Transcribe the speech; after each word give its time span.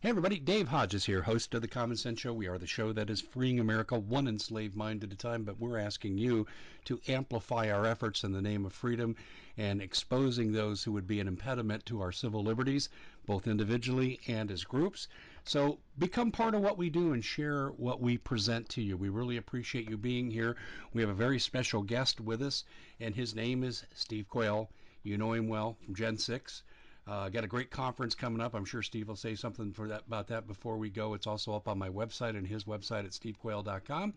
Hey 0.00 0.10
everybody, 0.10 0.38
Dave 0.38 0.68
Hodges 0.68 1.06
here, 1.06 1.22
host 1.22 1.52
of 1.54 1.60
the 1.60 1.66
Common 1.66 1.96
Sense 1.96 2.20
Show. 2.20 2.32
We 2.32 2.46
are 2.46 2.56
the 2.56 2.68
show 2.68 2.92
that 2.92 3.10
is 3.10 3.20
freeing 3.20 3.58
America 3.58 3.98
one 3.98 4.28
enslaved 4.28 4.76
mind 4.76 5.02
at 5.02 5.12
a 5.12 5.16
time, 5.16 5.42
but 5.42 5.58
we're 5.58 5.76
asking 5.76 6.18
you 6.18 6.46
to 6.84 7.00
amplify 7.08 7.68
our 7.68 7.84
efforts 7.84 8.22
in 8.22 8.30
the 8.30 8.40
name 8.40 8.64
of 8.64 8.72
freedom 8.72 9.16
and 9.56 9.82
exposing 9.82 10.52
those 10.52 10.84
who 10.84 10.92
would 10.92 11.08
be 11.08 11.18
an 11.18 11.26
impediment 11.26 11.84
to 11.86 12.00
our 12.00 12.12
civil 12.12 12.44
liberties, 12.44 12.88
both 13.26 13.48
individually 13.48 14.20
and 14.28 14.52
as 14.52 14.62
groups. 14.62 15.08
So 15.42 15.80
become 15.98 16.30
part 16.30 16.54
of 16.54 16.60
what 16.60 16.78
we 16.78 16.90
do 16.90 17.12
and 17.12 17.24
share 17.24 17.70
what 17.70 18.00
we 18.00 18.18
present 18.18 18.68
to 18.68 18.80
you. 18.80 18.96
We 18.96 19.08
really 19.08 19.36
appreciate 19.36 19.90
you 19.90 19.96
being 19.96 20.30
here. 20.30 20.54
We 20.92 21.00
have 21.00 21.10
a 21.10 21.14
very 21.14 21.40
special 21.40 21.82
guest 21.82 22.20
with 22.20 22.40
us, 22.40 22.62
and 23.00 23.16
his 23.16 23.34
name 23.34 23.64
is 23.64 23.84
Steve 23.96 24.28
Quayle. 24.28 24.70
You 25.02 25.18
know 25.18 25.32
him 25.32 25.48
well 25.48 25.76
from 25.84 25.96
Gen 25.96 26.18
6. 26.18 26.62
Uh, 27.08 27.30
got 27.30 27.42
a 27.42 27.48
great 27.48 27.70
conference 27.70 28.14
coming 28.14 28.42
up. 28.42 28.54
I'm 28.54 28.66
sure 28.66 28.82
Steve 28.82 29.08
will 29.08 29.16
say 29.16 29.34
something 29.34 29.72
for 29.72 29.88
that 29.88 30.02
about 30.06 30.26
that 30.28 30.46
before 30.46 30.76
we 30.76 30.90
go. 30.90 31.14
It's 31.14 31.26
also 31.26 31.54
up 31.54 31.66
on 31.66 31.78
my 31.78 31.88
website 31.88 32.36
and 32.36 32.46
his 32.46 32.64
website 32.64 33.04
at 33.04 33.12
stevequayle.com. 33.12 34.12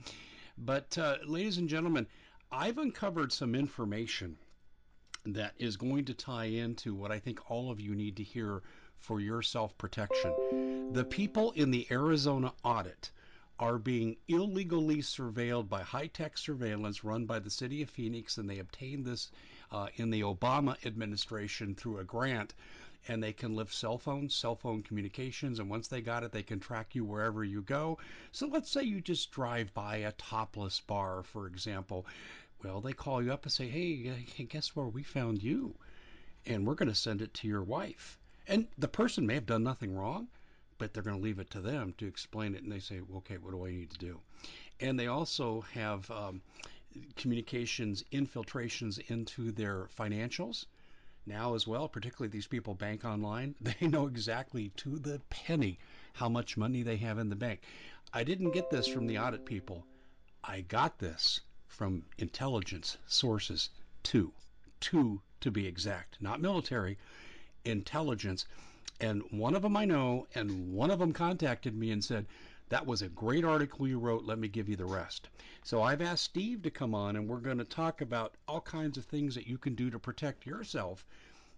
But 0.58 0.98
uh, 0.98 1.18
ladies 1.26 1.58
and 1.58 1.70
gentlemen, 1.70 2.06
I've 2.52 2.78
uncovered 2.78 3.32
some 3.32 3.56
information 3.56 4.38
that 5.26 5.54
is 5.58 5.78
going 5.78 6.04
to 6.06 6.14
tie 6.14 6.46
into 6.46 6.94
what 6.94 7.12
I 7.12 7.20
think 7.20 7.50
all 7.50 7.72
of 7.72 7.80
you 7.80 7.96
need 7.96 8.18
to 8.18 8.24
hear 8.24 8.62
for 8.98 9.22
your 9.22 9.42
self 9.42 9.78
protection. 9.78 10.92
The 10.92 11.06
people 11.06 11.52
in 11.52 11.72
the 11.72 11.88
Arizona 11.92 12.52
audit 12.66 13.12
are 13.58 13.78
being 13.78 14.18
illegally 14.28 14.98
surveilled 14.98 15.70
by 15.70 15.82
high 15.82 16.08
tech 16.08 16.38
surveillance 16.38 17.04
run 17.04 17.26
by 17.26 17.40
the 17.40 17.50
city 17.50 17.84
of 17.84 17.90
Phoenix, 17.90 18.38
and 18.38 18.50
they 18.50 18.60
obtained 18.60 19.06
this 19.06 19.32
uh, 19.72 19.88
in 19.96 20.10
the 20.10 20.22
Obama 20.22 20.76
administration 20.86 21.76
through 21.76 22.00
a 22.00 22.04
grant 22.04 22.54
and 23.08 23.22
they 23.22 23.34
can 23.34 23.56
lift 23.56 23.74
cell 23.74 23.98
phones, 23.98 24.36
cell 24.36 24.56
phone 24.56 24.84
communications, 24.84 25.60
and 25.60 25.70
once 25.70 25.88
they 25.88 26.02
got 26.02 26.24
it, 26.24 26.32
they 26.32 26.44
can 26.44 26.60
track 26.60 26.94
you 26.94 27.04
wherever 27.04 27.44
you 27.44 27.62
go. 27.62 27.98
So 28.32 28.48
let's 28.48 28.70
say 28.70 28.84
you 28.84 29.02
just 29.02 29.32
drive 29.32 29.74
by 29.74 29.98
a 29.98 30.12
topless 30.14 30.80
bar, 30.80 31.24
for 31.24 31.48
example. 31.48 32.06
Well, 32.64 32.80
they 32.80 32.94
call 32.94 33.24
you 33.24 33.34
up 33.34 33.44
and 33.44 33.52
say, 33.52 33.68
hey, 33.68 34.46
guess 34.48 34.76
where 34.76 34.86
we 34.86 35.02
found 35.02 35.42
you? 35.42 35.76
And 36.46 36.66
we're 36.66 36.76
going 36.76 36.90
to 36.90 36.96
send 36.96 37.22
it 37.22 37.34
to 37.36 37.48
your 37.48 37.64
wife. 37.64 38.20
And 38.48 38.68
the 38.78 38.88
person 38.88 39.26
may 39.26 39.36
have 39.36 39.46
done 39.46 39.64
nothing 39.64 39.96
wrong, 39.96 40.28
but 40.78 40.94
they're 40.94 41.04
going 41.04 41.18
to 41.18 41.24
leave 41.24 41.40
it 41.40 41.50
to 41.52 41.62
them 41.62 41.94
to 41.98 42.08
explain 42.08 42.54
it. 42.54 42.64
And 42.64 42.72
they 42.72 42.80
say, 42.80 43.02
okay, 43.16 43.38
what 43.38 43.52
do 43.52 43.66
I 43.66 43.72
need 43.72 43.90
to 43.92 43.98
do? 43.98 44.20
And 44.80 45.00
they 45.00 45.08
also 45.08 45.62
have 45.74 46.10
um, 46.12 46.42
communications 47.16 48.04
infiltrations 48.12 49.00
into 49.08 49.52
their 49.52 49.88
financials 49.98 50.66
now 51.26 51.54
as 51.56 51.68
well, 51.68 51.88
particularly 51.88 52.30
these 52.30 52.48
people 52.48 52.74
bank 52.74 53.06
online, 53.06 53.56
they 53.62 53.88
know 53.88 54.08
exactly 54.08 54.70
to 54.78 54.98
the 54.98 55.22
penny 55.30 55.80
how 56.14 56.30
much 56.30 56.58
money 56.58 56.84
they 56.84 56.98
have 56.98 57.18
in 57.18 57.30
the 57.30 57.36
bank. 57.36 57.62
I 58.14 58.24
didn't 58.24 58.52
get 58.52 58.70
this 58.70 58.88
from 58.88 59.08
the 59.08 59.18
audit 59.18 59.46
people. 59.46 59.86
I 60.44 60.62
got 60.62 61.00
this 61.00 61.42
from 61.68 62.04
intelligence 62.18 62.98
sources, 63.08 63.70
two, 64.04 64.34
two 64.80 65.22
to 65.40 65.52
be 65.52 65.68
exact, 65.68 66.18
not 66.22 66.42
military, 66.42 66.98
intelligence. 67.64 68.46
And 69.00 69.24
one 69.32 69.56
of 69.56 69.62
them 69.62 69.78
I 69.78 69.86
know, 69.86 70.28
and 70.36 70.74
one 70.74 70.92
of 70.92 71.00
them 71.00 71.14
contacted 71.14 71.76
me 71.76 71.92
and 71.92 72.04
said, 72.04 72.26
that 72.72 72.88
was 72.88 73.02
a 73.02 73.10
great 73.10 73.44
article 73.44 73.86
you 73.86 74.00
wrote. 74.00 74.24
Let 74.24 74.40
me 74.40 74.48
give 74.48 74.70
you 74.70 74.78
the 74.78 74.86
rest. 74.86 75.28
So 75.62 75.82
I've 75.82 76.02
asked 76.02 76.24
Steve 76.24 76.62
to 76.62 76.72
come 76.72 76.96
on, 76.96 77.18
and 77.18 77.28
we're 77.28 77.42
going 77.42 77.58
to 77.58 77.66
talk 77.66 78.00
about 78.00 78.36
all 78.48 78.62
kinds 78.62 78.98
of 78.98 79.04
things 79.04 79.36
that 79.36 79.46
you 79.46 79.58
can 79.58 79.76
do 79.76 79.90
to 79.90 80.00
protect 80.00 80.46
yourself. 80.46 81.06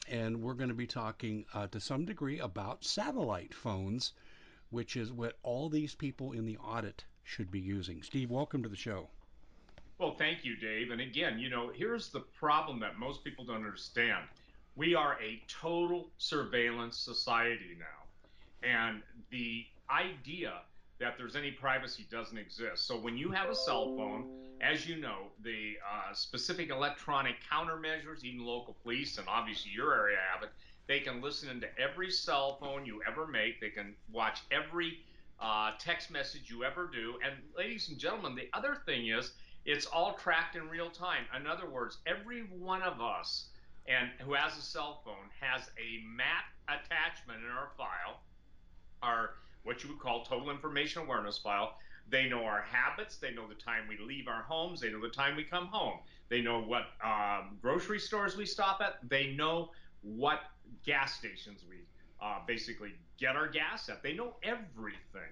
And 0.10 0.42
we're 0.42 0.56
going 0.56 0.70
to 0.70 0.76
be 0.76 0.88
talking 0.88 1.46
uh, 1.54 1.68
to 1.68 1.80
some 1.80 2.04
degree 2.04 2.40
about 2.40 2.84
satellite 2.84 3.54
phones, 3.54 4.14
which 4.72 4.98
is 4.98 5.12
what 5.12 5.38
all 5.44 5.70
these 5.70 5.94
people 5.94 6.32
in 6.32 6.48
the 6.48 6.58
audit 6.58 7.06
should 7.24 7.52
be 7.52 7.60
using. 7.60 8.02
Steve, 8.02 8.32
welcome 8.32 8.64
to 8.64 8.70
the 8.70 8.76
show. 8.76 9.08
Well, 10.00 10.16
thank 10.18 10.44
you, 10.44 10.56
Dave. 10.56 10.90
And 10.90 11.00
again, 11.00 11.38
you 11.38 11.52
know, 11.52 11.72
here's 11.76 12.10
the 12.10 12.22
problem 12.22 12.80
that 12.80 12.98
most 12.98 13.24
people 13.24 13.46
don't 13.46 13.58
understand. 13.58 14.26
We 14.76 14.96
are 14.96 15.20
a 15.22 15.40
total 15.48 16.10
surveillance 16.18 16.98
society 16.98 17.78
now. 17.78 18.68
And 18.68 19.04
the 19.30 19.68
idea 19.92 20.54
that 21.04 21.18
there's 21.18 21.36
any 21.36 21.52
privacy 21.52 22.08
doesn't 22.10 22.38
exist. 22.38 22.88
So 22.88 22.98
when 22.98 23.18
you 23.18 23.30
have 23.32 23.50
a 23.50 23.56
cell 23.56 23.94
phone, 23.98 24.30
as 24.62 24.88
you 24.88 24.96
know, 24.96 25.28
the 25.44 25.74
uh, 25.84 26.14
specific 26.14 26.70
electronic 26.70 27.36
countermeasures, 27.52 28.24
even 28.24 28.46
local 28.46 28.78
police, 28.84 29.18
and 29.18 29.28
obviously 29.28 29.72
your 29.72 29.94
area 29.94 30.18
have 30.34 30.44
it, 30.44 30.50
they 30.88 31.02
can 31.02 31.22
listen 31.22 31.50
into 31.50 31.68
every 31.78 32.10
cell 32.10 32.56
phone 32.56 32.86
you 32.86 33.02
ever 33.06 33.28
make. 33.28 33.60
They 33.60 33.70
can 33.70 33.96
watch 34.14 34.44
every 34.50 35.00
uh, 35.42 35.72
text 35.78 36.10
message 36.10 36.50
you 36.50 36.64
ever 36.64 36.90
do. 36.92 37.16
And 37.22 37.34
ladies 37.58 37.90
and 37.90 37.98
gentlemen, 37.98 38.34
the 38.34 38.48
other 38.54 38.78
thing 38.86 39.08
is 39.08 39.34
it's 39.66 39.86
all 39.86 40.14
tracked 40.14 40.56
in 40.56 40.70
real 40.70 40.90
time. 40.90 41.26
In 41.38 41.48
other 41.48 41.70
words, 41.70 41.98
every 42.08 42.44
one 42.44 42.82
of 42.82 43.02
us 43.02 43.48
and 43.88 44.10
who 44.20 44.34
has 44.36 44.58
a 44.58 44.62
cell 44.62 45.02
phone 45.04 45.28
has 45.42 45.70
a 45.78 46.02
map 46.08 46.46
attachment 46.70 47.42
in 47.44 47.50
our 47.50 47.72
file, 47.78 48.22
our 49.02 49.32
what 49.64 49.84
you 49.84 49.90
would 49.90 50.00
call 50.00 50.24
total 50.24 50.50
information 50.50 51.04
awareness 51.04 51.38
file. 51.38 51.78
They 52.10 52.28
know 52.28 52.44
our 52.44 52.62
habits. 52.62 53.18
They 53.18 53.32
know 53.34 53.48
the 53.48 53.56
time 53.56 53.84
we 53.88 53.98
leave 53.98 54.28
our 54.28 54.44
homes. 54.44 54.82
They 54.82 54.92
know 54.92 55.02
the 55.02 55.10
time 55.10 55.36
we 55.36 55.44
come 55.44 55.68
home. 55.68 56.00
They 56.30 56.42
know 56.42 56.62
what 56.62 56.88
um, 57.04 57.58
grocery 57.62 58.00
stores 58.00 58.36
we 58.36 58.46
stop 58.46 58.82
at. 58.82 59.00
They 59.08 59.34
know 59.34 59.72
what 60.02 60.42
gas 60.86 61.14
stations 61.16 61.64
we 61.70 61.78
uh, 62.22 62.40
basically 62.46 62.94
get 63.18 63.36
our 63.36 63.48
gas 63.48 63.88
at. 63.90 64.04
They 64.04 64.14
know 64.14 64.36
everything. 64.44 65.32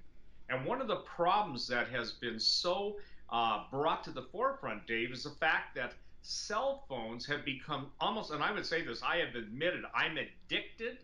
And 0.50 0.66
one 0.66 0.82
of 0.82 0.88
the 0.88 0.98
problems 0.98 1.68
that 1.68 1.88
has 1.90 2.14
been 2.14 2.40
so 2.40 2.98
uh, 3.30 3.64
brought 3.70 4.04
to 4.06 4.12
the 4.12 4.24
forefront, 4.24 4.88
Dave, 4.88 5.12
is 5.12 5.24
the 5.24 5.30
fact 5.30 5.76
that 5.76 5.94
cell 6.22 6.84
phones 6.88 7.26
have 7.26 7.44
become 7.44 7.88
almost, 8.00 8.32
and 8.32 8.44
I 8.44 8.52
would 8.52 8.66
say 8.66 8.82
this, 8.82 9.02
I 9.02 9.18
have 9.18 9.36
admitted 9.36 9.84
I'm 9.96 10.18
addicted 10.18 11.00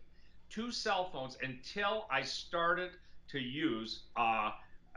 to 0.51 0.71
cell 0.71 1.09
phones 1.11 1.37
until 1.41 2.05
I 2.09 2.23
started 2.23 2.91
to 3.31 3.39
use 3.39 4.01
uh, 4.15 4.51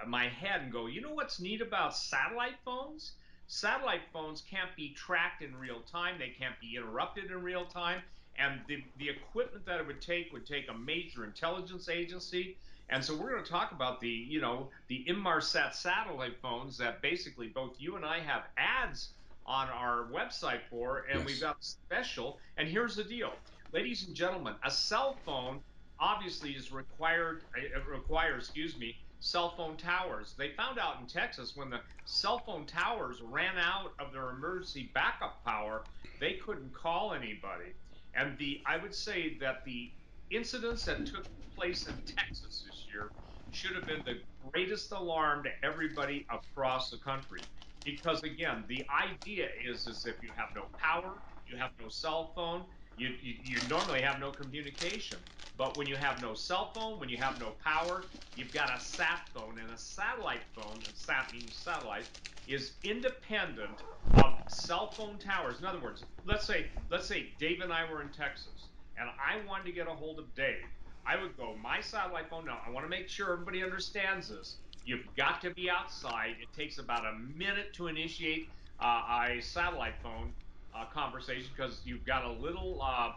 my 0.06 0.28
head 0.28 0.62
and 0.62 0.72
go, 0.72 0.86
you 0.86 1.00
know 1.00 1.14
what's 1.14 1.41
neat 1.41 1.60
about 1.60 1.96
satellite 1.96 2.56
phones? 2.64 3.12
Satellite 3.46 4.02
phones 4.12 4.42
can't 4.48 4.74
be 4.76 4.91
tracked 4.91 5.42
in 5.42 5.56
real 5.56 5.80
time. 5.80 6.16
They 6.18 6.28
can't 6.28 6.58
be 6.60 6.76
interrupted 6.76 7.30
in 7.30 7.42
real 7.42 7.64
time. 7.64 8.00
And 8.38 8.60
the, 8.69 8.82
the 8.98 9.08
equipment 9.08 9.66
that 9.66 9.80
it 9.80 9.86
would 9.86 10.00
take 10.00 10.32
would 10.32 10.46
take 10.46 10.70
a 10.70 10.74
major 10.74 11.24
intelligence 11.24 11.88
agency. 11.88 12.56
And 12.88 13.04
so 13.04 13.14
we're 13.16 13.30
going 13.30 13.44
to 13.44 13.50
talk 13.50 13.72
about 13.72 14.00
the, 14.00 14.08
you 14.08 14.40
know, 14.40 14.69
the 14.88 15.04
Inmarsat 15.08 15.74
satellite 15.74 16.40
phones 16.40 16.78
that 16.78 17.02
basically 17.02 17.48
both 17.48 17.74
you 17.78 17.96
and 17.96 18.04
I 18.04 18.20
have 18.20 18.42
ads 18.56 19.10
on 19.46 19.69
our 19.69 20.06
website 20.12 20.60
for, 20.70 21.06
and 21.10 21.20
yes. 21.20 21.26
we've 21.26 21.40
got 21.40 21.56
special. 21.60 22.38
And 22.56 22.69
here's 22.69 22.96
the 22.96 23.04
deal, 23.04 23.32
ladies 23.72 24.06
and 24.06 24.14
gentlemen, 24.14 24.54
a 24.64 24.70
cell 24.70 25.16
phone 25.24 25.60
obviously 26.00 26.53
is 26.53 26.72
required 26.72 27.43
it 27.56 27.87
requires 27.88 28.44
excuse 28.44 28.78
me 28.78 28.97
cell 29.22 29.50
phone 29.56 29.77
towers. 29.77 30.34
They 30.38 30.50
found 30.56 30.78
out 30.78 31.00
in 31.00 31.06
texas 31.06 31.53
when 31.56 31.71
the 31.71 31.81
cell 32.05 32.41
phone 32.47 32.66
towers 32.66 33.21
ran 33.22 33.59
out 33.59 33.93
of 34.00 34.12
their 34.12 34.31
emergency 34.31 34.91
backup 34.94 35.44
power 35.44 35.87
they 36.21 36.34
couldn't 36.34 36.75
call 36.75 37.15
anybody. 37.15 37.75
And 38.15 38.38
the 38.38 38.62
i 38.66 38.77
would 38.78 38.94
say 38.94 39.38
that 39.41 39.65
the 39.66 39.93
incidents 40.31 40.84
that 40.87 41.06
took 41.06 41.27
place 41.56 41.87
in 41.87 42.03
texas 42.06 42.62
this 42.67 42.87
year 42.93 43.12
should 43.50 43.75
have 43.77 43.87
been 43.87 44.03
the 44.06 44.21
greatest 44.53 44.93
alarm 44.93 45.44
to 45.44 45.50
everybody 45.65 46.27
across 46.31 46.91
the 46.91 46.99
country. 46.99 47.43
Because 47.84 48.22
again 48.25 48.65
the 48.69 48.87
idea 48.91 49.49
is 49.69 49.87
is 49.87 50.06
if 50.06 50.22
you 50.22 50.32
have 50.37 50.49
no 50.55 50.65
power 50.78 51.22
you 51.47 51.56
have 51.59 51.72
no 51.81 51.88
cell 51.88 52.32
phone 52.34 52.65
you, 52.96 53.08
you, 53.08 53.34
you 53.60 53.62
normally 53.68 54.02
have 54.02 54.20
no 54.20 54.32
communication 54.32 55.20
but 55.54 55.76
when 55.76 55.88
you 55.88 55.96
have 55.96 56.20
no 56.20 56.34
cell 56.34 56.72
phone, 56.72 57.00
when 57.00 57.08
you 57.08 57.18
have 57.18 57.38
no 57.38 57.52
power, 57.52 58.12
you've 58.34 58.52
got 58.52 58.75
a 58.75 58.81
sat 58.81 59.26
phone, 59.34 59.58
and 59.58 59.70
a 59.72 59.78
satellite 59.78 60.46
phone, 60.54 60.92
sat 60.94 61.32
means 61.32 61.58
satellite, 61.58 62.08
is 62.46 62.78
independent 62.84 63.84
of 64.16 64.40
cell 64.48 64.94
phone 64.96 65.19
towers. 65.19 65.60
In 65.60 65.66
other 65.66 65.81
words, 65.82 66.06
let's 66.25 66.46
say 66.46 66.70
let's 66.90 67.06
say 67.08 67.34
Dave 67.38 67.60
and 67.60 67.72
I 67.72 67.90
were 67.90 68.02
in 68.02 68.12
Texas, 68.12 68.72
and 68.96 69.10
I 69.10 69.44
wanted 69.44 69.64
to 69.64 69.72
get 69.72 69.88
a 69.88 69.94
hold 69.94 70.20
of 70.20 70.34
Dave. 70.34 70.70
I 71.04 71.16
would 71.16 71.36
go 71.36 71.56
my 71.56 71.81
satellite 71.81 72.31
phone. 72.31 72.46
Now 72.46 72.62
I 72.64 72.70
want 72.70 72.84
to 72.84 72.88
make 72.90 73.08
sure 73.08 73.32
everybody 73.32 73.62
understands 73.62 74.28
this. 74.28 74.62
You've 74.84 75.14
got 75.14 75.43
to 75.43 75.52
be 75.54 75.70
outside. 75.70 76.40
It 76.40 76.52
takes 76.52 76.78
about 76.78 77.06
a 77.06 77.19
minute 77.19 77.75
to 77.75 77.88
initiate 77.88 78.48
uh, 78.81 79.26
a 79.28 79.40
satellite 79.43 80.00
phone 80.02 80.36
uh, 80.81 80.85
conversation 80.93 81.50
because 81.56 81.81
you've 81.85 82.05
got 82.05 82.25
a 82.25 82.32
little 82.32 82.81
uh, 82.82 83.12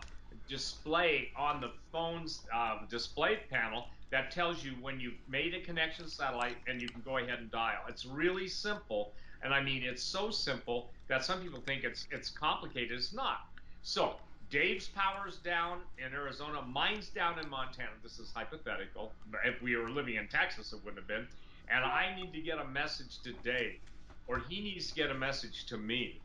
display 0.47 1.29
on 1.35 1.61
the 1.61 1.71
phone's 1.91 2.41
uh, 2.53 2.79
display 2.89 3.39
panel 3.49 3.85
that 4.11 4.31
tells 4.31 4.63
you 4.63 4.73
when 4.81 4.99
you've 4.99 5.17
made 5.27 5.53
a 5.53 5.61
connection 5.61 6.07
satellite 6.07 6.57
and 6.67 6.81
you 6.81 6.87
can 6.87 7.01
go 7.01 7.17
ahead 7.17 7.39
and 7.39 7.51
dial. 7.51 7.81
It's 7.87 8.05
really 8.05 8.47
simple, 8.47 9.11
and 9.41 9.53
I 9.53 9.61
mean 9.61 9.83
it's 9.83 10.03
so 10.03 10.29
simple 10.29 10.89
that 11.07 11.23
some 11.23 11.41
people 11.41 11.61
think 11.65 11.83
it's 11.83 12.07
it's 12.11 12.29
complicated. 12.29 12.97
It's 12.97 13.13
not. 13.13 13.47
So 13.81 14.15
Dave's 14.49 14.87
power's 14.87 15.37
down 15.37 15.79
in 15.97 16.13
Arizona, 16.13 16.61
mine's 16.61 17.09
down 17.09 17.39
in 17.39 17.49
Montana. 17.49 17.89
This 18.03 18.19
is 18.19 18.31
hypothetical. 18.35 19.11
If 19.43 19.61
we 19.63 19.75
were 19.75 19.89
living 19.89 20.15
in 20.15 20.27
Texas, 20.27 20.73
it 20.73 20.79
wouldn't 20.85 20.97
have 20.97 21.07
been. 21.07 21.27
And 21.69 21.83
I 21.83 22.13
need 22.15 22.33
to 22.33 22.39
get 22.39 22.59
a 22.59 22.67
message 22.67 23.19
to 23.23 23.31
Dave, 23.43 23.79
or 24.27 24.39
he 24.47 24.61
needs 24.61 24.89
to 24.89 24.93
get 24.93 25.09
a 25.09 25.15
message 25.15 25.65
to 25.67 25.77
me. 25.77 26.19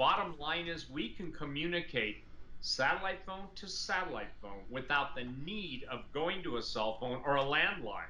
Bottom 0.00 0.34
line 0.38 0.66
is, 0.66 0.88
we 0.88 1.10
can 1.10 1.30
communicate 1.30 2.24
satellite 2.62 3.18
phone 3.26 3.48
to 3.54 3.68
satellite 3.68 4.32
phone 4.40 4.62
without 4.70 5.14
the 5.14 5.24
need 5.44 5.84
of 5.90 6.10
going 6.14 6.42
to 6.42 6.56
a 6.56 6.62
cell 6.62 6.96
phone 6.98 7.20
or 7.22 7.36
a 7.36 7.42
landline. 7.42 8.08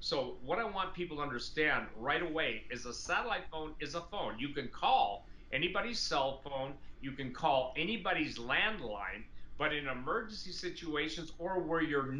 So, 0.00 0.36
what 0.44 0.58
I 0.58 0.64
want 0.64 0.92
people 0.92 1.16
to 1.16 1.22
understand 1.22 1.86
right 1.96 2.20
away 2.20 2.64
is 2.70 2.84
a 2.84 2.92
satellite 2.92 3.44
phone 3.50 3.74
is 3.80 3.94
a 3.94 4.02
phone. 4.02 4.38
You 4.38 4.50
can 4.50 4.68
call 4.68 5.24
anybody's 5.50 5.98
cell 5.98 6.42
phone, 6.44 6.74
you 7.00 7.12
can 7.12 7.32
call 7.32 7.72
anybody's 7.74 8.36
landline, 8.36 9.22
but 9.56 9.72
in 9.72 9.88
emergency 9.88 10.52
situations 10.52 11.32
or 11.38 11.58
where 11.60 11.80
you're 11.80 12.14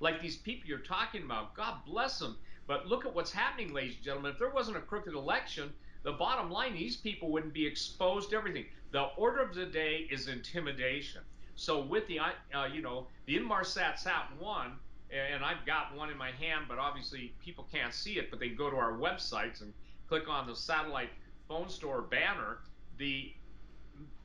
like 0.00 0.20
these 0.20 0.38
people 0.38 0.68
you're 0.68 0.78
talking 0.80 1.22
about, 1.22 1.54
God 1.54 1.74
bless 1.86 2.18
them. 2.18 2.36
But 2.66 2.88
look 2.88 3.06
at 3.06 3.14
what's 3.14 3.30
happening, 3.30 3.72
ladies 3.72 3.94
and 3.94 4.04
gentlemen. 4.04 4.32
If 4.32 4.40
there 4.40 4.50
wasn't 4.50 4.78
a 4.78 4.80
crooked 4.80 5.14
election, 5.14 5.72
the 6.04 6.12
bottom 6.12 6.50
line, 6.50 6.74
these 6.74 6.96
people 6.96 7.30
wouldn't 7.30 7.54
be 7.54 7.66
exposed 7.66 8.30
to 8.30 8.36
everything. 8.36 8.66
The 8.92 9.04
order 9.16 9.42
of 9.42 9.54
the 9.54 9.66
day 9.66 10.06
is 10.10 10.28
intimidation. 10.28 11.22
So 11.56 11.80
with 11.80 12.06
the, 12.06 12.20
uh, 12.20 12.66
you 12.72 12.82
know, 12.82 13.08
the 13.26 13.38
Inmarsat 13.38 13.98
Sat 13.98 14.28
1, 14.38 14.72
and 15.10 15.44
I've 15.44 15.64
got 15.64 15.96
one 15.96 16.10
in 16.10 16.18
my 16.18 16.30
hand, 16.32 16.66
but 16.68 16.78
obviously 16.78 17.34
people 17.42 17.66
can't 17.72 17.94
see 17.94 18.18
it, 18.18 18.30
but 18.30 18.38
they 18.38 18.50
go 18.50 18.70
to 18.70 18.76
our 18.76 18.92
websites 18.92 19.62
and 19.62 19.72
click 20.08 20.28
on 20.28 20.46
the 20.46 20.54
satellite 20.54 21.10
phone 21.48 21.68
store 21.68 22.02
banner 22.02 22.58
the 22.98 23.32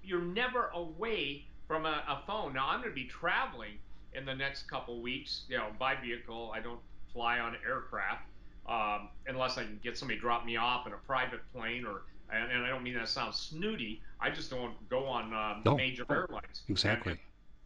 you're 0.04 0.22
never 0.22 0.70
away 0.74 1.46
from 1.68 1.86
a, 1.86 2.04
a 2.08 2.24
phone. 2.26 2.54
Now 2.54 2.70
I'm 2.70 2.80
going 2.80 2.92
to 2.92 2.96
be 2.96 3.08
traveling 3.08 3.74
in 4.14 4.26
the 4.26 4.34
next 4.34 4.64
couple 4.64 5.02
weeks, 5.02 5.44
you 5.50 5.58
know, 5.58 5.68
by 5.78 5.96
vehicle. 5.96 6.52
I 6.54 6.60
don't 6.60 6.80
fly 7.14 7.40
on 7.40 7.56
aircraft 7.66 8.29
um, 8.69 9.10
unless 9.27 9.57
I 9.57 9.63
can 9.63 9.80
get 9.83 9.98
somebody 9.98 10.18
to 10.18 10.21
drop 10.21 10.45
me 10.45 10.57
off 10.57 10.88
in 10.88 10.94
a 10.94 10.98
private 10.98 11.42
plane 11.54 11.86
or. 11.86 12.04
And, 12.31 12.51
and 12.51 12.63
I 12.63 12.69
don't 12.69 12.83
mean 12.83 12.94
that 12.94 13.10
sounds 13.10 13.38
snooty. 13.38 14.04
I 14.19 14.30
just 14.30 14.51
don't 14.51 14.75
go 14.88 15.06
on 15.06 15.33
um, 15.33 15.63
no. 15.66 15.75
major 15.75 16.06
airlines. 16.12 16.62
Exactly. 16.69 17.19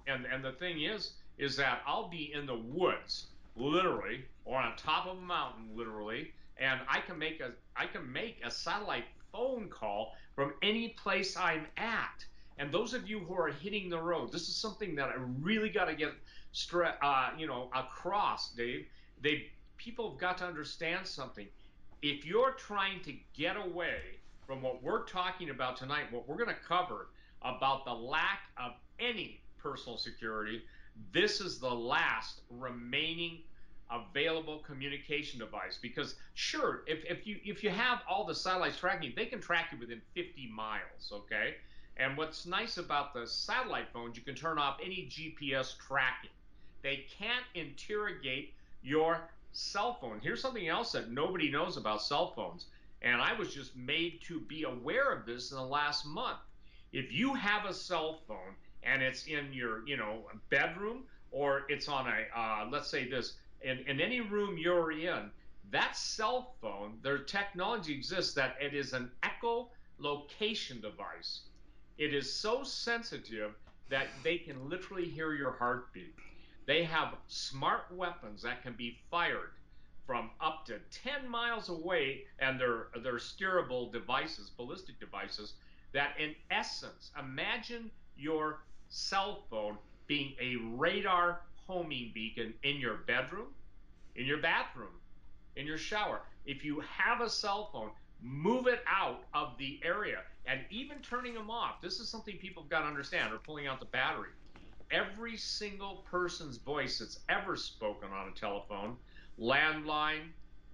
And, 0.08 0.24
and 0.24 0.34
and 0.34 0.42
the 0.42 0.54
thing 0.54 0.84
is, 0.84 1.16
is 1.38 1.58
that 1.58 1.82
I'll 1.86 2.08
be 2.08 2.32
in 2.34 2.46
the 2.46 2.56
woods, 2.56 3.28
literally, 3.58 4.24
or 4.46 4.58
on 4.58 4.76
top 4.78 5.08
of 5.08 5.18
a 5.18 5.22
mountain, 5.22 5.66
literally, 5.76 6.32
and 6.58 6.80
I 6.88 7.00
can 7.02 7.18
make 7.18 7.42
a 7.42 7.52
I 7.76 7.88
can 7.88 8.10
make 8.12 8.40
a 8.46 8.52
satellite 8.52 9.06
phone 9.32 9.68
call 9.68 10.16
from 10.36 10.54
any 10.62 10.90
place 10.90 11.36
I'm 11.36 11.66
at. 11.78 12.26
And 12.58 12.72
those 12.72 12.94
of 12.94 13.10
you 13.10 13.20
who 13.20 13.34
are 13.34 13.50
hitting 13.50 13.90
the 13.90 14.00
road, 14.00 14.32
this 14.32 14.48
is 14.48 14.56
something 14.56 14.96
that 14.96 15.10
I 15.10 15.16
really 15.42 15.70
got 15.70 15.86
to 15.86 15.96
get 15.96 16.14
stre- 16.54 16.96
uh, 17.02 17.32
you 17.38 17.48
know 17.48 17.70
across, 17.76 18.52
Dave. 18.52 18.86
They 19.22 19.48
people 19.78 20.10
have 20.12 20.20
got 20.20 20.38
to 20.40 20.46
understand 20.46 21.06
something. 21.06 21.48
If 22.02 22.26
you're 22.26 22.52
trying 22.52 23.02
to 23.02 23.14
get 23.34 23.56
away 23.56 24.20
from 24.46 24.62
what 24.62 24.84
we're 24.84 25.06
talking 25.06 25.50
about 25.50 25.78
tonight, 25.78 26.12
what 26.12 26.28
we're 26.28 26.36
going 26.36 26.50
to 26.50 26.68
cover 26.68 27.08
about 27.42 27.86
the 27.86 27.94
lack 27.94 28.42
of 28.58 28.74
any 29.00 29.42
personal 29.58 29.98
security, 29.98 30.64
this 31.12 31.42
is 31.42 31.60
the 31.60 31.74
last 31.74 32.42
remaining 32.50 33.40
available 33.92 34.60
communication 34.60 35.40
device. 35.40 35.78
Because 35.82 36.16
sure 36.34 36.84
if, 36.88 37.04
if 37.06 37.28
you 37.28 37.38
if 37.44 37.64
you 37.64 37.70
have 37.70 38.00
all 38.10 38.26
the 38.26 38.36
satellites 38.36 38.78
tracking 38.78 39.14
they 39.16 39.26
can 39.26 39.40
track 39.40 39.70
you 39.72 39.78
within 39.80 40.02
50 40.14 40.50
miles 40.54 41.12
okay? 41.12 41.56
And 41.98 42.18
what's 42.18 42.46
nice 42.46 42.78
about 42.78 43.14
the 43.14 43.28
satellite 43.28 43.90
phones 43.94 44.18
you 44.18 44.24
can 44.24 44.36
turn 44.36 44.58
off 44.58 44.78
any 44.84 45.10
gps 45.12 45.78
tracking. 45.78 46.32
They 46.82 47.06
can't 47.18 47.46
interrogate 47.54 48.54
your 48.82 49.22
cell 49.54 49.98
phone 50.02 50.20
here's 50.22 50.42
something 50.42 50.68
else 50.68 50.92
that 50.92 51.12
nobody 51.12 51.50
knows 51.50 51.78
about 51.78 52.02
cell 52.02 52.34
phones 52.36 52.66
and 53.02 53.22
i 53.22 53.34
was 53.34 53.54
just 53.54 53.76
made 53.76 54.20
to 54.22 54.40
be 54.42 54.64
aware 54.64 55.12
of 55.12 55.26
this 55.26 55.52
in 55.52 55.58
the 55.58 55.64
last 55.64 56.06
month 56.06 56.40
if 56.92 57.12
you 57.12 57.34
have 57.34 57.66
a 57.66 57.74
cell 57.74 58.20
phone 58.28 58.56
and 58.84 59.02
it's 59.02 59.26
in 59.28 59.52
your 59.54 59.88
you 59.88 59.98
know 59.98 60.24
bedroom 60.50 61.04
or 61.32 61.64
it's 61.70 61.88
on 61.88 62.08
a 62.08 62.40
uh, 62.40 62.68
let's 62.72 62.90
say 62.90 63.10
this 63.10 63.34
in, 63.64 63.80
in 63.88 64.02
any 64.02 64.22
room 64.22 64.58
you're 64.58 64.92
in, 64.92 65.32
that 65.72 65.96
cell 65.96 66.54
phone, 66.62 67.00
their 67.02 67.20
technology 67.20 67.94
exists 67.94 68.34
that 68.34 68.56
it 68.62 68.74
is 68.74 68.94
an 68.94 69.10
echolocation 69.24 70.82
device. 70.82 71.42
It 71.98 72.14
is 72.14 72.32
so 72.32 72.64
sensitive 72.64 73.54
that 73.90 74.08
they 74.24 74.38
can 74.38 74.70
literally 74.70 75.06
hear 75.06 75.34
your 75.34 75.52
heartbeat. 75.52 76.16
They 76.66 76.84
have 76.84 77.16
smart 77.28 77.86
weapons 77.92 78.42
that 78.44 78.64
can 78.64 78.74
be 78.74 79.00
fired 79.12 79.52
from 80.06 80.32
up 80.42 80.66
to 80.66 80.80
10 80.92 81.30
miles 81.30 81.70
away, 81.70 82.26
and 82.40 82.60
they're, 82.60 82.88
they're 83.02 83.16
steerable 83.16 83.92
devices, 83.92 84.50
ballistic 84.50 85.00
devices, 85.00 85.54
that 85.94 86.20
in 86.20 86.36
essence, 86.52 87.12
imagine 87.20 87.90
your 88.18 88.62
cell 88.90 89.44
phone 89.50 89.78
being 90.08 90.34
a 90.42 90.58
radar 90.76 91.42
homing 91.68 92.12
beacon 92.14 92.54
in 92.64 92.78
your 92.78 92.96
bedroom, 93.08 93.48
in 94.16 94.26
your 94.26 94.40
bathroom, 94.40 94.94
in 95.56 95.66
your 95.66 95.78
shower. 95.78 96.22
If 96.46 96.66
you 96.66 96.82
have 96.82 97.22
a 97.22 97.30
cell 97.30 97.70
phone, 97.72 97.92
move 98.22 98.68
it 98.68 98.84
out 98.88 99.24
of 99.34 99.58
the 99.58 99.80
area 99.84 100.20
and 100.46 100.62
even 100.70 100.98
turning 101.00 101.34
them 101.34 101.50
off. 101.50 101.82
This 101.82 102.00
is 102.00 102.10
something 102.10 102.38
people 102.38 102.64
have 102.64 102.70
got 102.70 102.82
to 102.82 102.88
understand 102.88 103.34
or 103.34 103.38
pulling 103.38 103.68
out 103.68 103.80
the 103.80 103.86
battery. 103.86 104.30
Every 104.94 105.36
single 105.38 106.06
person's 106.10 106.58
voice 106.58 107.00
that's 107.00 107.20
ever 107.28 107.58
spoken 107.58 108.10
on 108.12 108.30
a 108.30 108.32
telephone, 108.32 108.96
landline, 109.40 110.30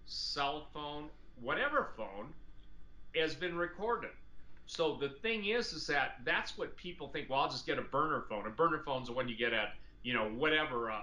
cell 0.05 0.67
phone, 0.73 1.05
whatever 1.41 1.89
phone, 1.95 2.33
has 3.15 3.33
been 3.33 3.57
recorded. 3.57 4.11
So 4.65 4.97
the 4.97 5.09
thing 5.09 5.45
is, 5.45 5.73
is 5.73 5.87
that 5.87 6.17
that's 6.25 6.57
what 6.57 6.75
people 6.75 7.07
think. 7.07 7.29
Well, 7.29 7.39
I'll 7.39 7.49
just 7.49 7.65
get 7.65 7.79
a 7.79 7.83
burner 7.83 8.25
phone. 8.29 8.45
A 8.45 8.51
burner 8.51 8.83
phone's 8.85 9.07
the 9.07 9.13
one 9.13 9.27
you 9.27 9.35
get 9.35 9.53
at, 9.53 9.73
you 10.03 10.13
know, 10.13 10.29
whatever, 10.29 10.89
a, 10.89 10.93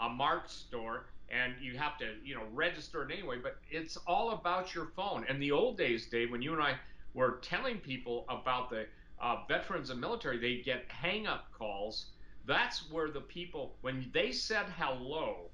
a, 0.00 0.06
a 0.06 0.08
Mart 0.08 0.50
store 0.50 1.04
and 1.30 1.54
you 1.60 1.76
have 1.76 1.96
to 1.98 2.14
you 2.24 2.34
know 2.34 2.42
register 2.52 3.02
it 3.02 3.12
anyway 3.12 3.38
but 3.42 3.56
it's 3.70 3.96
all 4.06 4.32
about 4.32 4.74
your 4.74 4.86
phone 4.96 5.24
and 5.28 5.40
the 5.40 5.50
old 5.50 5.76
days 5.76 6.06
dave 6.06 6.30
when 6.30 6.42
you 6.42 6.52
and 6.52 6.62
i 6.62 6.74
were 7.14 7.38
telling 7.42 7.78
people 7.78 8.24
about 8.28 8.68
the 8.70 8.86
uh, 9.20 9.36
veterans 9.48 9.90
and 9.90 10.00
military 10.00 10.38
they 10.38 10.62
get 10.62 10.84
hang 10.88 11.26
up 11.26 11.46
calls 11.56 12.06
that's 12.46 12.90
where 12.90 13.10
the 13.10 13.20
people 13.20 13.74
when 13.80 14.10
they 14.12 14.32
said 14.32 14.66
hello 14.78 15.50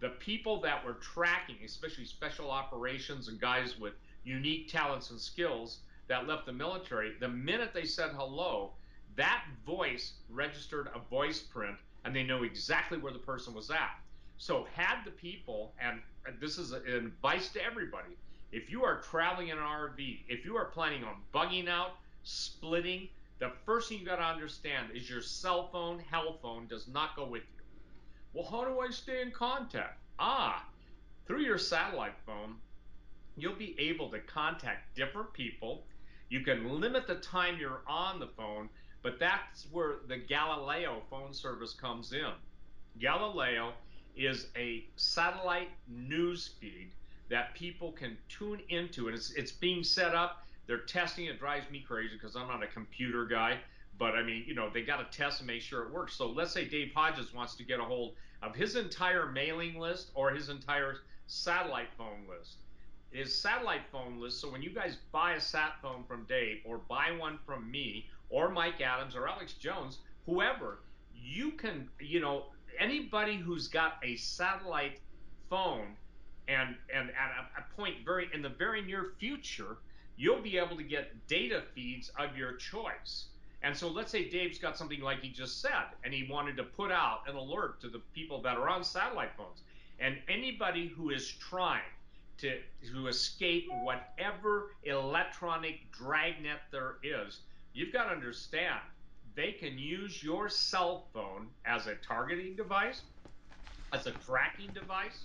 the 0.00 0.10
people 0.10 0.60
that 0.60 0.84
were 0.84 0.94
tracking 0.94 1.56
especially 1.64 2.04
special 2.04 2.50
operations 2.50 3.28
and 3.28 3.40
guys 3.40 3.78
with 3.78 3.94
unique 4.24 4.68
talents 4.68 5.10
and 5.10 5.20
skills 5.20 5.78
that 6.08 6.26
left 6.26 6.46
the 6.46 6.52
military 6.52 7.12
the 7.20 7.28
minute 7.28 7.70
they 7.72 7.84
said 7.84 8.10
hello 8.16 8.72
that 9.16 9.44
voice 9.64 10.14
registered 10.28 10.88
a 10.94 10.98
voice 10.98 11.40
print 11.40 11.76
and 12.04 12.14
they 12.14 12.22
know 12.22 12.42
exactly 12.42 12.98
where 12.98 13.12
the 13.12 13.18
person 13.18 13.54
was 13.54 13.70
at. 13.70 13.98
So, 14.36 14.66
had 14.74 15.04
the 15.04 15.10
people, 15.10 15.72
and 15.80 16.00
this 16.40 16.58
is 16.58 16.72
advice 16.72 17.50
to 17.50 17.64
everybody 17.64 18.16
if 18.52 18.70
you 18.70 18.84
are 18.84 19.00
traveling 19.00 19.48
in 19.48 19.58
an 19.58 19.64
RV, 19.64 20.20
if 20.28 20.44
you 20.44 20.56
are 20.56 20.66
planning 20.66 21.02
on 21.02 21.16
bugging 21.34 21.68
out, 21.68 21.96
splitting, 22.22 23.08
the 23.44 23.52
first 23.66 23.88
thing 23.88 23.98
you 23.98 24.06
got 24.06 24.16
to 24.16 24.22
understand 24.22 24.88
is 24.94 25.08
your 25.08 25.20
cell 25.20 25.68
phone, 25.70 26.02
hell 26.10 26.38
phone 26.40 26.66
does 26.66 26.88
not 26.88 27.14
go 27.14 27.26
with 27.26 27.42
you. 27.42 27.62
Well, 28.32 28.48
how 28.50 28.64
do 28.64 28.80
I 28.80 28.90
stay 28.90 29.20
in 29.20 29.32
contact? 29.32 30.00
Ah, 30.18 30.66
through 31.26 31.42
your 31.42 31.58
satellite 31.58 32.16
phone, 32.24 32.56
you'll 33.36 33.54
be 33.54 33.76
able 33.78 34.10
to 34.10 34.20
contact 34.20 34.94
different 34.96 35.32
people. 35.34 35.84
You 36.30 36.40
can 36.40 36.80
limit 36.80 37.06
the 37.06 37.16
time 37.16 37.58
you're 37.60 37.82
on 37.86 38.18
the 38.18 38.28
phone, 38.28 38.70
but 39.02 39.18
that's 39.20 39.66
where 39.70 39.96
the 40.08 40.16
Galileo 40.16 41.02
phone 41.10 41.34
service 41.34 41.74
comes 41.74 42.12
in. 42.14 42.32
Galileo 42.98 43.74
is 44.16 44.46
a 44.56 44.86
satellite 44.96 45.70
news 45.86 46.54
feed 46.60 46.92
that 47.28 47.54
people 47.54 47.92
can 47.92 48.16
tune 48.28 48.60
into, 48.68 49.08
and 49.08 49.16
it's 49.16 49.32
it's 49.32 49.52
being 49.52 49.84
set 49.84 50.14
up. 50.14 50.43
They're 50.66 50.78
testing. 50.78 51.26
It 51.26 51.38
drives 51.38 51.70
me 51.70 51.84
crazy 51.86 52.14
because 52.14 52.36
I'm 52.36 52.48
not 52.48 52.62
a 52.62 52.66
computer 52.66 53.24
guy. 53.24 53.58
But 53.98 54.14
I 54.14 54.22
mean, 54.22 54.44
you 54.46 54.54
know, 54.54 54.70
they 54.70 54.82
got 54.82 55.10
to 55.10 55.16
test 55.16 55.40
and 55.40 55.46
make 55.46 55.62
sure 55.62 55.82
it 55.82 55.92
works. 55.92 56.14
So 56.14 56.28
let's 56.28 56.52
say 56.52 56.64
Dave 56.64 56.92
Hodges 56.94 57.32
wants 57.32 57.54
to 57.56 57.64
get 57.64 57.78
a 57.78 57.84
hold 57.84 58.14
of 58.42 58.54
his 58.54 58.76
entire 58.76 59.30
mailing 59.30 59.78
list 59.78 60.10
or 60.14 60.30
his 60.30 60.48
entire 60.48 60.96
satellite 61.26 61.88
phone 61.96 62.26
list. 62.28 62.56
His 63.12 63.36
satellite 63.36 63.82
phone 63.92 64.20
list. 64.20 64.40
So 64.40 64.50
when 64.50 64.62
you 64.62 64.70
guys 64.70 64.96
buy 65.12 65.34
a 65.34 65.40
sat 65.40 65.74
phone 65.80 66.02
from 66.08 66.24
Dave 66.24 66.58
or 66.64 66.78
buy 66.78 67.12
one 67.16 67.38
from 67.46 67.70
me 67.70 68.08
or 68.28 68.50
Mike 68.50 68.80
Adams 68.80 69.14
or 69.14 69.28
Alex 69.28 69.52
Jones, 69.52 69.98
whoever, 70.26 70.80
you 71.14 71.52
can, 71.52 71.88
you 72.00 72.18
know, 72.18 72.46
anybody 72.78 73.36
who's 73.36 73.68
got 73.68 73.98
a 74.02 74.16
satellite 74.16 74.98
phone 75.48 75.94
and 76.48 76.74
and 76.92 77.10
at 77.10 77.30
a, 77.38 77.60
a 77.60 77.76
point 77.76 77.94
very 78.04 78.28
in 78.34 78.42
the 78.42 78.48
very 78.48 78.82
near 78.82 79.12
future 79.18 79.78
you'll 80.16 80.42
be 80.42 80.58
able 80.58 80.76
to 80.76 80.84
get 80.84 81.26
data 81.28 81.62
feeds 81.74 82.10
of 82.18 82.36
your 82.36 82.54
choice 82.54 83.26
And 83.62 83.74
so 83.74 83.88
let's 83.88 84.12
say 84.12 84.28
Dave's 84.28 84.58
got 84.58 84.76
something 84.76 85.00
like 85.00 85.20
he 85.22 85.30
just 85.30 85.62
said, 85.62 85.86
and 86.04 86.12
he 86.12 86.28
wanted 86.30 86.56
to 86.58 86.64
put 86.64 86.92
out 86.92 87.20
an 87.26 87.34
alert 87.34 87.80
to 87.80 87.88
the 87.88 88.00
people 88.14 88.42
that 88.42 88.58
are 88.58 88.68
on 88.68 88.84
satellite 88.84 89.30
phones. 89.38 89.62
And 89.98 90.18
anybody 90.28 90.86
who 90.88 91.10
is 91.10 91.32
trying 91.32 91.80
to, 92.38 92.60
to 92.92 93.06
escape 93.08 93.66
whatever 93.70 94.72
electronic 94.82 95.90
dragnet 95.92 96.60
there 96.70 96.96
is, 97.02 97.40
you've 97.72 97.92
got 97.92 98.04
to 98.04 98.10
understand 98.10 98.80
they 99.34 99.52
can 99.52 99.78
use 99.78 100.22
your 100.22 100.50
cell 100.50 101.06
phone 101.14 101.48
as 101.64 101.86
a 101.86 101.94
targeting 101.96 102.56
device, 102.56 103.02
as 103.94 104.06
a 104.06 104.12
tracking 104.12 104.72
device, 104.74 105.24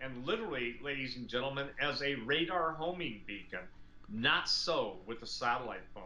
and 0.00 0.24
literally, 0.26 0.76
ladies 0.82 1.16
and 1.16 1.28
gentlemen, 1.28 1.68
as 1.80 2.02
a 2.02 2.14
radar 2.16 2.72
homing 2.72 3.22
beacon. 3.26 3.60
Not 4.08 4.48
so 4.48 4.98
with 5.06 5.20
the 5.20 5.26
satellite 5.26 5.82
phone. 5.94 6.04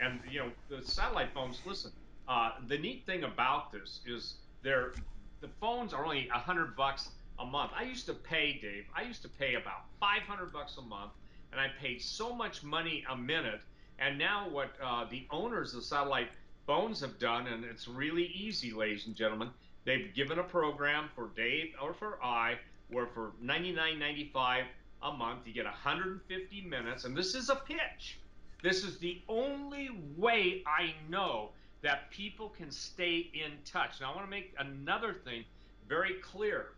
And 0.00 0.20
you 0.30 0.40
know, 0.40 0.50
the 0.68 0.84
satellite 0.84 1.32
phones. 1.32 1.60
Listen, 1.64 1.92
uh, 2.28 2.52
the 2.68 2.78
neat 2.78 3.06
thing 3.06 3.24
about 3.24 3.72
this 3.72 4.00
is 4.06 4.34
they're 4.62 4.92
the 5.40 5.48
phones 5.60 5.92
are 5.92 6.04
only 6.04 6.28
a 6.34 6.38
hundred 6.38 6.76
bucks 6.76 7.10
a 7.38 7.44
month. 7.44 7.72
I 7.76 7.82
used 7.82 8.06
to 8.06 8.14
pay, 8.14 8.58
Dave. 8.60 8.86
I 8.94 9.02
used 9.02 9.22
to 9.22 9.28
pay 9.28 9.54
about 9.54 9.84
500 10.00 10.52
bucks 10.52 10.76
a 10.78 10.82
month, 10.82 11.12
and 11.52 11.60
I 11.60 11.68
paid 11.80 12.00
so 12.00 12.34
much 12.34 12.62
money 12.62 13.04
a 13.10 13.16
minute. 13.16 13.60
And 13.98 14.18
now, 14.18 14.48
what 14.48 14.70
uh, 14.82 15.04
the 15.10 15.26
owners 15.30 15.74
of 15.74 15.84
satellite 15.84 16.28
phones 16.66 17.00
have 17.00 17.18
done, 17.18 17.46
and 17.46 17.64
it's 17.64 17.88
really 17.88 18.26
easy, 18.34 18.72
ladies 18.72 19.06
and 19.06 19.14
gentlemen, 19.14 19.50
they've 19.84 20.12
given 20.14 20.38
a 20.38 20.42
program 20.42 21.08
for 21.14 21.30
Dave 21.36 21.74
or 21.80 21.94
for 21.94 22.22
I, 22.22 22.58
where 22.90 23.06
for 23.06 23.32
99.95 23.42 24.64
a 25.06 25.12
month 25.16 25.46
you 25.46 25.52
get 25.52 25.64
150 25.64 26.60
minutes, 26.62 27.04
and 27.04 27.16
this 27.16 27.34
is 27.34 27.48
a 27.48 27.56
pitch. 27.56 28.18
This 28.62 28.84
is 28.84 28.98
the 28.98 29.20
only 29.28 29.90
way 30.16 30.62
I 30.66 30.94
know 31.08 31.50
that 31.82 32.10
people 32.10 32.48
can 32.48 32.70
stay 32.70 33.30
in 33.32 33.52
touch. 33.64 34.00
Now, 34.00 34.12
I 34.12 34.16
want 34.16 34.26
to 34.26 34.30
make 34.30 34.54
another 34.58 35.14
thing 35.14 35.44
very 35.88 36.14
clear 36.14 36.72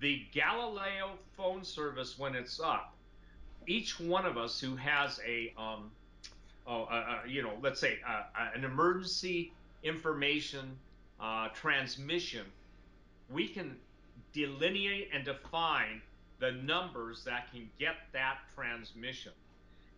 the 0.00 0.26
Galileo 0.32 1.12
phone 1.36 1.64
service 1.64 2.18
when 2.18 2.34
it's 2.34 2.60
up, 2.60 2.94
each 3.66 3.98
one 3.98 4.26
of 4.26 4.36
us 4.36 4.60
who 4.60 4.76
has 4.76 5.18
a, 5.26 5.54
um, 5.56 5.90
oh, 6.66 6.84
uh, 6.84 7.20
you 7.26 7.42
know, 7.42 7.52
let's 7.62 7.80
say 7.80 7.98
uh, 8.06 8.24
an 8.54 8.64
emergency 8.64 9.52
information 9.82 10.76
uh, 11.20 11.48
transmission, 11.48 12.44
we 13.30 13.48
can 13.48 13.76
delineate 14.32 15.08
and 15.12 15.24
define 15.24 16.02
the 16.40 16.52
numbers 16.52 17.24
that 17.24 17.50
can 17.50 17.68
get 17.78 17.96
that 18.12 18.38
transmission. 18.54 19.32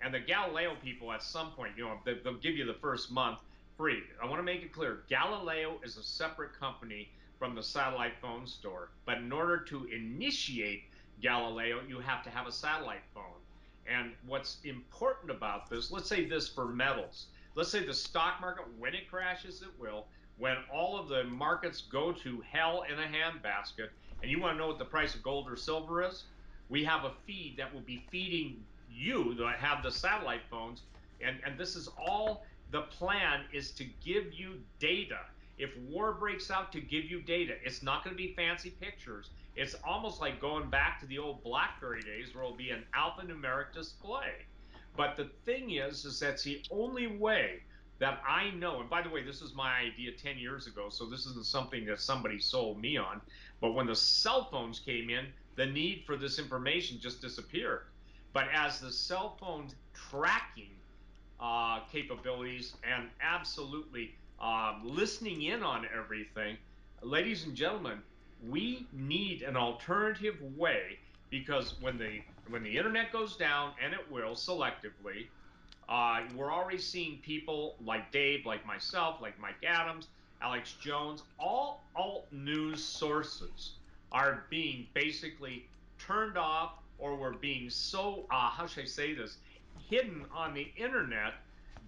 And 0.03 0.15
the 0.15 0.21
Galileo 0.21 0.75
people, 0.83 1.13
at 1.13 1.23
some 1.23 1.51
point, 1.53 1.73
you 1.77 1.85
know, 1.85 1.99
they'll 2.05 2.35
give 2.35 2.57
you 2.57 2.65
the 2.65 2.75
first 2.75 3.11
month 3.11 3.41
free. 3.77 4.03
I 4.23 4.27
want 4.27 4.39
to 4.39 4.43
make 4.43 4.63
it 4.63 4.73
clear 4.73 5.03
Galileo 5.09 5.79
is 5.85 5.97
a 5.97 6.03
separate 6.03 6.59
company 6.59 7.09
from 7.39 7.55
the 7.55 7.63
satellite 7.63 8.15
phone 8.21 8.47
store. 8.47 8.91
But 9.05 9.19
in 9.19 9.33
order 9.33 9.59
to 9.59 9.85
initiate 9.85 10.85
Galileo, 11.21 11.81
you 11.89 11.99
have 12.01 12.23
to 12.25 12.31
have 12.31 12.47
a 12.47 12.53
satellite 12.53 13.03
phone. 13.15 13.25
And 13.87 14.13
what's 14.27 14.59
important 14.65 15.31
about 15.31 15.69
this, 15.69 15.91
let's 15.91 16.09
say 16.09 16.27
this 16.27 16.49
for 16.49 16.67
metals. 16.67 17.27
Let's 17.55 17.71
say 17.71 17.85
the 17.85 17.95
stock 17.95 18.41
market, 18.41 18.65
when 18.79 18.95
it 18.95 19.11
crashes, 19.11 19.63
it 19.63 19.69
will. 19.79 20.07
When 20.39 20.57
all 20.73 20.99
of 20.99 21.09
the 21.09 21.25
markets 21.25 21.83
go 21.83 22.13
to 22.13 22.43
hell 22.51 22.85
in 22.91 22.99
a 22.99 23.07
handbasket, 23.07 23.89
and 24.23 24.31
you 24.31 24.41
want 24.41 24.55
to 24.55 24.59
know 24.59 24.69
what 24.69 24.79
the 24.79 24.85
price 24.85 25.15
of 25.15 25.23
gold 25.23 25.51
or 25.51 25.57
silver 25.57 26.03
is, 26.03 26.25
we 26.69 26.85
have 26.85 27.05
a 27.05 27.13
feed 27.27 27.57
that 27.59 27.73
will 27.73 27.81
be 27.81 28.05
feeding 28.11 28.63
you 28.91 29.35
that 29.35 29.57
have 29.57 29.83
the 29.83 29.91
satellite 29.91 30.43
phones. 30.51 30.83
And, 31.21 31.39
and 31.45 31.59
this 31.59 31.77
is 31.77 31.89
all 31.99 32.45
the 32.71 32.83
plan 32.83 33.43
is 33.53 33.71
to 33.73 33.85
give 34.05 34.33
you 34.33 34.55
data 34.79 35.19
if 35.61 35.77
war 35.91 36.15
breaks 36.15 36.51
out 36.51 36.73
to 36.73 36.81
give 36.81 37.05
you 37.05 37.21
data, 37.21 37.55
it's 37.63 37.83
not 37.83 38.03
going 38.03 38.17
to 38.17 38.21
be 38.21 38.33
fancy 38.33 38.71
pictures. 38.81 39.29
It's 39.55 39.77
almost 39.85 40.21
like 40.21 40.41
going 40.41 40.71
back 40.71 40.99
to 41.01 41.07
the 41.07 41.19
old 41.19 41.45
BlackBerry 41.45 42.01
days 42.01 42.35
where 42.35 42.43
it'll 42.43 42.57
be 42.57 42.71
an 42.71 42.85
alphanumeric 42.95 43.75
display. 43.75 44.47
But 44.97 45.17
the 45.17 45.29
thing 45.45 45.73
is, 45.73 46.07
is 46.07 46.19
that's 46.19 46.43
the 46.45 46.63
only 46.71 47.07
way 47.07 47.61
that 47.99 48.23
I 48.27 48.51
know. 48.53 48.81
And 48.81 48.89
by 48.89 49.03
the 49.03 49.11
way, 49.11 49.23
this 49.23 49.43
is 49.43 49.55
my 49.55 49.81
idea 49.81 50.13
10 50.13 50.39
years 50.39 50.67
ago, 50.67 50.89
so 50.89 51.05
this 51.05 51.27
isn't 51.27 51.45
something 51.45 51.85
that 51.87 52.01
somebody 52.01 52.39
sold 52.39 52.81
me 52.81 52.97
on. 52.97 53.21
But 53.61 53.75
when 53.75 53.87
the 53.87 53.97
cell 53.97 54.49
phones 54.51 54.79
came 54.79 55.11
in, 55.11 55.27
the 55.57 55.67
need 55.67 56.05
for 56.07 56.17
this 56.17 56.39
information 56.39 56.99
just 56.99 57.21
disappeared. 57.21 57.83
But 58.33 58.47
as 58.55 58.81
the 58.81 58.91
cell 58.91 59.37
phone 59.41 59.69
tracking 59.93 60.71
uh, 61.39 61.81
capabilities 61.91 62.75
and 62.83 63.09
absolutely 63.21 64.15
um, 64.41 64.83
listening 64.85 65.43
in 65.43 65.63
on 65.63 65.87
everything, 65.95 66.57
ladies 67.03 67.45
and 67.45 67.55
gentlemen, 67.55 67.99
we 68.49 68.87
need 68.93 69.43
an 69.43 69.57
alternative 69.57 70.37
way 70.57 70.99
because 71.29 71.75
when 71.81 71.99
the 71.99 72.21
when 72.49 72.63
the 72.63 72.77
internet 72.77 73.13
goes 73.13 73.37
down, 73.37 73.73
and 73.83 73.93
it 73.93 74.11
will 74.11 74.33
selectively, 74.33 75.27
uh, 75.89 76.23
we're 76.35 76.53
already 76.53 76.79
seeing 76.79 77.19
people 77.19 77.77
like 77.85 78.11
Dave, 78.11 78.45
like 78.45 78.67
myself, 78.67 79.21
like 79.21 79.39
Mike 79.39 79.63
Adams, 79.65 80.09
Alex 80.43 80.75
Jones, 80.81 81.23
all 81.39 81.83
alt 81.95 82.27
news 82.33 82.83
sources 82.83 83.73
are 84.13 84.45
being 84.51 84.87
basically 84.95 85.67
turned 85.99 86.37
off 86.37 86.73
or 86.99 87.17
we're 87.17 87.33
being 87.35 87.71
so 87.71 88.27
uh, 88.31 88.51
how 88.51 88.67
should 88.67 88.85
I 88.85 88.87
say 88.87 89.15
this 89.15 89.39
hidden 89.89 90.25
on 90.35 90.55
the 90.55 90.69
internet 90.77 91.35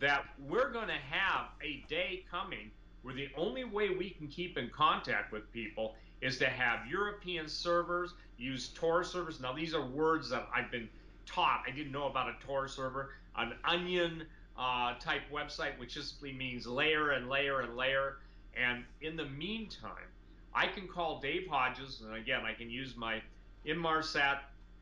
that 0.01 0.25
we're 0.49 0.71
going 0.71 0.89
to 0.89 1.01
have 1.11 1.47
a 1.63 1.85
day 1.89 2.25
coming 2.31 2.71
where 3.03 3.15
the 3.15 3.29
only 3.37 3.65
way 3.65 3.91
we 3.91 4.11
can 4.11 4.29
keep 4.29 4.57
in 4.57 4.71
contact 4.71 5.33
with 5.33 5.51
people 5.53 5.95
is 6.21 6.39
to 6.39 6.47
have 6.47 6.87
European 6.87 7.49
servers 7.49 8.15
use 8.39 8.69
Tor 8.75 9.05
servers. 9.05 9.41
Now, 9.41 9.53
these 9.53 9.75
are 9.75 9.85
words 9.85 10.31
that 10.31 10.49
I've 10.55 10.71
been 10.71 10.89
taught. 11.27 11.65
I 11.67 11.71
didn't 11.71 11.93
know 11.93 12.07
about 12.07 12.29
a 12.29 12.35
Tor 12.47 12.69
server, 12.69 13.11
an 13.37 13.55
onion 13.65 14.25
uh, 14.57 14.95
type 14.99 15.23
website, 15.33 15.79
which 15.79 15.95
simply 15.95 16.33
means 16.33 16.67
layer 16.67 17.11
and 17.11 17.29
layer 17.29 17.61
and 17.61 17.77
layer. 17.77 18.19
And 18.57 18.85
in 19.01 19.17
the 19.17 19.27
meantime, 19.27 20.09
I 20.55 20.67
can 20.67 20.87
call 20.87 21.21
Dave 21.21 21.49
Hodges, 21.49 22.03
and 22.05 22.15
again, 22.15 22.41
I 22.45 22.53
can 22.53 22.69
use 22.69 22.97
my 22.97 23.23
Inmarsat 23.67 24.41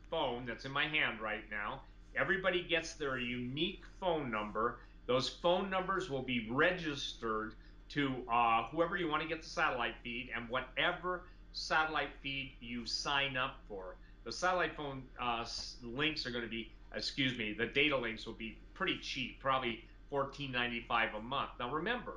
phone 0.09 0.45
that's 0.45 0.65
in 0.65 0.71
my 0.71 0.87
hand 0.87 1.21
right 1.21 1.43
now. 1.49 1.81
Everybody 2.15 2.63
gets 2.63 2.93
their 2.93 3.17
unique 3.17 3.83
phone 3.99 4.29
number 4.29 4.79
those 5.11 5.27
phone 5.27 5.69
numbers 5.69 6.09
will 6.09 6.21
be 6.21 6.47
registered 6.49 7.55
to 7.89 8.23
uh, 8.31 8.63
whoever 8.71 8.95
you 8.95 9.09
want 9.09 9.21
to 9.21 9.27
get 9.27 9.41
the 9.43 9.49
satellite 9.49 9.95
feed 10.03 10.29
and 10.33 10.47
whatever 10.47 11.23
satellite 11.53 12.11
feed 12.21 12.53
you 12.61 12.85
sign 12.85 13.35
up 13.35 13.57
for. 13.67 13.95
The 14.23 14.31
satellite 14.31 14.75
phone 14.75 15.03
uh, 15.19 15.45
links 15.83 16.25
are 16.25 16.31
going 16.31 16.45
to 16.45 16.49
be, 16.49 16.71
excuse 16.95 17.37
me, 17.37 17.53
the 17.53 17.65
data 17.65 17.97
links 17.97 18.25
will 18.25 18.33
be 18.33 18.57
pretty 18.73 18.99
cheap, 18.99 19.39
probably 19.41 19.83
$14.95 20.11 21.17
a 21.17 21.21
month. 21.21 21.49
Now 21.59 21.69
remember, 21.73 22.13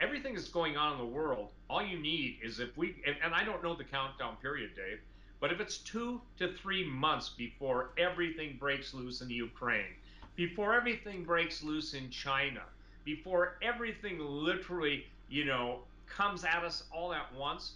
everything 0.00 0.34
that's 0.34 0.48
going 0.48 0.76
on 0.76 0.92
in 0.92 0.98
the 0.98 1.04
world, 1.04 1.48
all 1.68 1.84
you 1.84 1.98
need 1.98 2.38
is 2.42 2.60
if 2.60 2.76
we, 2.76 2.96
and, 3.06 3.16
and 3.24 3.34
I 3.34 3.44
don't 3.44 3.62
know 3.62 3.74
the 3.74 3.84
countdown 3.84 4.36
period, 4.42 4.70
Dave, 4.76 4.98
but 5.40 5.52
if 5.52 5.60
it's 5.60 5.78
two 5.78 6.20
to 6.38 6.52
three 6.54 6.88
months 6.88 7.30
before 7.30 7.90
everything 7.98 8.56
breaks 8.58 8.94
loose 8.94 9.20
in 9.20 9.30
Ukraine, 9.30 9.94
before 10.34 10.74
everything 10.74 11.24
breaks 11.24 11.62
loose 11.62 11.94
in 11.94 12.10
China, 12.10 12.62
before 13.04 13.58
everything 13.62 14.18
literally, 14.18 15.06
you 15.28 15.44
know, 15.44 15.80
comes 16.06 16.44
at 16.44 16.62
us 16.64 16.84
all 16.92 17.12
at 17.12 17.32
once, 17.34 17.74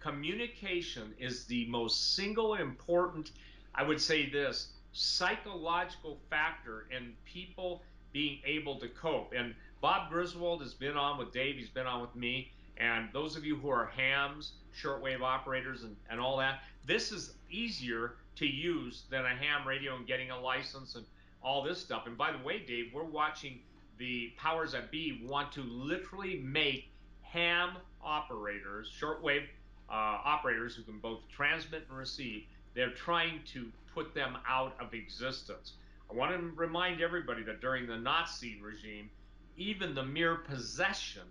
communication 0.00 1.14
is 1.18 1.44
the 1.46 1.66
most 1.66 2.14
single 2.14 2.54
important, 2.54 3.32
I 3.74 3.82
would 3.82 4.00
say 4.00 4.30
this, 4.30 4.72
psychological 4.92 6.18
factor 6.30 6.86
in 6.96 7.12
people 7.24 7.82
being 8.12 8.40
able 8.46 8.78
to 8.80 8.88
cope. 8.88 9.32
And 9.36 9.54
Bob 9.86 10.10
Griswold 10.10 10.62
has 10.62 10.74
been 10.74 10.96
on 10.96 11.16
with 11.16 11.32
Dave, 11.32 11.54
he's 11.54 11.68
been 11.68 11.86
on 11.86 12.00
with 12.00 12.16
me. 12.16 12.50
And 12.76 13.08
those 13.12 13.36
of 13.36 13.44
you 13.44 13.54
who 13.54 13.68
are 13.68 13.86
hams, 13.86 14.54
shortwave 14.76 15.20
operators, 15.20 15.84
and, 15.84 15.94
and 16.10 16.18
all 16.18 16.38
that, 16.38 16.62
this 16.84 17.12
is 17.12 17.34
easier 17.52 18.14
to 18.34 18.46
use 18.46 19.04
than 19.10 19.24
a 19.24 19.28
ham 19.28 19.64
radio 19.64 19.94
and 19.94 20.04
getting 20.04 20.32
a 20.32 20.40
license 20.40 20.96
and 20.96 21.04
all 21.40 21.62
this 21.62 21.78
stuff. 21.78 22.08
And 22.08 22.18
by 22.18 22.32
the 22.32 22.38
way, 22.38 22.64
Dave, 22.66 22.86
we're 22.92 23.04
watching 23.04 23.60
the 23.96 24.32
powers 24.36 24.72
that 24.72 24.90
be 24.90 25.24
want 25.24 25.52
to 25.52 25.62
literally 25.62 26.40
make 26.44 26.90
ham 27.22 27.76
operators, 28.02 28.90
shortwave 29.00 29.44
uh, 29.88 29.92
operators 29.92 30.74
who 30.74 30.82
can 30.82 30.98
both 30.98 31.20
transmit 31.28 31.86
and 31.88 31.96
receive, 31.96 32.42
they're 32.74 32.90
trying 32.90 33.38
to 33.52 33.70
put 33.94 34.16
them 34.16 34.36
out 34.48 34.74
of 34.80 34.94
existence. 34.94 35.74
I 36.10 36.14
want 36.16 36.32
to 36.32 36.38
remind 36.56 37.00
everybody 37.00 37.44
that 37.44 37.60
during 37.60 37.86
the 37.86 37.96
Nazi 37.96 38.58
regime, 38.60 39.10
even 39.56 39.94
the 39.94 40.04
mere 40.04 40.36
possession 40.36 41.22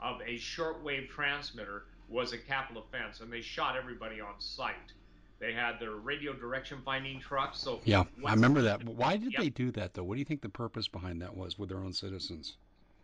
of 0.00 0.20
a 0.22 0.36
shortwave 0.36 1.08
transmitter 1.08 1.84
was 2.08 2.32
a 2.32 2.38
capital 2.38 2.82
offense, 2.82 3.20
and 3.20 3.32
they 3.32 3.40
shot 3.40 3.76
everybody 3.76 4.20
on 4.20 4.34
sight. 4.38 4.92
They 5.38 5.52
had 5.52 5.78
their 5.80 5.92
radio 5.92 6.34
direction 6.34 6.82
finding 6.84 7.18
trucks. 7.20 7.60
So 7.60 7.80
yeah, 7.84 8.04
I 8.26 8.34
remember 8.34 8.60
that. 8.62 8.84
Why 8.84 9.16
did 9.16 9.32
yep. 9.32 9.40
they 9.40 9.48
do 9.48 9.70
that 9.72 9.94
though? 9.94 10.04
What 10.04 10.14
do 10.14 10.18
you 10.18 10.24
think 10.24 10.42
the 10.42 10.50
purpose 10.50 10.86
behind 10.86 11.22
that 11.22 11.34
was 11.34 11.58
with 11.58 11.70
their 11.70 11.78
own 11.78 11.94
citizens? 11.94 12.56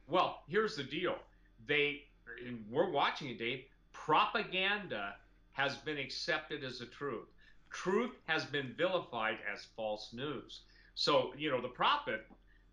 Well, 0.09 0.42
here's 0.47 0.76
the 0.76 0.85
deal. 0.85 1.16
They, 1.66 2.02
we're 2.71 2.90
watching 2.90 3.28
it, 3.28 3.38
Dave. 3.38 3.64
Propaganda 3.92 5.14
has 5.52 5.76
been 5.76 5.97
accepted 5.97 6.62
as 6.62 6.83
a 6.83 6.87
truth. 6.87 7.26
Truth 7.71 8.12
has 8.26 8.45
been 8.45 8.75
vilified 8.76 9.38
as 9.52 9.66
false 9.75 10.12
news. 10.12 10.61
So, 10.95 11.33
you 11.37 11.50
know, 11.50 11.61
the 11.61 11.68
prophet 11.68 12.26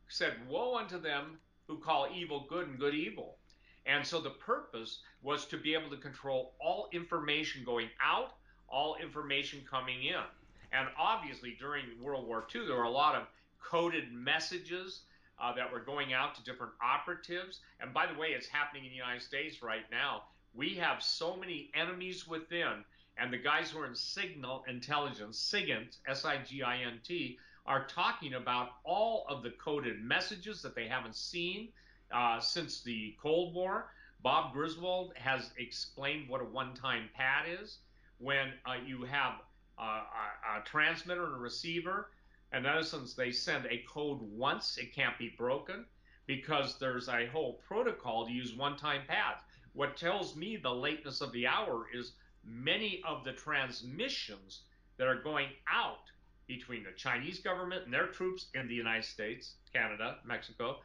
said, 0.09 0.33
Woe 0.49 0.77
unto 0.77 0.99
them 0.99 1.37
who 1.67 1.77
call 1.77 2.07
evil 2.13 2.45
good 2.49 2.67
and 2.67 2.79
good 2.79 2.93
evil. 2.93 3.37
And 3.85 4.05
so 4.05 4.21
the 4.21 4.29
purpose 4.29 4.99
was 5.21 5.45
to 5.45 5.57
be 5.57 5.73
able 5.73 5.89
to 5.89 5.97
control 5.97 6.53
all 6.59 6.87
information 6.93 7.63
going 7.65 7.89
out, 8.03 8.33
all 8.69 8.95
information 9.01 9.61
coming 9.69 10.03
in. 10.03 10.23
And 10.71 10.87
obviously, 10.97 11.55
during 11.59 11.85
World 12.01 12.27
War 12.27 12.45
II, 12.53 12.65
there 12.65 12.77
were 12.77 12.83
a 12.83 12.89
lot 12.89 13.15
of 13.15 13.27
coded 13.61 14.11
messages 14.11 15.01
uh, 15.41 15.53
that 15.53 15.71
were 15.71 15.79
going 15.79 16.13
out 16.13 16.35
to 16.35 16.43
different 16.43 16.73
operatives. 16.81 17.59
And 17.79 17.93
by 17.93 18.05
the 18.05 18.17
way, 18.17 18.29
it's 18.29 18.47
happening 18.47 18.85
in 18.85 18.91
the 18.91 18.95
United 18.95 19.21
States 19.21 19.61
right 19.61 19.85
now. 19.91 20.23
We 20.53 20.75
have 20.75 21.01
so 21.01 21.35
many 21.35 21.71
enemies 21.73 22.27
within, 22.27 22.83
and 23.17 23.33
the 23.33 23.37
guys 23.37 23.71
who 23.71 23.79
are 23.79 23.85
in 23.85 23.95
signal 23.95 24.63
intelligence, 24.67 25.37
SIGINT, 25.39 25.97
S 26.07 26.25
I 26.25 26.37
G 26.37 26.63
I 26.63 26.77
N 26.77 26.99
T, 27.03 27.37
are 27.65 27.85
talking 27.87 28.33
about 28.33 28.69
all 28.83 29.25
of 29.29 29.41
the 29.41 29.51
coded 29.51 30.01
messages 30.01 30.61
that 30.61 30.75
they 30.75 30.87
haven't 30.87 31.15
seen 31.15 31.69
uh, 32.13 32.39
since 32.39 32.81
the 32.81 33.15
Cold 33.21 33.53
War. 33.53 33.91
Bob 34.21 34.53
Griswold 34.53 35.13
has 35.15 35.51
explained 35.57 36.29
what 36.29 36.41
a 36.41 36.45
one 36.45 36.73
time 36.73 37.09
pad 37.15 37.45
is. 37.61 37.79
When 38.17 38.53
uh, 38.65 38.75
you 38.85 39.03
have 39.03 39.33
uh, 39.79 40.01
a, 40.01 40.59
a, 40.59 40.63
transmitter 40.65 41.25
and 41.25 41.35
a 41.35 41.39
receiver, 41.39 42.11
and 42.51 42.65
in 42.65 42.71
essence, 42.71 43.13
they 43.13 43.31
send 43.31 43.65
a 43.65 43.83
code 43.89 44.21
once, 44.21 44.77
it 44.77 44.93
can't 44.93 45.17
be 45.17 45.33
broken 45.37 45.85
because 46.25 46.77
there's 46.77 47.09
a 47.09 47.27
whole 47.27 47.61
protocol 47.67 48.25
to 48.25 48.31
use 48.31 48.53
one 48.53 48.77
time 48.77 49.01
pads. 49.07 49.41
What 49.73 49.97
tells 49.97 50.35
me 50.35 50.57
the 50.57 50.73
lateness 50.73 51.21
of 51.21 51.31
the 51.31 51.47
hour 51.47 51.87
is 51.93 52.13
many 52.45 53.01
of 53.07 53.23
the 53.23 53.33
transmissions 53.33 54.61
that 54.97 55.07
are 55.07 55.21
going 55.21 55.49
out 55.67 56.11
between 56.47 56.83
the 56.83 56.91
Chinese 56.95 57.39
government 57.39 57.85
and 57.85 57.93
their 57.93 58.07
troops 58.07 58.47
in 58.53 58.67
the 58.67 58.73
United 58.73 59.05
States, 59.05 59.55
Canada, 59.73 60.17
Mexico, 60.25 60.77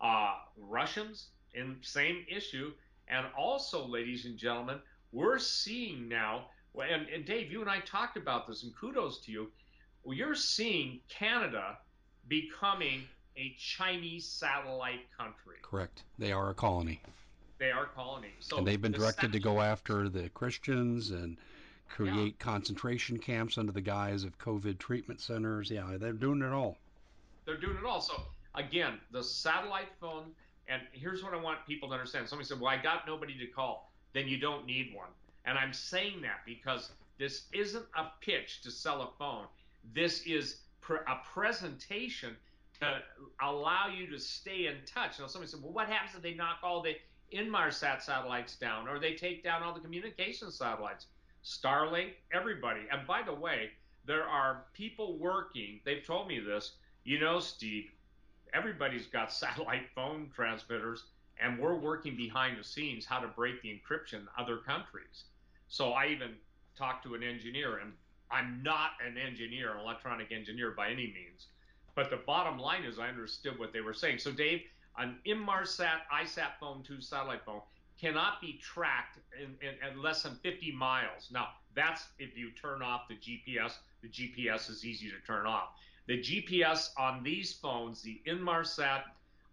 uh, 0.00 0.34
Russians 0.56 1.28
in 1.54 1.76
same 1.80 2.24
issue, 2.28 2.72
and 3.08 3.26
also, 3.36 3.86
ladies 3.86 4.24
and 4.26 4.36
gentlemen, 4.36 4.78
we're 5.12 5.38
seeing 5.38 6.08
now. 6.08 6.46
And, 6.74 7.08
and 7.08 7.24
Dave, 7.24 7.50
you 7.50 7.60
and 7.60 7.70
I 7.70 7.80
talked 7.80 8.16
about 8.16 8.46
this, 8.46 8.64
and 8.64 8.74
kudos 8.76 9.20
to 9.20 9.32
you. 9.32 9.50
Well, 10.02 10.16
you're 10.16 10.34
seeing 10.34 11.00
Canada 11.08 11.78
becoming 12.28 13.02
a 13.36 13.54
Chinese 13.58 14.26
satellite 14.26 15.00
country. 15.16 15.56
Correct. 15.62 16.02
They 16.18 16.32
are 16.32 16.50
a 16.50 16.54
colony. 16.54 17.00
They 17.58 17.70
are 17.70 17.86
colonies. 17.86 18.32
So 18.40 18.58
and 18.58 18.66
they've 18.66 18.80
been 18.80 18.92
directed 18.92 19.32
to 19.32 19.40
go 19.40 19.60
after 19.60 20.08
the 20.08 20.28
Christians 20.30 21.10
and 21.10 21.38
create 21.88 22.38
concentration 22.38 23.18
camps 23.18 23.58
under 23.58 23.72
the 23.72 23.80
guise 23.80 24.24
of 24.24 24.38
COVID 24.38 24.78
treatment 24.78 25.20
centers. 25.20 25.70
Yeah, 25.70 25.96
they're 25.98 26.12
doing 26.12 26.42
it 26.42 26.52
all. 26.52 26.76
They're 27.44 27.60
doing 27.60 27.76
it 27.76 27.84
all. 27.84 28.00
So 28.00 28.22
again, 28.54 28.98
the 29.12 29.22
satellite 29.22 29.88
phone, 30.00 30.32
and 30.68 30.82
here's 30.92 31.22
what 31.22 31.32
I 31.32 31.36
want 31.36 31.64
people 31.66 31.88
to 31.88 31.94
understand. 31.94 32.28
Somebody 32.28 32.48
said, 32.48 32.60
Well, 32.60 32.70
I 32.70 32.82
got 32.82 33.06
nobody 33.06 33.38
to 33.38 33.46
call. 33.46 33.90
Then 34.12 34.28
you 34.28 34.38
don't 34.38 34.66
need 34.66 34.94
one. 34.94 35.08
And 35.44 35.58
I'm 35.58 35.72
saying 35.72 36.22
that 36.22 36.40
because 36.44 36.90
this 37.18 37.44
isn't 37.52 37.86
a 37.96 38.06
pitch 38.20 38.62
to 38.62 38.70
sell 38.70 39.02
a 39.02 39.10
phone. 39.18 39.46
This 39.94 40.22
is 40.26 40.60
a 40.90 41.16
presentation 41.32 42.36
to 42.80 42.98
allow 43.40 43.88
you 43.88 44.06
to 44.08 44.18
stay 44.18 44.66
in 44.66 44.76
touch. 44.86 45.18
Now, 45.18 45.26
somebody 45.26 45.50
said, 45.50 45.62
Well, 45.62 45.72
what 45.72 45.88
happens 45.88 46.16
if 46.16 46.22
they 46.22 46.34
knock 46.34 46.58
all 46.62 46.82
the 46.82 46.96
Inmarsat 47.32 48.02
satellites 48.02 48.56
down 48.56 48.88
or 48.88 48.98
they 48.98 49.14
take 49.14 49.42
down 49.42 49.62
all 49.62 49.72
the 49.72 49.80
communication 49.80 50.50
satellites? 50.50 51.06
Starlink, 51.46 52.14
everybody. 52.32 52.80
And 52.90 53.06
by 53.06 53.22
the 53.22 53.32
way, 53.32 53.70
there 54.04 54.24
are 54.24 54.64
people 54.74 55.16
working, 55.16 55.78
they've 55.84 56.04
told 56.04 56.26
me 56.26 56.40
this. 56.40 56.72
You 57.04 57.20
know, 57.20 57.38
Steve, 57.38 57.92
everybody's 58.52 59.06
got 59.06 59.32
satellite 59.32 59.88
phone 59.94 60.28
transmitters, 60.34 61.04
and 61.40 61.56
we're 61.58 61.76
working 61.76 62.16
behind 62.16 62.58
the 62.58 62.64
scenes 62.64 63.06
how 63.06 63.20
to 63.20 63.28
break 63.28 63.62
the 63.62 63.68
encryption 63.68 64.14
in 64.14 64.28
other 64.36 64.56
countries. 64.56 65.24
So 65.68 65.92
I 65.92 66.08
even 66.08 66.34
talked 66.76 67.04
to 67.04 67.14
an 67.14 67.22
engineer, 67.22 67.78
and 67.78 67.92
I'm 68.28 68.60
not 68.64 68.92
an 69.06 69.16
engineer, 69.16 69.72
an 69.72 69.80
electronic 69.80 70.32
engineer 70.32 70.72
by 70.72 70.88
any 70.88 71.06
means. 71.06 71.46
But 71.94 72.10
the 72.10 72.16
bottom 72.26 72.58
line 72.58 72.82
is, 72.82 72.98
I 72.98 73.08
understood 73.08 73.56
what 73.56 73.72
they 73.72 73.80
were 73.80 73.94
saying. 73.94 74.18
So, 74.18 74.32
Dave, 74.32 74.62
an 74.98 75.18
Inmarsat 75.26 76.00
ISAT 76.12 76.58
phone 76.58 76.82
2 76.82 77.00
satellite 77.00 77.44
phone 77.44 77.62
cannot 78.00 78.40
be 78.40 78.58
tracked 78.62 79.18
in, 79.40 79.56
in, 79.66 79.74
in, 79.90 80.02
less 80.02 80.22
than 80.22 80.34
50 80.36 80.72
miles. 80.72 81.28
Now, 81.30 81.48
that's 81.74 82.06
if 82.18 82.36
you 82.36 82.50
turn 82.50 82.82
off 82.82 83.08
the 83.08 83.16
GPS. 83.16 83.72
The 84.02 84.08
GPS 84.08 84.70
is 84.70 84.84
easy 84.84 85.10
to 85.10 85.18
turn 85.26 85.46
off. 85.46 85.70
The 86.06 86.18
GPS 86.18 86.90
on 86.98 87.22
these 87.22 87.52
phones, 87.52 88.02
the 88.02 88.20
Inmarsat 88.26 89.02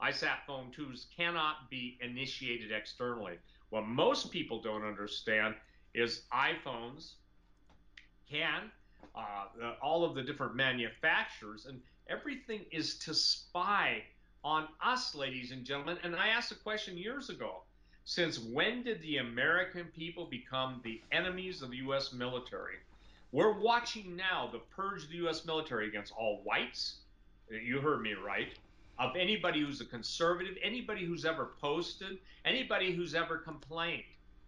ISAT 0.02 0.46
phone 0.46 0.72
2s, 0.78 1.06
cannot 1.16 1.70
be 1.70 1.98
initiated 2.02 2.72
externally. 2.72 3.38
What 3.70 3.88
most 3.88 4.32
people 4.32 4.62
don't 4.62 4.84
understand 4.84 5.56
is 5.94 6.24
iPhones 6.34 7.14
can, 8.30 8.72
uh, 9.16 9.74
all 9.82 10.04
of 10.04 10.16
the 10.16 10.22
different 10.22 10.56
manufacturers, 10.56 11.66
and 11.66 11.82
everything 12.08 12.66
is 12.72 12.98
to 13.00 13.14
spy 13.14 14.04
on 14.44 14.68
us, 14.84 15.16
ladies 15.16 15.52
and 15.52 15.64
gentlemen. 15.66 15.98
And 16.04 16.16
I 16.16 16.28
asked 16.28 16.52
a 16.52 16.56
question 16.56 16.98
years 16.98 17.30
ago 17.30 17.64
since 18.06 18.40
when 18.40 18.84
did 18.84 19.02
the 19.02 19.18
American 19.18 19.86
people 19.96 20.26
become 20.26 20.82
the 20.84 21.02
enemies 21.12 21.62
of 21.62 21.72
the 21.72 21.78
U.S. 21.78 22.14
military? 22.14 22.76
We're 23.32 23.60
watching 23.60 24.16
now 24.16 24.50
the 24.52 24.60
purge 24.76 25.04
of 25.04 25.10
the 25.10 25.18
U.S. 25.18 25.46
military 25.46 25.88
against 25.88 26.14
all 26.18 26.42
whites. 26.44 26.98
You 27.50 27.80
heard 27.80 28.02
me 28.02 28.14
right. 28.14 28.50
Of 29.00 29.16
anybody 29.16 29.62
who's 29.62 29.82
a 29.82 29.86
conservative, 29.86 30.56
anybody 30.64 31.04
who's 31.06 31.26
ever 31.26 31.52
posted, 31.60 32.20
anybody 32.46 32.94
who's 32.94 33.16
ever 33.16 33.38
complained, 33.38 34.04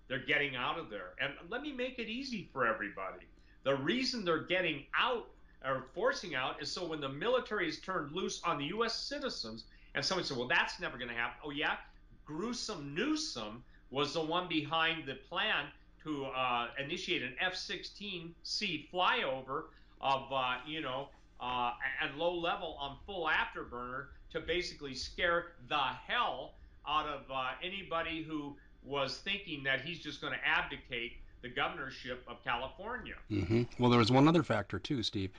they're 0.07 0.19
getting 0.19 0.55
out 0.55 0.77
of 0.77 0.89
there. 0.89 1.13
And 1.19 1.33
let 1.49 1.61
me 1.63 1.71
make 1.71 1.97
it 1.97 2.07
easy 2.07 2.47
for 2.53 2.67
everybody. 2.67 3.25
The 3.63 3.75
reason 3.75 4.23
they're 4.23 4.43
getting 4.43 4.85
out 4.95 5.27
or 5.65 5.85
forcing 5.95 6.35
out 6.35 6.61
is 6.61 6.71
so 6.71 6.85
when 6.85 7.01
the 7.01 7.09
military 7.09 7.67
is 7.67 7.79
turned 7.79 8.11
loose 8.11 8.39
on 8.45 8.59
the 8.59 8.65
U.S. 8.65 8.95
citizens, 8.95 9.63
and 9.95 10.05
somebody 10.05 10.27
said, 10.27 10.37
well, 10.37 10.47
that's 10.47 10.79
never 10.79 10.97
going 10.97 11.09
to 11.09 11.15
happen. 11.15 11.37
Oh, 11.43 11.49
yeah? 11.49 11.77
Gruesome 12.25 12.93
Newsom 12.93 13.63
was 13.91 14.13
the 14.13 14.21
one 14.21 14.47
behind 14.47 15.05
the 15.05 15.15
plan 15.29 15.65
to 16.03 16.25
uh, 16.25 16.67
initiate 16.83 17.23
an 17.23 17.35
F-16C 17.39 18.89
flyover 18.91 19.65
of 20.01 20.31
uh, 20.31 20.55
you 20.67 20.81
know 20.81 21.09
uh, 21.39 21.73
at 22.01 22.15
low 22.17 22.35
level 22.35 22.77
on 22.79 22.97
full 23.05 23.27
afterburner 23.27 24.05
to 24.31 24.39
basically 24.39 24.93
scare 24.93 25.53
the 25.69 25.77
hell 25.77 26.53
out 26.88 27.07
of 27.07 27.21
uh, 27.31 27.51
anybody 27.63 28.23
who 28.23 28.55
was 28.83 29.17
thinking 29.17 29.63
that 29.63 29.81
he's 29.81 29.99
just 29.99 30.21
going 30.21 30.33
to 30.33 30.47
abdicate 30.47 31.13
the 31.41 31.49
governorship 31.49 32.23
of 32.27 32.43
California. 32.43 33.15
Mm-hmm. 33.31 33.63
Well, 33.79 33.89
there 33.89 33.99
was 33.99 34.11
one 34.11 34.27
other 34.27 34.43
factor 34.43 34.79
too, 34.79 35.03
Steve. 35.03 35.31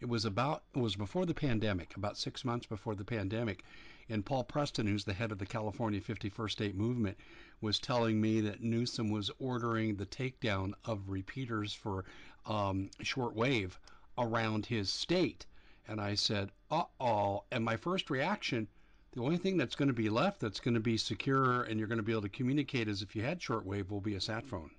It 0.00 0.08
was 0.08 0.24
about 0.24 0.62
it 0.74 0.80
was 0.80 0.96
before 0.96 1.26
the 1.26 1.34
pandemic, 1.34 1.96
about 1.96 2.16
six 2.18 2.44
months 2.44 2.66
before 2.66 2.94
the 2.94 3.04
pandemic, 3.04 3.64
and 4.12 4.26
Paul 4.26 4.44
Preston, 4.44 4.86
who's 4.86 5.04
the 5.04 5.14
head 5.14 5.32
of 5.32 5.38
the 5.38 5.46
California 5.46 6.00
51st 6.00 6.50
State 6.50 6.74
Movement, 6.74 7.16
was 7.62 7.78
telling 7.78 8.20
me 8.20 8.42
that 8.42 8.62
Newsom 8.62 9.10
was 9.10 9.30
ordering 9.38 9.96
the 9.96 10.04
takedown 10.04 10.74
of 10.84 11.08
repeaters 11.08 11.72
for 11.72 12.04
um, 12.44 12.90
shortwave 13.02 13.72
around 14.18 14.66
his 14.66 14.92
state. 14.92 15.46
And 15.88 15.98
I 15.98 16.14
said, 16.14 16.50
uh 16.70 16.84
oh. 17.00 17.44
And 17.50 17.64
my 17.64 17.76
first 17.76 18.10
reaction, 18.10 18.68
the 19.12 19.22
only 19.22 19.38
thing 19.38 19.56
that's 19.56 19.76
going 19.76 19.88
to 19.88 19.94
be 19.94 20.10
left 20.10 20.40
that's 20.40 20.60
going 20.60 20.74
to 20.74 20.80
be 20.80 20.98
secure 20.98 21.62
and 21.62 21.78
you're 21.78 21.88
going 21.88 21.96
to 21.96 22.02
be 22.02 22.12
able 22.12 22.22
to 22.22 22.28
communicate 22.28 22.88
is 22.88 23.00
if 23.00 23.16
you 23.16 23.22
had 23.22 23.40
shortwave 23.40 23.88
will 23.88 24.00
be 24.02 24.16
a 24.16 24.20
sat 24.20 24.46
phone. 24.46 24.70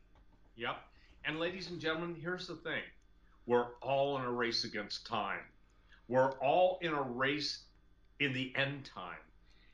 Yep. 0.57 0.77
And 1.25 1.39
ladies 1.39 1.71
and 1.71 1.79
gentlemen, 1.79 2.15
here's 2.21 2.47
the 2.47 2.55
thing 2.55 2.83
we're 3.47 3.71
all 3.81 4.17
in 4.19 4.25
a 4.25 4.31
race 4.31 4.63
against 4.63 5.07
time. 5.07 5.39
We're 6.07 6.33
all 6.33 6.77
in 6.81 6.93
a 6.93 7.01
race 7.01 7.63
in 8.23 8.33
the 8.33 8.53
end 8.55 8.85
time. 8.85 9.17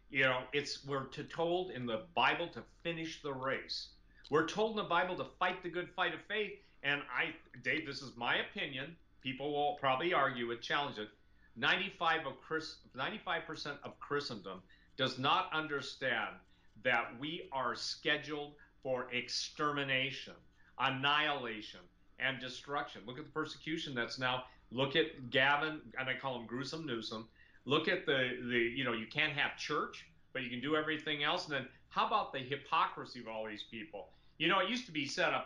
You 0.09 0.23
know, 0.23 0.41
it's 0.53 0.85
we're 0.85 1.05
to 1.05 1.23
told 1.23 1.71
in 1.71 1.85
the 1.85 2.03
Bible 2.15 2.47
to 2.49 2.63
finish 2.83 3.21
the 3.21 3.33
race. 3.33 3.89
We're 4.29 4.47
told 4.47 4.71
in 4.71 4.77
the 4.77 4.89
Bible 4.89 5.15
to 5.17 5.25
fight 5.37 5.61
the 5.61 5.69
good 5.69 5.89
fight 5.95 6.13
of 6.13 6.21
faith. 6.27 6.53
And 6.83 7.01
I, 7.15 7.35
Dave, 7.63 7.85
this 7.85 8.01
is 8.01 8.15
my 8.15 8.37
opinion. 8.37 8.95
People 9.21 9.51
will 9.51 9.77
probably 9.79 10.13
argue 10.13 10.51
it, 10.51 10.61
challenge 10.61 10.97
it. 10.97 11.09
95 11.55 12.25
of 12.25 12.41
Chris, 12.41 12.77
95% 12.97 13.77
of 13.83 13.99
Christendom 13.99 14.61
does 14.97 15.19
not 15.19 15.49
understand 15.53 16.35
that 16.83 17.11
we 17.19 17.49
are 17.51 17.75
scheduled 17.75 18.53
for 18.81 19.07
extermination, 19.11 20.33
annihilation, 20.79 21.81
and 22.19 22.39
destruction. 22.39 23.01
Look 23.05 23.19
at 23.19 23.25
the 23.25 23.31
persecution 23.31 23.93
that's 23.93 24.17
now. 24.17 24.45
Look 24.71 24.95
at 24.95 25.29
Gavin, 25.29 25.81
and 25.99 26.09
I 26.09 26.15
call 26.15 26.39
him 26.39 26.45
Gruesome 26.45 26.85
Newsom. 26.85 27.27
Look 27.65 27.87
at 27.87 28.05
the 28.05 28.37
the 28.49 28.57
you 28.57 28.83
know 28.83 28.93
you 28.93 29.07
can't 29.07 29.33
have 29.33 29.57
church 29.57 30.05
but 30.33 30.43
you 30.43 30.49
can 30.49 30.61
do 30.61 30.75
everything 30.75 31.23
else. 31.23 31.45
And 31.45 31.55
then 31.55 31.67
how 31.89 32.07
about 32.07 32.33
the 32.33 32.39
hypocrisy 32.39 33.19
of 33.19 33.27
all 33.27 33.45
these 33.47 33.63
people? 33.69 34.09
You 34.37 34.47
know, 34.47 34.59
it 34.59 34.69
used 34.69 34.85
to 34.85 34.91
be 34.91 35.05
said 35.05 35.29
a, 35.29 35.43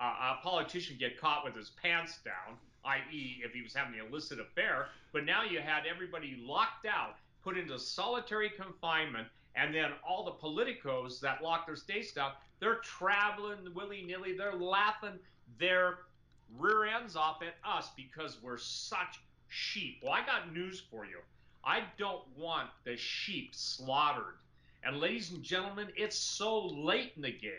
a, 0.00 0.04
a 0.04 0.38
politician 0.42 0.96
get 0.98 1.20
caught 1.20 1.44
with 1.44 1.56
his 1.56 1.70
pants 1.70 2.18
down, 2.24 2.56
i.e., 2.84 3.40
if 3.42 3.52
he 3.52 3.62
was 3.62 3.72
having 3.72 3.98
an 3.98 4.06
illicit 4.06 4.40
affair. 4.40 4.88
But 5.12 5.24
now 5.24 5.42
you 5.42 5.60
had 5.60 5.84
everybody 5.86 6.38
locked 6.40 6.86
out, 6.86 7.16
put 7.42 7.56
into 7.56 7.78
solitary 7.78 8.50
confinement, 8.50 9.28
and 9.56 9.74
then 9.74 9.92
all 10.06 10.24
the 10.24 10.32
politicos 10.32 11.20
that 11.20 11.42
lock 11.42 11.66
their 11.66 11.76
states 11.76 12.12
down, 12.12 12.32
they're 12.60 12.76
traveling 12.76 13.58
willy 13.74 14.02
nilly. 14.02 14.36
They're 14.36 14.54
laughing 14.54 15.18
their 15.58 16.00
rear 16.58 16.84
ends 16.84 17.16
off 17.16 17.42
at 17.42 17.54
us 17.68 17.90
because 17.96 18.38
we're 18.42 18.58
such 18.58 19.20
sheep. 19.50 20.00
Well, 20.02 20.12
I 20.12 20.24
got 20.24 20.54
news 20.54 20.82
for 20.90 21.04
you. 21.04 21.18
I 21.62 21.82
don't 21.98 22.22
want 22.38 22.70
the 22.84 22.96
sheep 22.96 23.54
slaughtered. 23.54 24.38
And 24.82 24.98
ladies 24.98 25.30
and 25.30 25.42
gentlemen, 25.42 25.88
it's 25.94 26.16
so 26.16 26.66
late 26.66 27.12
in 27.16 27.22
the 27.22 27.32
game. 27.32 27.52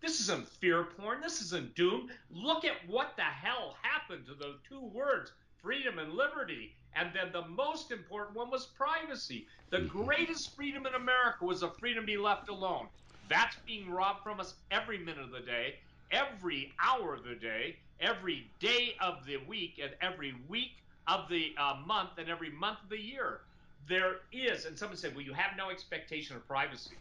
This 0.00 0.20
isn't 0.20 0.48
fear 0.48 0.84
porn. 0.84 1.20
This 1.20 1.40
isn't 1.40 1.74
doom. 1.74 2.10
Look 2.30 2.64
at 2.64 2.86
what 2.88 3.14
the 3.16 3.22
hell 3.22 3.76
happened 3.82 4.26
to 4.26 4.34
those 4.34 4.58
two 4.68 4.80
words, 4.80 5.32
freedom 5.62 5.98
and 5.98 6.12
liberty. 6.12 6.74
And 6.94 7.10
then 7.14 7.30
the 7.32 7.46
most 7.48 7.92
important 7.92 8.36
one 8.36 8.50
was 8.50 8.66
privacy. 8.66 9.46
The 9.70 9.80
greatest 9.82 10.56
freedom 10.56 10.86
in 10.86 10.94
America 10.94 11.44
was 11.44 11.60
the 11.60 11.68
freedom 11.68 12.02
to 12.02 12.06
be 12.06 12.16
left 12.16 12.48
alone. 12.48 12.88
That's 13.28 13.56
being 13.66 13.90
robbed 13.90 14.22
from 14.22 14.40
us 14.40 14.54
every 14.70 14.98
minute 14.98 15.24
of 15.24 15.30
the 15.30 15.40
day, 15.40 15.76
every 16.10 16.72
hour 16.80 17.14
of 17.14 17.24
the 17.24 17.34
day, 17.34 17.76
every 18.00 18.50
day 18.60 18.96
of 19.00 19.24
the 19.26 19.38
week, 19.48 19.80
and 19.82 19.92
every 20.00 20.34
week 20.48 20.72
of 21.08 21.28
the 21.28 21.54
uh, 21.58 21.76
month, 21.86 22.10
and 22.18 22.28
every 22.28 22.50
month 22.50 22.78
of 22.82 22.90
the 22.90 23.00
year. 23.00 23.40
There 23.88 24.16
is, 24.32 24.64
and 24.64 24.76
someone 24.76 24.96
said, 24.96 25.14
well, 25.14 25.24
you 25.24 25.32
have 25.32 25.56
no 25.56 25.70
expectation 25.70 26.34
of 26.34 26.46
privacy. 26.48 26.96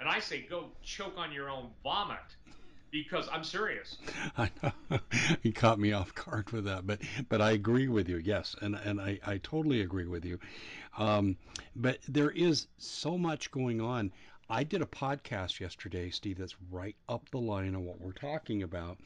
And 0.00 0.08
I 0.08 0.18
say, 0.18 0.40
go 0.40 0.66
choke 0.82 1.14
on 1.16 1.30
your 1.30 1.48
own 1.48 1.68
vomit 1.84 2.18
because 2.90 3.28
I'm 3.32 3.44
serious. 3.44 3.96
I 4.38 4.50
know. 4.62 4.98
you 5.42 5.52
caught 5.52 5.78
me 5.78 5.92
off 5.92 6.14
guard 6.14 6.50
with 6.50 6.64
that, 6.64 6.86
but 6.86 7.00
but 7.28 7.40
I 7.40 7.52
agree 7.52 7.88
with 7.88 8.08
you. 8.08 8.16
Yes, 8.16 8.56
and 8.60 8.74
and 8.74 9.00
I 9.00 9.18
I 9.24 9.38
totally 9.38 9.82
agree 9.82 10.06
with 10.06 10.24
you. 10.24 10.38
Um, 10.98 11.36
but 11.76 11.98
there 12.08 12.30
is 12.30 12.66
so 12.78 13.16
much 13.16 13.50
going 13.50 13.80
on. 13.80 14.12
I 14.48 14.64
did 14.64 14.82
a 14.82 14.86
podcast 14.86 15.60
yesterday, 15.60 16.10
Steve. 16.10 16.38
That's 16.38 16.56
right 16.70 16.96
up 17.08 17.28
the 17.30 17.38
line 17.38 17.74
of 17.74 17.82
what 17.82 18.00
we're 18.00 18.12
talking 18.12 18.62
about. 18.62 18.98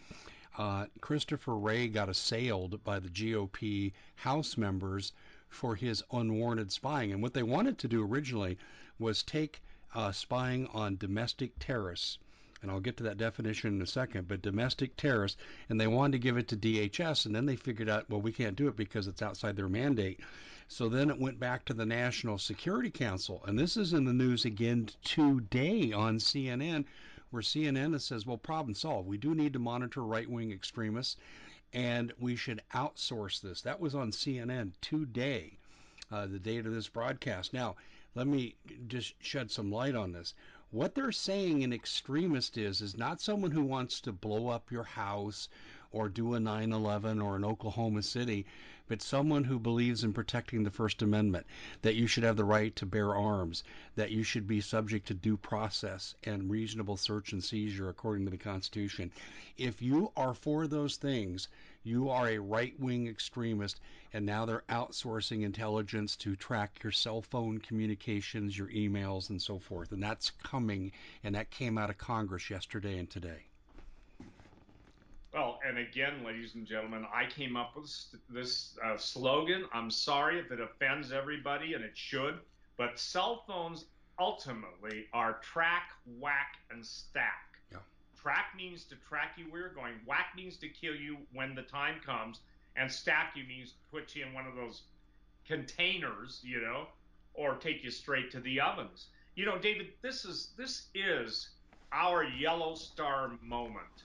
Uh, 0.57 0.87
Christopher 1.01 1.57
Wray 1.57 1.89
got 1.89 2.09
assailed 2.09 2.85
by 2.85 3.01
the 3.01 3.09
GOP 3.09 3.93
House 4.15 4.57
members 4.57 5.13
for 5.49 5.75
his 5.75 6.05
unwarranted 6.13 6.71
spying, 6.71 7.13
and 7.13 7.21
what 7.21 7.35
they 7.35 7.43
wanted 7.43 7.77
to 7.79 7.89
do 7.89 8.05
originally 8.05 8.57
was 8.99 9.25
take 9.25 9.61
uh, 9.95 10.13
spying 10.13 10.69
on 10.69 10.97
domestic 10.97 11.59
terrorists. 11.59 12.19
And 12.63 12.71
I'll 12.71 12.81
get 12.81 12.97
to 12.99 13.03
that 13.03 13.19
definition 13.19 13.75
in 13.75 13.83
a 13.83 13.87
second, 13.87 14.29
but 14.29 14.43
domestic 14.43 14.97
terrorists, 14.97 15.41
and 15.69 15.81
they 15.81 15.89
wanted 15.89 16.13
to 16.13 16.19
give 16.19 16.37
it 16.37 16.49
to 16.49 16.57
DHS, 16.57 17.27
and 17.27 17.35
then 17.35 17.47
they 17.47 17.57
figured 17.57 17.89
out, 17.89 18.09
well, 18.09 18.21
we 18.21 18.33
can't 18.33 18.57
do 18.57 18.69
it 18.69 18.77
because 18.77 19.09
it's 19.09 19.23
outside 19.23 19.57
their 19.57 19.69
mandate. 19.69 20.21
So 20.69 20.89
then 20.89 21.11
it 21.11 21.19
went 21.19 21.39
back 21.39 21.65
to 21.67 21.75
the 21.75 21.85
National 21.85 22.39
Security 22.39 22.91
Council, 22.91 23.43
and 23.45 23.59
this 23.59 23.77
is 23.77 23.93
in 23.93 24.05
the 24.05 24.15
news 24.15 24.45
again 24.45 24.89
today 25.03 25.93
on 25.93 26.19
CNN, 26.19 26.85
where 27.35 27.43
CNN 27.43 28.01
says, 28.01 28.25
well, 28.25 28.39
problem 28.39 28.75
solved. 28.77 29.09
We 29.09 29.19
do 29.19 29.35
need 29.35 29.55
to 29.55 29.59
monitor 29.59 30.05
right 30.05 30.31
wing 30.31 30.53
extremists, 30.53 31.17
and 31.73 32.13
we 32.21 32.37
should 32.37 32.63
outsource 32.73 33.41
this. 33.41 33.61
That 33.63 33.81
was 33.81 33.93
on 33.93 34.13
CNN 34.13 34.71
today, 34.81 35.59
uh, 36.13 36.27
the 36.27 36.39
date 36.39 36.65
of 36.65 36.73
this 36.73 36.89
broadcast. 36.89 37.53
Now, 37.53 37.75
let 38.15 38.29
me 38.29 38.55
just 38.87 39.15
shed 39.21 39.51
some 39.51 39.73
light 39.73 39.97
on 39.97 40.13
this. 40.13 40.33
What 40.71 40.95
they're 40.95 41.11
saying 41.11 41.65
an 41.65 41.73
extremist 41.73 42.57
is 42.57 42.81
is 42.81 42.97
not 42.97 43.21
someone 43.21 43.51
who 43.51 43.65
wants 43.65 44.01
to 44.03 44.13
blow 44.13 44.47
up 44.47 44.71
your 44.71 44.85
house 44.85 45.49
or 45.91 46.09
do 46.09 46.35
a 46.35 46.39
9/11 46.39 47.21
or 47.21 47.35
an 47.35 47.45
Oklahoma 47.45 48.05
City, 48.05 48.47
but 48.87 49.01
someone 49.01 49.45
who 49.45 49.59
believes 49.59 50.05
in 50.05 50.13
protecting 50.13 50.63
the 50.63 50.71
First 50.71 51.01
Amendment, 51.01 51.47
that 51.81 51.95
you 51.95 52.07
should 52.07 52.23
have 52.23 52.37
the 52.37 52.45
right 52.45 52.77
to 52.77 52.85
bear 52.85 53.15
arms, 53.17 53.65
that 53.97 54.11
you 54.11 54.23
should 54.23 54.47
be 54.47 54.61
subject 54.61 55.07
to 55.09 55.15
due 55.15 55.39
process 55.39 56.15
and 56.25 56.51
reasonable 56.51 56.99
search 56.99 57.33
and 57.33 57.43
seizure 57.43 57.89
according 57.89 58.27
to 58.27 58.31
the 58.31 58.37
Constitution. 58.37 59.11
If 59.57 59.81
you 59.81 60.13
are 60.17 60.35
for 60.35 60.67
those 60.67 60.97
things, 60.97 61.49
you 61.83 62.11
are 62.11 62.29
a 62.29 62.39
right 62.39 62.79
wing 62.79 63.09
extremist, 63.09 63.81
and 64.13 64.27
now 64.27 64.45
they're 64.45 64.65
outsourcing 64.69 65.45
intelligence 65.45 66.15
to 66.17 66.37
track 66.37 66.81
your 66.83 66.93
cell 66.93 67.23
phone 67.23 67.59
communications, 67.59 68.57
your 68.59 68.69
emails, 68.69 69.31
and 69.31 69.41
so 69.41 69.59
forth. 69.59 69.93
And 69.93 70.03
that's 70.03 70.31
coming, 70.43 70.93
and 71.23 71.35
that 71.35 71.51
came 71.51 71.79
out 71.79 71.91
of 71.91 71.97
Congress 71.97 72.51
yesterday 72.51 72.99
and 72.99 73.09
today. 73.09 73.47
And 75.67 75.79
again, 75.79 76.23
ladies 76.23 76.55
and 76.57 76.67
gentlemen, 76.67 77.07
I 77.13 77.25
came 77.25 77.57
up 77.57 77.75
with 77.75 77.91
this 78.29 78.77
uh, 78.85 78.99
slogan. 78.99 79.65
I'm 79.73 79.91
sorry 79.91 80.39
if 80.39 80.53
it 80.53 80.61
offends 80.61 81.11
everybody, 81.11 81.73
and 81.73 81.83
it 81.83 81.97
should, 81.97 82.39
but 82.77 82.99
cell 82.99 83.45
phones 83.47 83.87
ultimately 84.19 85.07
are 85.15 85.39
track, 85.41 85.93
whack, 86.21 86.57
and 86.71 86.85
stack. 86.85 87.57
Yeah. 87.73 87.79
Track 88.21 88.49
means 88.55 88.85
to 88.85 88.97
track 89.09 89.33
you 89.39 89.45
where 89.45 89.63
you're 89.63 89.71
going. 89.71 89.95
Whack 90.05 90.35
means 90.37 90.59
to 90.59 90.69
kill 90.69 90.95
you 90.95 91.17
when 91.33 91.55
the 91.55 91.63
time 91.63 91.95
comes, 92.05 92.41
and 92.77 92.93
stack 92.93 93.33
you 93.35 93.45
means 93.45 93.71
to 93.71 93.77
put 93.91 94.15
you 94.15 94.27
in 94.27 94.35
one 94.35 94.47
of 94.47 94.55
those 94.55 94.83
containers, 95.47 96.41
you 96.45 96.61
know, 96.61 96.89
or 97.33 97.55
take 97.55 97.83
you 97.83 97.91
straight 97.91 98.31
to 98.33 98.41
the 98.41 98.61
ovens. 98.61 99.07
You 99.35 99.47
know, 99.47 99.59
David, 99.59 99.89
this 100.03 100.27
is 100.27 100.51
this 100.59 100.89
is 100.95 101.49
our 101.91 102.23
yellow 102.23 102.75
star 102.75 103.33
moment. 103.43 104.05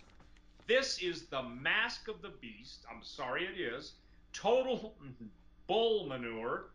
This 0.70 1.00
is 1.02 1.24
the 1.24 1.42
mask 1.42 2.10
of 2.10 2.22
the 2.22 2.30
beast. 2.42 2.86
I'm 2.88 3.02
sorry 3.02 3.44
it 3.44 3.60
is. 3.60 3.94
Total 4.34 4.94
bull 5.66 6.06
manure. 6.06 6.66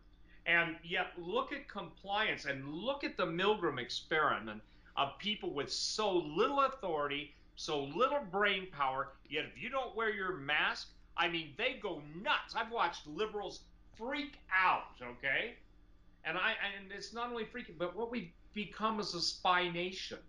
And 0.45 0.75
yet 0.83 1.13
look 1.17 1.53
at 1.53 1.69
compliance 1.69 2.43
and 2.43 2.67
look 2.67 3.05
at 3.05 3.15
the 3.15 3.25
Milgram 3.25 3.79
experiment 3.79 4.61
of 4.97 5.17
people 5.17 5.53
with 5.53 5.71
so 5.71 6.11
little 6.11 6.59
authority, 6.65 7.33
so 7.55 7.85
little 7.85 8.19
brain 8.19 8.67
power, 8.69 9.13
yet 9.29 9.45
if 9.45 9.63
you 9.63 9.69
don't 9.69 9.95
wear 9.95 10.13
your 10.13 10.35
mask, 10.35 10.89
I 11.15 11.29
mean, 11.29 11.53
they 11.57 11.79
go 11.81 12.01
nuts. 12.21 12.53
I've 12.53 12.73
watched 12.73 13.07
liberals 13.07 13.61
freak 13.97 14.39
out, 14.53 14.91
okay? 15.01 15.55
And 16.25 16.37
I 16.37 16.55
and 16.77 16.91
it's 16.91 17.13
not 17.13 17.29
only 17.29 17.45
freaking, 17.45 17.77
but 17.77 17.95
what 17.95 18.11
we've 18.11 18.33
become 18.53 18.99
is 18.99 19.13
a 19.13 19.21
spy 19.21 19.69
nation. 19.69 20.19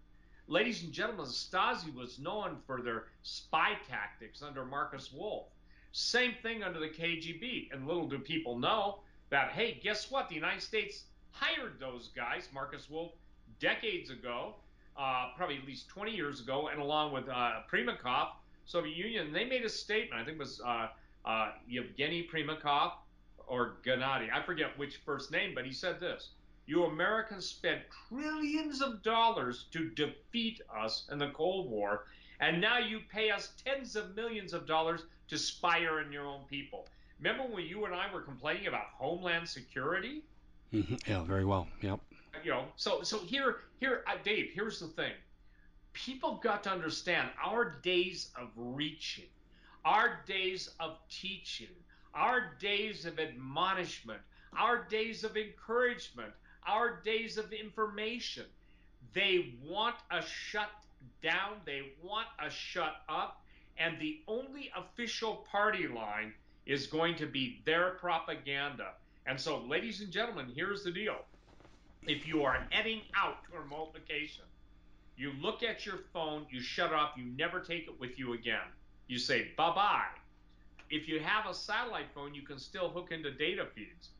Ladies 0.48 0.84
and 0.84 0.92
gentlemen, 0.92 1.26
Stasi 1.26 1.92
was 1.92 2.20
known 2.20 2.58
for 2.68 2.80
their 2.80 3.06
spy 3.24 3.72
tactics 3.88 4.42
under 4.42 4.64
Markus 4.64 5.12
Wolf. 5.12 5.46
Same 5.90 6.34
thing 6.40 6.62
under 6.62 6.78
the 6.78 6.88
KGB. 6.88 7.72
And 7.72 7.86
little 7.86 8.06
do 8.06 8.20
people 8.20 8.56
know 8.56 9.00
that, 9.30 9.50
hey, 9.50 9.80
guess 9.82 10.08
what? 10.08 10.28
The 10.28 10.36
United 10.36 10.62
States 10.62 11.04
hired 11.32 11.80
those 11.80 12.10
guys, 12.14 12.48
Markus 12.54 12.88
Wolf 12.88 13.10
decades 13.58 14.10
ago, 14.10 14.54
uh, 14.96 15.30
probably 15.36 15.56
at 15.56 15.66
least 15.66 15.88
20 15.88 16.12
years 16.12 16.40
ago, 16.40 16.68
and 16.68 16.80
along 16.80 17.12
with 17.12 17.28
uh, 17.28 17.62
Primakov, 17.70 18.28
Soviet 18.66 18.96
Union, 18.96 19.32
they 19.32 19.44
made 19.44 19.64
a 19.64 19.68
statement. 19.68 20.20
I 20.20 20.24
think 20.24 20.36
it 20.36 20.40
was 20.40 20.60
uh, 20.64 20.88
uh, 21.24 21.52
Yevgeny 21.68 22.28
Primakov 22.32 22.92
or 23.48 23.78
Gennady. 23.84 24.32
I 24.32 24.42
forget 24.42 24.78
which 24.78 24.98
first 25.04 25.32
name, 25.32 25.54
but 25.56 25.64
he 25.66 25.72
said 25.72 25.98
this: 25.98 26.30
"You 26.66 26.84
Americans 26.84 27.46
spent 27.46 27.82
trillions 28.08 28.82
of 28.82 29.02
dollars 29.02 29.66
to 29.70 29.90
defeat 29.90 30.60
us 30.74 31.08
in 31.10 31.18
the 31.18 31.30
Cold 31.30 31.70
War, 31.70 32.06
and 32.40 32.60
now 32.60 32.78
you 32.78 33.00
pay 33.08 33.30
us 33.30 33.54
tens 33.64 33.94
of 33.94 34.16
millions 34.16 34.52
of 34.52 34.66
dollars 34.66 35.04
to 35.28 35.38
spy 35.38 35.86
on 35.86 36.10
your 36.10 36.26
own 36.26 36.44
people." 36.46 36.88
Remember 37.18 37.44
when 37.44 37.64
you 37.64 37.84
and 37.84 37.94
I 37.94 38.12
were 38.12 38.20
complaining 38.20 38.66
about 38.66 38.88
Homeland 38.98 39.48
Security? 39.48 40.22
Mm-hmm. 40.72 40.96
Yeah, 41.06 41.22
very 41.22 41.44
well. 41.44 41.68
Yep 41.80 42.00
you 42.46 42.52
know, 42.52 42.64
so 42.76 43.02
so 43.02 43.18
here 43.18 43.56
here 43.80 44.04
uh, 44.06 44.14
Dave, 44.22 44.50
here's 44.54 44.80
the 44.80 44.86
thing. 44.86 45.12
People 45.92 46.40
got 46.42 46.62
to 46.64 46.70
understand 46.70 47.28
our 47.42 47.78
days 47.82 48.30
of 48.40 48.50
reaching, 48.54 49.24
our 49.84 50.20
days 50.26 50.70
of 50.78 50.98
teaching, 51.10 51.74
our 52.14 52.54
days 52.60 53.06
of 53.06 53.18
admonishment, 53.18 54.20
our 54.56 54.84
days 54.84 55.24
of 55.24 55.36
encouragement, 55.36 56.32
our 56.66 57.00
days 57.02 57.38
of 57.38 57.52
information. 57.52 58.44
They 59.14 59.54
want 59.64 59.96
us 60.10 60.26
shut 60.28 60.70
down, 61.22 61.60
they 61.64 61.92
want 62.02 62.26
us 62.38 62.52
shut 62.52 62.96
up, 63.08 63.42
and 63.78 63.98
the 64.00 64.20
only 64.26 64.70
official 64.76 65.46
party 65.50 65.86
line 65.86 66.32
is 66.66 66.86
going 66.86 67.16
to 67.16 67.26
be 67.26 67.62
their 67.64 67.90
propaganda. 67.92 68.92
And 69.26 69.40
so, 69.40 69.58
ladies 69.58 70.00
and 70.00 70.10
gentlemen, 70.10 70.52
here's 70.54 70.84
the 70.84 70.90
deal 70.90 71.16
if 72.06 72.26
you 72.26 72.44
are 72.44 72.66
heading 72.70 73.00
out 73.16 73.44
to 73.44 73.58
remote 73.58 73.90
location, 73.94 74.44
you 75.16 75.32
look 75.40 75.62
at 75.62 75.84
your 75.84 75.98
phone, 76.12 76.46
you 76.50 76.60
shut 76.60 76.92
off, 76.92 77.12
you 77.16 77.24
never 77.36 77.60
take 77.60 77.88
it 77.88 77.98
with 77.98 78.18
you 78.18 78.34
again. 78.34 78.68
You 79.08 79.18
say 79.18 79.48
bye 79.56 79.74
bye. 79.74 80.04
If 80.90 81.08
you 81.08 81.20
have 81.20 81.46
a 81.46 81.54
satellite 81.54 82.06
phone, 82.14 82.34
you 82.34 82.42
can 82.42 82.58
still 82.58 82.88
hook 82.88 83.08
into 83.10 83.32
data 83.32 83.66
feeds. 83.74 84.10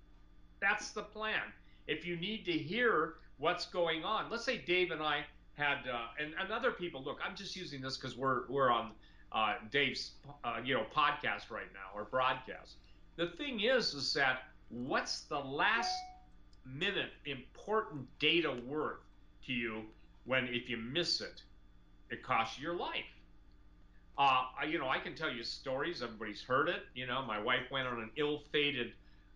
That's 0.61 0.91
the 0.91 1.03
plan. 1.03 1.43
If 1.87 2.07
you 2.07 2.17
need 2.17 2.45
to 2.47 2.53
hear 2.53 3.15
what's 3.39 3.67
going 3.67 4.05
on. 4.05 4.31
Let's 4.31 4.45
say 4.45 4.59
Dave 4.59 4.91
and 4.91 5.03
I 5.03 5.25
had, 5.55 5.79
uh, 5.91 6.07
and, 6.19 6.33
and 6.41 6.51
other 6.53 6.71
people. 6.71 7.03
Look, 7.03 7.19
I'm 7.27 7.37
just 7.37 7.57
using 7.57 7.81
this 7.81 7.97
because 7.97 8.17
we're 8.17 8.47
we're 8.49 8.71
on 8.71 8.93
uh, 9.33 9.55
Dave's 9.71 10.13
uh, 10.45 10.59
you 10.65 10.75
know 10.75 10.85
podcast 10.95 11.51
right 11.51 11.69
now 11.73 11.95
or 11.95 12.05
broadcast. 12.05 12.77
The 13.17 13.29
thing 13.29 13.61
is, 13.61 13.95
is 13.95 14.13
that 14.15 14.41
what's 14.69 15.23
the 15.23 15.39
last 15.39 15.95
minute 16.65 17.11
important 17.25 18.07
data 18.19 18.53
worth 18.67 19.01
to 19.47 19.53
you 19.53 19.83
when 20.25 20.49
if 20.49 20.69
you 20.69 20.77
miss 20.77 21.21
it, 21.21 21.43
it 22.11 22.23
costs 22.23 22.59
you 22.59 22.65
your 22.65 22.77
life. 22.77 23.05
Uh, 24.19 24.45
you 24.67 24.79
know, 24.79 24.89
I 24.89 24.99
can 24.99 25.15
tell 25.15 25.31
you 25.31 25.45
stories. 25.45 26.03
Everybody's 26.03 26.43
heard 26.43 26.71
it. 26.71 26.83
You 26.95 27.07
know, 27.07 27.23
my 27.27 27.39
wife 27.39 27.71
went 27.71 27.87
on 27.87 27.99
an 27.99 28.11
ill-fated 28.17 28.93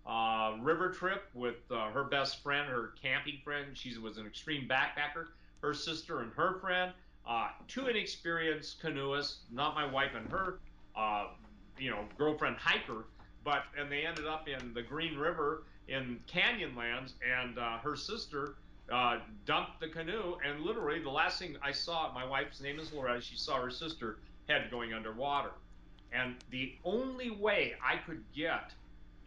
uh, 0.07 0.57
river 0.61 0.91
trip 0.91 1.25
with 1.35 1.57
uh, 1.71 1.91
her 1.91 2.05
best 2.05 2.43
friend, 2.43 2.69
her 2.69 2.93
camping 3.01 3.39
friend. 3.45 3.67
She 3.75 3.97
was 3.99 4.19
an 4.19 4.27
extreme 4.27 4.69
backpacker. 4.69 5.27
Her 5.63 5.75
sister 5.75 6.21
and 6.21 6.33
her 6.33 6.59
friend, 6.61 6.93
uh, 7.27 7.49
two 7.69 7.87
inexperienced 7.87 8.81
canoeists, 8.81 9.41
not 9.51 9.75
my 9.75 9.87
wife 9.87 10.13
and 10.17 10.29
her, 10.31 10.59
uh, 10.97 11.29
you 11.79 11.91
know, 11.91 12.05
girlfriend 12.17 12.57
hiker, 12.57 13.05
but 13.45 13.65
and 13.79 13.91
they 13.91 14.07
ended 14.07 14.27
up 14.27 14.49
in 14.49 14.73
the 14.75 14.83
Green 14.83 15.17
River 15.17 15.65
in 15.89 16.21
Canyonlands, 16.27 17.15
and 17.25 17.59
uh, 17.59 17.79
her 17.79 17.97
sister 17.97 18.55
uh, 18.91 19.19
dumped 19.45 19.81
the 19.81 19.89
canoe, 19.89 20.37
and 20.47 20.61
literally 20.61 21.01
the 21.01 21.11
last 21.11 21.39
thing 21.39 21.57
I 21.63 21.73
saw, 21.73 22.13
my 22.13 22.25
wife's 22.25 22.61
name 22.61 22.79
is 22.79 22.93
Loretta. 22.93 23.21
She 23.21 23.37
saw 23.37 23.61
her 23.61 23.71
sister 23.71 24.19
head 24.49 24.71
going 24.71 24.93
underwater, 24.93 25.53
and 26.13 26.37
the 26.51 26.75
only 26.85 27.31
way 27.31 27.75
I 27.85 27.97
could 27.97 28.23
get 28.35 28.73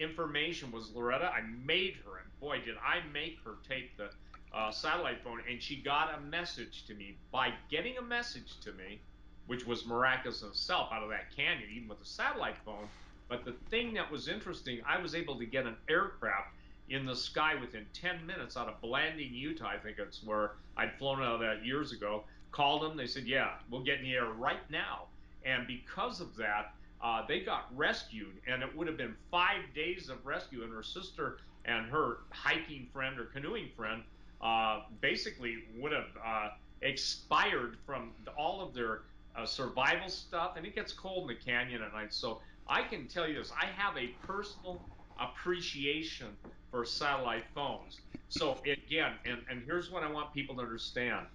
information 0.04 0.72
was 0.72 0.92
Loretta. 0.94 1.26
I 1.26 1.42
made 1.66 1.96
her, 2.06 2.18
and 2.18 2.40
boy, 2.40 2.60
did 2.64 2.76
I 2.78 3.00
make 3.12 3.40
her 3.44 3.56
take 3.68 3.98
the 3.98 4.10
uh, 4.54 4.72
satellite 4.72 5.24
phone, 5.24 5.42
and 5.50 5.62
she 5.62 5.78
got 5.78 6.18
a 6.18 6.22
message 6.22 6.86
to 6.86 6.94
me. 6.94 7.16
By 7.32 7.54
getting 7.70 7.98
a 7.98 8.02
message 8.02 8.60
to 8.62 8.72
me, 8.74 9.00
which 9.48 9.66
was 9.66 9.86
miraculous 9.86 10.42
in 10.42 10.50
itself 10.50 10.90
out 10.92 11.04
of 11.04 11.10
that 11.10 11.36
canyon, 11.36 11.70
even 11.74 11.90
with 11.90 12.02
a 12.02 12.06
satellite 12.06 12.58
phone. 12.64 12.88
But 13.28 13.46
the 13.46 13.54
thing 13.70 13.94
that 13.96 14.12
was 14.12 14.28
interesting, 14.28 14.82
I 14.88 15.02
was 15.02 15.16
able 15.16 15.38
to 15.40 15.46
get 15.46 15.66
an 15.66 15.76
aircraft 15.90 16.54
in 16.90 17.06
the 17.06 17.16
sky 17.16 17.56
within 17.56 17.86
10 17.94 18.26
minutes 18.26 18.58
out 18.58 18.68
of 18.68 18.80
Blanding, 18.82 19.34
Utah. 19.34 19.68
I 19.68 19.78
think 19.78 19.98
it's 19.98 20.24
where 20.24 20.52
I'd 20.78 20.94
flown 20.98 21.22
out 21.22 21.36
of 21.36 21.40
that 21.40 21.66
years 21.66 21.92
ago. 21.92 22.24
Called 22.52 22.84
them. 22.84 22.96
They 22.96 23.08
said, 23.08 23.26
"Yeah, 23.26 23.56
we'll 23.70 23.84
get 23.84 24.00
in 24.00 24.06
the 24.06 24.14
air 24.14 24.26
right 24.26 24.70
now." 24.70 25.08
And 25.44 25.66
because 25.66 26.22
of 26.22 26.36
that, 26.36 26.76
uh, 27.04 27.26
they 27.28 27.42
got 27.42 27.66
rescued, 27.76 28.40
and 28.48 28.64
it 28.64 28.76
would 28.76 28.88
have 28.88 28.98
been 28.98 29.16
five 29.30 29.62
days 29.76 30.10
of 30.10 30.26
rescue. 30.26 30.64
And 30.64 30.72
her 30.72 30.84
sister 30.84 31.38
and 31.66 31.86
her 31.90 32.20
hiking 32.32 32.88
friend 32.94 33.20
or 33.20 33.26
canoeing 33.26 33.70
friend 33.76 34.04
uh, 34.42 34.84
basically 35.02 35.58
would 35.78 35.92
have 35.92 36.08
uh, 36.26 36.50
expired 36.82 37.78
from 37.86 38.12
all 38.38 38.62
of 38.62 38.74
their 38.74 39.02
uh, 39.36 39.46
survival 39.46 40.08
stuff. 40.08 40.54
And 40.56 40.66
it 40.66 40.76
gets 40.76 40.94
cold 40.94 41.30
in 41.30 41.36
the 41.36 41.44
canyon 41.44 41.82
at 41.82 41.94
night, 41.94 42.14
so 42.14 42.40
I 42.68 42.84
can 42.84 43.08
tell 43.10 43.28
you 43.28 43.36
this: 43.36 43.52
I 43.52 43.66
have 43.66 43.98
a 43.98 44.08
personal 44.26 44.82
appreciation 45.20 46.28
for 46.72 46.86
satellite 46.86 47.46
phones. 47.54 48.00
So 48.30 48.58
again, 48.66 49.14
and, 49.26 49.40
and 49.50 49.62
here's 49.66 49.92
what 49.92 50.04
I 50.04 50.12
want 50.12 50.34
people 50.34 50.56
to 50.56 50.62
understand: 50.62 51.28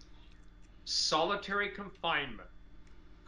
solitary 0.86 1.68
confinement 1.68 2.48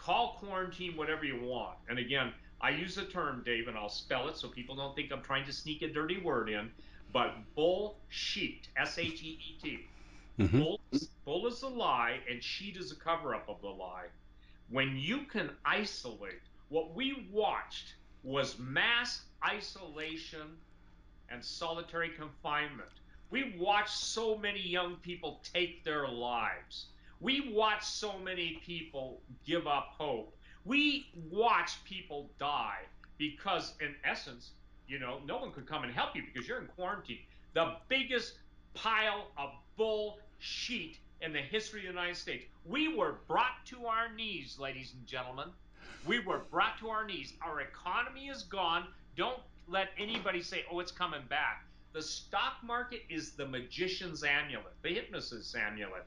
call 0.00 0.36
quarantine 0.40 0.96
whatever 0.96 1.24
you 1.24 1.40
want. 1.42 1.76
And 1.88 1.98
again, 1.98 2.32
I 2.60 2.70
use 2.70 2.94
the 2.94 3.04
term, 3.04 3.42
Dave, 3.44 3.68
and 3.68 3.76
I'll 3.76 3.88
spell 3.88 4.28
it 4.28 4.36
so 4.36 4.48
people 4.48 4.76
don't 4.76 4.94
think 4.94 5.12
I'm 5.12 5.22
trying 5.22 5.44
to 5.46 5.52
sneak 5.52 5.82
a 5.82 5.88
dirty 5.88 6.20
word 6.20 6.48
in. 6.48 6.70
But 7.12 7.34
bullshit, 7.54 8.68
S 8.76 8.98
H 8.98 9.22
E 9.22 9.38
E 9.40 9.58
T. 9.62 9.78
Mm-hmm. 10.38 10.58
Bull, 10.58 10.80
bull 11.24 11.46
is 11.46 11.62
a 11.62 11.68
lie, 11.68 12.18
and 12.30 12.42
sheet 12.42 12.76
is 12.76 12.92
a 12.92 12.96
cover 12.96 13.34
up 13.34 13.48
of 13.48 13.60
the 13.60 13.68
lie. 13.68 14.06
When 14.70 14.96
you 14.96 15.22
can 15.22 15.50
isolate, 15.64 16.42
what 16.68 16.94
we 16.94 17.26
watched 17.32 17.94
was 18.22 18.58
mass 18.58 19.22
isolation 19.44 20.56
and 21.30 21.44
solitary 21.44 22.10
confinement. 22.10 22.90
We 23.30 23.56
watched 23.58 23.96
so 23.96 24.36
many 24.36 24.60
young 24.60 24.96
people 24.96 25.40
take 25.52 25.84
their 25.84 26.08
lives. 26.08 26.86
We 27.20 27.52
watch 27.52 27.84
so 27.84 28.18
many 28.18 28.62
people 28.64 29.20
give 29.46 29.66
up 29.66 29.94
hope. 29.98 30.34
We 30.64 31.06
watch 31.30 31.84
people 31.84 32.30
die 32.38 32.80
because, 33.18 33.74
in 33.80 33.94
essence, 34.04 34.52
you 34.88 34.98
know, 34.98 35.18
no 35.26 35.36
one 35.36 35.52
could 35.52 35.66
come 35.66 35.84
and 35.84 35.92
help 35.92 36.16
you 36.16 36.22
because 36.22 36.48
you're 36.48 36.60
in 36.60 36.66
quarantine. 36.68 37.20
The 37.52 37.76
biggest 37.88 38.38
pile 38.72 39.28
of 39.36 39.50
bullshit 39.76 40.96
in 41.20 41.32
the 41.34 41.40
history 41.40 41.80
of 41.80 41.94
the 41.94 42.00
United 42.00 42.16
States. 42.16 42.46
We 42.64 42.96
were 42.96 43.16
brought 43.28 43.66
to 43.66 43.86
our 43.86 44.12
knees, 44.14 44.58
ladies 44.58 44.94
and 44.96 45.06
gentlemen. 45.06 45.48
We 46.06 46.20
were 46.20 46.42
brought 46.50 46.78
to 46.78 46.88
our 46.88 47.06
knees. 47.06 47.34
Our 47.42 47.60
economy 47.60 48.28
is 48.28 48.44
gone. 48.44 48.86
Don't 49.16 49.40
let 49.68 49.88
anybody 49.98 50.42
say, 50.42 50.64
oh, 50.70 50.80
it's 50.80 50.92
coming 50.92 51.22
back. 51.28 51.66
The 51.92 52.02
stock 52.02 52.54
market 52.64 53.02
is 53.10 53.32
the 53.32 53.46
magician's 53.46 54.24
amulet, 54.24 54.72
the 54.82 54.94
hypnotist's 54.94 55.54
amulet 55.54 56.06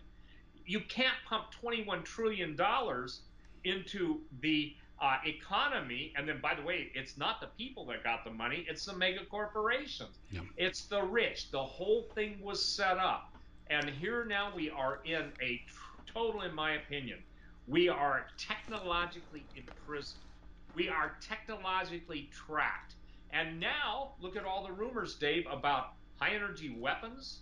you 0.65 0.79
can't 0.81 1.15
pump 1.27 1.51
21 1.51 2.03
trillion 2.03 2.55
dollars 2.55 3.21
into 3.63 4.21
the 4.41 4.75
uh, 5.01 5.17
economy. 5.25 6.13
And 6.15 6.27
then, 6.27 6.39
by 6.41 6.55
the 6.55 6.61
way, 6.61 6.91
it's 6.95 7.17
not 7.17 7.41
the 7.41 7.47
people 7.57 7.85
that 7.87 8.03
got 8.03 8.23
the 8.23 8.31
money; 8.31 8.65
it's 8.69 8.85
the 8.85 8.95
mega 8.95 9.25
corporations. 9.25 10.19
It's 10.57 10.85
the 10.87 11.03
rich. 11.03 11.51
The 11.51 11.63
whole 11.63 12.09
thing 12.15 12.39
was 12.41 12.75
set 12.75 12.97
up, 12.97 13.31
and 13.67 13.89
here 13.89 14.25
now 14.25 14.53
we 14.55 14.69
are 14.69 14.99
in 15.05 15.31
a 15.41 15.61
tr- 15.67 16.11
total, 16.13 16.41
in 16.41 16.53
my 16.53 16.73
opinion, 16.73 17.19
we 17.67 17.89
are 17.89 18.27
technologically 18.37 19.47
imprisoned. 19.55 20.23
We 20.73 20.89
are 20.89 21.17
technologically 21.21 22.29
trapped. 22.31 22.95
And 23.31 23.59
now, 23.59 24.13
look 24.19 24.35
at 24.35 24.45
all 24.45 24.63
the 24.65 24.71
rumors, 24.71 25.15
Dave, 25.15 25.45
about 25.49 25.93
high 26.19 26.35
energy 26.35 26.75
weapons 26.79 27.41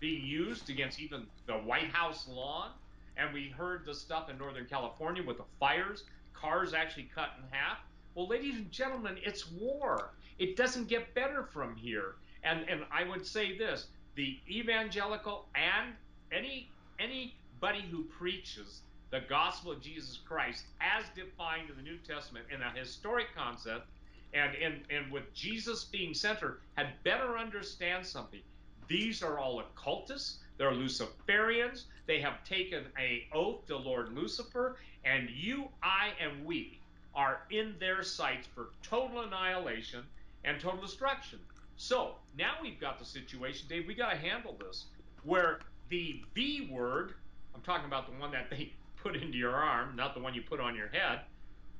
being 0.00 0.24
used 0.24 0.70
against 0.70 1.00
even 1.00 1.26
the 1.46 1.54
White 1.54 1.90
House 1.90 2.28
lawn. 2.28 2.70
And 3.16 3.32
we 3.32 3.48
heard 3.48 3.84
the 3.84 3.94
stuff 3.94 4.28
in 4.28 4.38
Northern 4.38 4.66
California 4.66 5.22
with 5.22 5.38
the 5.38 5.44
fires, 5.60 6.04
cars 6.32 6.74
actually 6.74 7.08
cut 7.14 7.30
in 7.38 7.44
half. 7.56 7.78
Well, 8.14 8.28
ladies 8.28 8.56
and 8.56 8.70
gentlemen, 8.70 9.18
it's 9.22 9.50
war. 9.50 10.10
It 10.38 10.56
doesn't 10.56 10.88
get 10.88 11.14
better 11.14 11.44
from 11.44 11.76
here. 11.76 12.16
And 12.42 12.68
and 12.68 12.82
I 12.92 13.04
would 13.04 13.26
say 13.26 13.56
this: 13.56 13.86
the 14.14 14.38
evangelical 14.48 15.46
and 15.54 15.94
any 16.32 16.68
anybody 16.98 17.82
who 17.90 18.04
preaches 18.04 18.80
the 19.10 19.20
gospel 19.28 19.72
of 19.72 19.80
Jesus 19.80 20.18
Christ 20.26 20.64
as 20.80 21.04
defined 21.14 21.70
in 21.70 21.76
the 21.76 21.82
New 21.82 21.98
Testament 21.98 22.46
in 22.52 22.60
a 22.62 22.70
historic 22.70 23.26
concept 23.34 23.86
and, 24.32 24.54
and, 24.56 24.80
and 24.90 25.12
with 25.12 25.32
Jesus 25.34 25.84
being 25.84 26.14
center 26.14 26.58
had 26.74 26.88
better 27.04 27.38
understand 27.38 28.04
something. 28.04 28.40
These 28.88 29.22
are 29.22 29.38
all 29.38 29.60
occultists. 29.60 30.38
They're 30.58 30.70
Luciferians. 30.70 31.84
They 32.06 32.20
have 32.20 32.44
taken 32.44 32.84
a 32.98 33.26
oath 33.32 33.66
to 33.66 33.76
Lord 33.76 34.14
Lucifer, 34.14 34.76
and 35.04 35.28
you, 35.30 35.68
I, 35.82 36.12
and 36.20 36.44
we 36.44 36.78
are 37.14 37.40
in 37.50 37.74
their 37.78 38.02
sights 38.02 38.46
for 38.54 38.68
total 38.82 39.22
annihilation 39.22 40.02
and 40.44 40.60
total 40.60 40.80
destruction. 40.80 41.38
So 41.76 42.16
now 42.38 42.54
we've 42.62 42.80
got 42.80 42.98
the 42.98 43.04
situation, 43.04 43.66
Dave. 43.68 43.86
We 43.86 43.94
got 43.94 44.10
to 44.10 44.16
handle 44.16 44.56
this 44.64 44.86
where 45.24 45.60
the 45.88 46.22
V 46.34 46.68
word. 46.70 47.14
I'm 47.54 47.62
talking 47.62 47.86
about 47.86 48.06
the 48.06 48.18
one 48.20 48.30
that 48.32 48.50
they 48.50 48.72
put 49.02 49.16
into 49.16 49.38
your 49.38 49.54
arm, 49.54 49.96
not 49.96 50.14
the 50.14 50.20
one 50.20 50.34
you 50.34 50.42
put 50.42 50.60
on 50.60 50.74
your 50.76 50.88
head. 50.88 51.20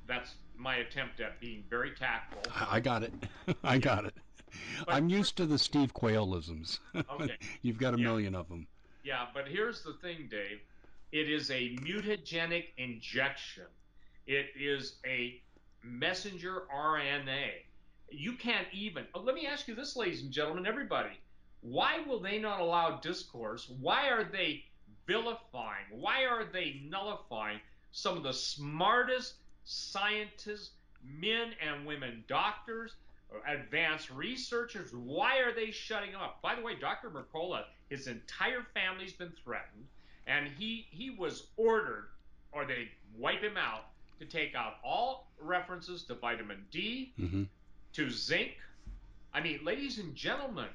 That's 0.07 0.35
my 0.57 0.77
attempt 0.77 1.21
at 1.21 1.40
being 1.40 1.64
very 1.71 1.93
tactful. 1.93 2.43
I 2.55 2.81
got 2.81 3.03
it. 3.03 3.12
I 3.62 3.79
got 3.79 4.05
it. 4.05 4.14
I'm 4.88 5.09
used 5.09 5.37
to 5.37 5.47
the 5.47 5.59
Steve 5.59 5.95
Quayleisms. 5.95 6.79
Okay. 6.95 7.37
You've 7.62 7.79
got 7.79 7.95
a 7.95 7.99
yeah. 7.99 8.05
million 8.05 8.35
of 8.35 8.49
them. 8.49 8.67
Yeah, 9.03 9.27
but 9.35 9.49
here's 9.49 9.83
the 9.83 9.95
thing, 9.95 10.29
Dave. 10.31 10.61
It 11.12 11.31
is 11.31 11.51
a 11.51 11.77
mutagenic 11.77 12.64
injection. 12.77 13.67
It 14.27 14.47
is 14.59 14.97
a 15.07 15.40
messenger 15.83 16.62
RNA. 16.75 17.51
You 18.11 18.35
can't 18.35 18.67
even. 18.73 19.05
Oh, 19.14 19.21
let 19.21 19.35
me 19.35 19.47
ask 19.47 19.69
you 19.69 19.75
this, 19.75 19.97
ladies 19.97 20.23
and 20.23 20.33
gentlemen, 20.33 20.67
everybody. 20.67 21.19
Why 21.61 22.01
will 22.07 22.21
they 22.21 22.38
not 22.38 22.61
allow 22.61 23.01
discourse? 23.01 23.71
Why 23.81 24.09
are 24.09 24.25
they 24.25 24.64
vilifying? 25.07 25.87
Why 25.90 26.25
are 26.25 26.45
they 26.45 26.83
nullifying 26.88 27.61
some 27.93 28.17
of 28.17 28.23
the 28.23 28.33
smartest 28.33 29.35
scientists, 29.64 30.71
men 31.03 31.53
and 31.61 31.87
women 31.87 32.25
doctors, 32.29 32.95
advanced 33.47 34.11
researchers. 34.11 34.92
Why 34.94 35.38
are 35.38 35.53
they 35.55 35.70
shutting 35.70 36.14
up? 36.14 36.40
By 36.42 36.55
the 36.55 36.62
way, 36.62 36.75
Dr. 36.77 37.11
Mercola, 37.11 37.64
his 37.88 38.07
entire 38.07 38.62
family's 38.75 39.12
been 39.12 39.33
threatened, 39.44 39.87
and 40.27 40.49
he 40.49 40.87
he 40.90 41.11
was 41.11 41.49
ordered, 41.57 42.09
or 42.53 42.64
they 42.64 42.88
wipe 43.16 43.42
him 43.42 43.57
out, 43.57 43.87
to 44.20 44.27
take 44.27 44.55
out 44.55 44.75
all 44.85 45.33
references 45.38 46.05
to 46.05 46.14
vitamin 46.14 46.66
D, 46.70 47.14
mm-hmm. 47.18 47.44
to 47.94 48.11
zinc. 48.11 48.53
I 49.33 49.40
mean, 49.40 49.61
ladies 49.64 49.99
and 49.99 50.14
gentlemen, 50.14 50.68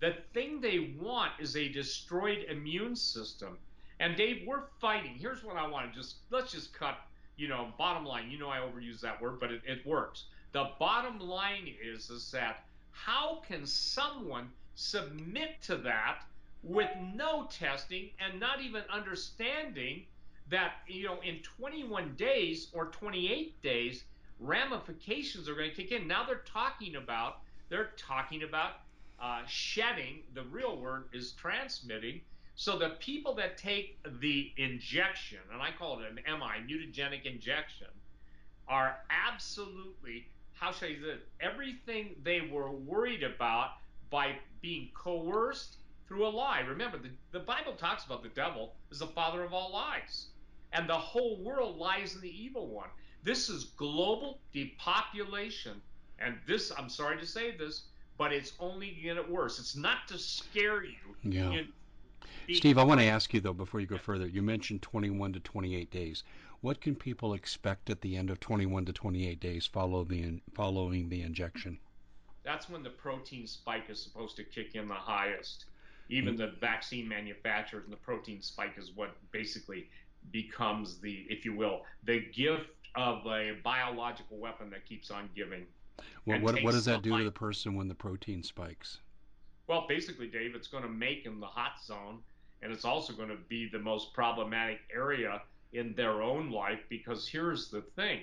The 0.00 0.16
thing 0.34 0.60
they 0.60 0.94
want 0.98 1.32
is 1.40 1.56
a 1.56 1.68
destroyed 1.68 2.44
immune 2.48 2.96
system. 2.96 3.58
And 4.00 4.16
Dave, 4.16 4.46
we're 4.46 4.64
fighting. 4.80 5.14
Here's 5.14 5.44
what 5.44 5.56
I 5.56 5.66
want 5.68 5.90
to 5.92 5.98
just 5.98 6.16
let's 6.30 6.52
just 6.52 6.72
cut, 6.72 6.98
you 7.36 7.48
know, 7.48 7.72
bottom 7.78 8.04
line. 8.04 8.30
You 8.30 8.38
know 8.38 8.48
I 8.50 8.58
overuse 8.58 9.00
that 9.00 9.20
word, 9.20 9.38
but 9.40 9.50
it, 9.52 9.62
it 9.66 9.86
works. 9.86 10.26
The 10.52 10.70
bottom 10.80 11.20
line 11.20 11.72
is 11.80 12.10
is 12.10 12.30
that 12.32 12.64
how 12.90 13.36
can 13.46 13.64
someone 13.66 14.50
submit 14.74 15.62
to 15.62 15.76
that 15.76 16.24
with 16.64 16.90
no 17.14 17.46
testing 17.46 18.10
and 18.18 18.40
not 18.40 18.60
even 18.60 18.82
understanding 18.90 20.06
that 20.48 20.78
you 20.88 21.04
know 21.04 21.20
in 21.20 21.38
21 21.42 22.16
days 22.16 22.68
or 22.72 22.86
28 22.86 23.62
days 23.62 24.02
ramifications 24.40 25.48
are 25.48 25.54
going 25.54 25.70
to 25.70 25.76
kick 25.76 25.92
in? 25.92 26.08
Now 26.08 26.24
they're 26.24 26.42
talking 26.44 26.96
about 26.96 27.38
they're 27.68 27.92
talking 27.96 28.42
about 28.42 28.80
uh, 29.20 29.42
shedding 29.46 30.24
the 30.34 30.42
real 30.42 30.76
word 30.76 31.04
is 31.12 31.30
transmitting. 31.32 32.22
So 32.56 32.76
the 32.76 32.96
people 32.98 33.34
that 33.36 33.56
take 33.56 33.98
the 34.20 34.52
injection 34.56 35.38
and 35.52 35.62
i 35.62 35.70
call 35.70 36.00
it 36.00 36.06
an 36.10 36.16
mi 36.16 36.74
mutagenic 36.74 37.24
injection 37.24 37.86
are 38.66 38.98
absolutely 39.10 40.26
how 40.60 40.70
should 40.72 40.90
i 40.90 40.92
say 40.92 40.98
this 41.00 41.20
everything 41.40 42.14
they 42.22 42.40
were 42.52 42.70
worried 42.70 43.22
about 43.22 43.70
by 44.10 44.32
being 44.60 44.88
coerced 44.94 45.76
through 46.06 46.26
a 46.26 46.28
lie 46.28 46.60
remember 46.60 46.98
the, 46.98 47.10
the 47.32 47.40
bible 47.40 47.72
talks 47.72 48.04
about 48.04 48.22
the 48.22 48.28
devil 48.30 48.74
as 48.90 48.98
the 48.98 49.06
father 49.06 49.42
of 49.42 49.52
all 49.52 49.72
lies 49.72 50.26
and 50.72 50.88
the 50.88 50.94
whole 50.94 51.36
world 51.42 51.78
lies 51.78 52.14
in 52.14 52.20
the 52.20 52.42
evil 52.42 52.68
one. 52.68 52.88
This 53.22 53.48
is 53.48 53.64
global 53.76 54.38
depopulation. 54.52 55.80
And 56.18 56.36
this, 56.46 56.72
I'm 56.76 56.88
sorry 56.88 57.18
to 57.18 57.26
say 57.26 57.56
this, 57.56 57.84
but 58.18 58.32
it's 58.32 58.52
only 58.60 58.98
going 59.02 59.16
to 59.16 59.22
get 59.22 59.30
worse. 59.30 59.58
It's 59.58 59.76
not 59.76 60.06
to 60.08 60.18
scare 60.18 60.84
you. 60.84 61.16
Yeah. 61.22 61.62
Steve, 62.52 62.78
I 62.78 62.84
want 62.84 63.00
to 63.00 63.06
ask 63.06 63.32
you 63.32 63.40
though 63.40 63.52
before 63.52 63.80
you 63.80 63.86
go 63.86 63.98
further. 63.98 64.26
You 64.26 64.42
mentioned 64.42 64.82
21 64.82 65.32
to 65.34 65.40
28 65.40 65.90
days. 65.90 66.24
What 66.60 66.80
can 66.80 66.94
people 66.94 67.32
expect 67.32 67.88
at 67.88 68.02
the 68.02 68.16
end 68.16 68.28
of 68.28 68.38
21 68.38 68.84
to 68.86 68.92
28 68.92 69.40
days 69.40 69.66
follow 69.66 70.04
the 70.04 70.40
following 70.54 71.08
the 71.08 71.22
injection? 71.22 71.78
That's 72.42 72.68
when 72.68 72.82
the 72.82 72.90
protein 72.90 73.46
spike 73.46 73.84
is 73.88 74.02
supposed 74.02 74.36
to 74.36 74.44
kick 74.44 74.74
in 74.74 74.88
the 74.88 74.94
highest. 74.94 75.66
Even 76.10 76.34
mm-hmm. 76.34 76.42
the 76.42 76.52
vaccine 76.60 77.08
manufacturers 77.08 77.84
and 77.84 77.92
the 77.92 77.98
protein 77.98 78.42
spike 78.42 78.74
is 78.76 78.92
what 78.94 79.10
basically 79.30 79.88
becomes 80.32 80.98
the, 80.98 81.24
if 81.30 81.44
you 81.44 81.54
will, 81.54 81.82
the 82.04 82.20
gift 82.32 82.68
of 82.94 83.24
a 83.26 83.52
biological 83.62 84.36
weapon 84.36 84.68
that 84.70 84.84
keeps 84.84 85.10
on 85.10 85.30
giving. 85.34 85.64
Well, 86.26 86.40
what, 86.40 86.62
what 86.62 86.72
does 86.72 86.84
that 86.86 87.02
do 87.02 87.16
to 87.16 87.24
the 87.24 87.30
person 87.30 87.74
when 87.74 87.88
the 87.88 87.94
protein 87.94 88.42
spikes? 88.42 88.98
Well, 89.66 89.86
basically, 89.88 90.26
Dave, 90.26 90.54
it's 90.54 90.68
going 90.68 90.82
to 90.82 90.90
make 90.90 91.26
in 91.26 91.40
the 91.40 91.46
hot 91.46 91.82
zone, 91.82 92.18
and 92.60 92.72
it's 92.72 92.84
also 92.84 93.12
going 93.12 93.28
to 93.28 93.38
be 93.48 93.68
the 93.70 93.78
most 93.78 94.12
problematic 94.12 94.80
area 94.92 95.40
in 95.72 95.94
their 95.94 96.22
own 96.22 96.50
life 96.50 96.80
because 96.88 97.28
here's 97.28 97.68
the 97.68 97.82
thing 97.96 98.20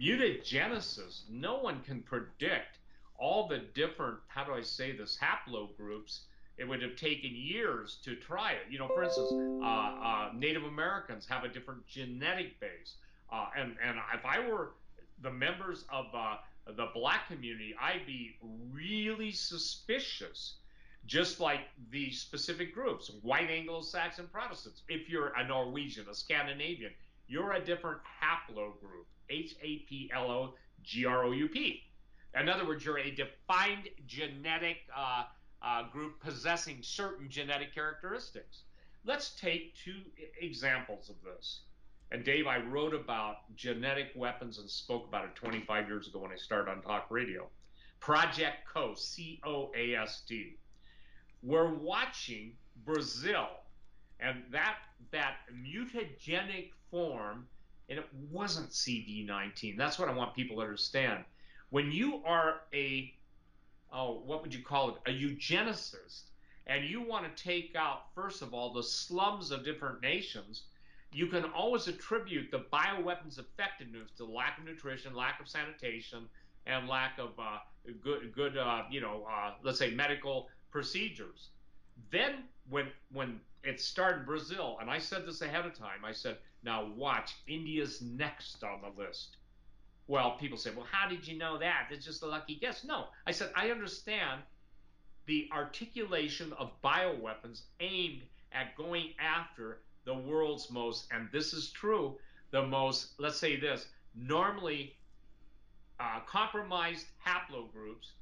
mutagenesis, 0.00 1.22
no 1.28 1.58
one 1.58 1.80
can 1.82 2.00
predict 2.02 2.78
all 3.18 3.48
the 3.48 3.58
different, 3.74 4.18
how 4.28 4.44
do 4.44 4.52
I 4.52 4.62
say 4.62 4.96
this, 4.96 5.18
haplogroups 5.20 6.20
it 6.60 6.68
would 6.68 6.82
have 6.82 6.94
taken 6.94 7.30
years 7.34 7.98
to 8.04 8.14
try 8.16 8.52
it. 8.52 8.70
You 8.70 8.78
know, 8.78 8.88
for 8.88 9.02
instance, 9.02 9.32
uh, 9.32 9.64
uh, 9.64 10.30
Native 10.36 10.64
Americans 10.64 11.26
have 11.26 11.42
a 11.42 11.48
different 11.48 11.86
genetic 11.86 12.60
base, 12.60 12.96
uh, 13.32 13.46
and 13.56 13.76
and 13.82 13.96
if 14.14 14.24
I 14.26 14.46
were 14.46 14.72
the 15.22 15.30
members 15.30 15.86
of 15.90 16.06
uh, 16.14 16.36
the 16.66 16.88
black 16.92 17.28
community, 17.28 17.74
I'd 17.80 18.04
be 18.06 18.36
really 18.70 19.32
suspicious. 19.32 20.56
Just 21.06 21.40
like 21.40 21.60
the 21.90 22.10
specific 22.10 22.74
groups, 22.74 23.10
white 23.22 23.50
Anglo-Saxon 23.50 24.28
Protestants. 24.30 24.82
If 24.88 25.08
you're 25.08 25.32
a 25.36 25.46
Norwegian, 25.46 26.06
a 26.10 26.14
Scandinavian, 26.14 26.92
you're 27.26 27.52
a 27.52 27.64
different 27.64 28.00
haplogroup. 28.22 29.06
H 29.30 29.54
A 29.62 29.78
P 29.88 30.10
L 30.12 30.30
O 30.30 30.54
G 30.82 31.06
R 31.06 31.24
O 31.24 31.30
U 31.32 31.48
P. 31.48 31.82
In 32.38 32.48
other 32.48 32.66
words, 32.66 32.84
you're 32.84 32.98
a 32.98 33.10
defined 33.10 33.88
genetic 34.06 34.78
uh, 34.96 35.24
uh, 35.62 35.88
group 35.90 36.20
possessing 36.20 36.78
certain 36.82 37.28
genetic 37.28 37.74
characteristics. 37.74 38.62
Let's 39.04 39.30
take 39.30 39.74
two 39.76 40.00
examples 40.40 41.08
of 41.08 41.16
this. 41.22 41.62
And 42.12 42.24
Dave, 42.24 42.46
I 42.46 42.58
wrote 42.58 42.94
about 42.94 43.54
genetic 43.56 44.08
weapons 44.16 44.58
and 44.58 44.68
spoke 44.68 45.06
about 45.06 45.24
it 45.24 45.34
25 45.36 45.88
years 45.88 46.08
ago 46.08 46.20
when 46.20 46.32
I 46.32 46.36
started 46.36 46.70
on 46.70 46.82
talk 46.82 47.06
radio. 47.10 47.48
Project 48.00 48.66
COAST, 48.72 49.12
C 49.12 49.40
O 49.44 49.70
A 49.76 49.94
S 49.94 50.22
T. 50.26 50.56
We're 51.42 51.72
watching 51.72 52.52
Brazil 52.84 53.48
and 54.20 54.42
that 54.50 54.76
that 55.10 55.36
mutagenic 55.52 56.70
form, 56.90 57.46
and 57.88 57.98
it 57.98 58.06
wasn't 58.30 58.70
CD19. 58.70 59.76
That's 59.76 59.98
what 59.98 60.08
I 60.08 60.12
want 60.12 60.34
people 60.34 60.56
to 60.56 60.62
understand. 60.62 61.24
When 61.70 61.90
you 61.90 62.22
are 62.24 62.60
a 62.74 63.14
oh, 63.92 64.22
what 64.24 64.42
would 64.42 64.54
you 64.54 64.62
call 64.62 64.90
it, 64.90 64.94
a 65.06 65.10
eugenicist, 65.12 66.22
and 66.66 66.84
you 66.84 67.02
want 67.02 67.24
to 67.24 67.42
take 67.42 67.74
out, 67.76 68.14
first 68.14 68.42
of 68.42 68.54
all, 68.54 68.72
the 68.72 68.82
slums 68.82 69.50
of 69.50 69.64
different 69.64 70.00
nations, 70.00 70.64
you 71.12 71.26
can 71.26 71.44
always 71.46 71.88
attribute 71.88 72.50
the 72.52 72.64
bioweapons 72.72 73.38
effectiveness 73.38 74.10
to 74.16 74.24
lack 74.24 74.58
of 74.58 74.64
nutrition, 74.64 75.14
lack 75.14 75.40
of 75.40 75.48
sanitation, 75.48 76.28
and 76.66 76.88
lack 76.88 77.18
of 77.18 77.30
uh, 77.38 77.58
good, 78.00 78.32
good 78.32 78.56
uh, 78.56 78.82
you 78.90 79.00
know, 79.00 79.26
uh, 79.28 79.54
let's 79.64 79.78
say 79.78 79.90
medical 79.90 80.48
procedures. 80.70 81.48
Then 82.10 82.44
when 82.68 82.88
when 83.12 83.40
it 83.62 83.80
started 83.80 84.20
in 84.20 84.26
Brazil, 84.26 84.78
and 84.80 84.90
I 84.90 84.98
said 84.98 85.26
this 85.26 85.42
ahead 85.42 85.66
of 85.66 85.74
time, 85.74 86.04
I 86.04 86.12
said, 86.12 86.38
now 86.62 86.90
watch, 86.96 87.34
India's 87.46 88.00
next 88.00 88.62
on 88.64 88.80
the 88.80 89.02
list. 89.02 89.36
Well, 90.06 90.36
people 90.38 90.58
say, 90.58 90.70
well, 90.74 90.86
how 90.90 91.08
did 91.08 91.26
you 91.26 91.38
know 91.38 91.58
that? 91.58 91.88
It's 91.90 92.04
just 92.04 92.22
a 92.22 92.26
lucky 92.26 92.56
guess. 92.56 92.84
No, 92.84 93.06
I 93.26 93.32
said, 93.32 93.52
I 93.54 93.70
understand 93.70 94.40
the 95.26 95.48
articulation 95.52 96.52
of 96.58 96.70
bioweapons 96.82 97.62
aimed 97.80 98.22
at 98.52 98.74
going 98.76 99.10
after 99.20 99.80
the 100.04 100.14
world's 100.14 100.70
most, 100.70 101.06
and 101.12 101.28
this 101.32 101.52
is 101.52 101.70
true, 101.70 102.16
the 102.50 102.66
most, 102.66 103.12
let's 103.18 103.38
say 103.38 103.60
this, 103.60 103.86
normally 104.14 104.96
uh, 106.00 106.20
compromised 106.26 107.06
haplogroups 107.24 108.12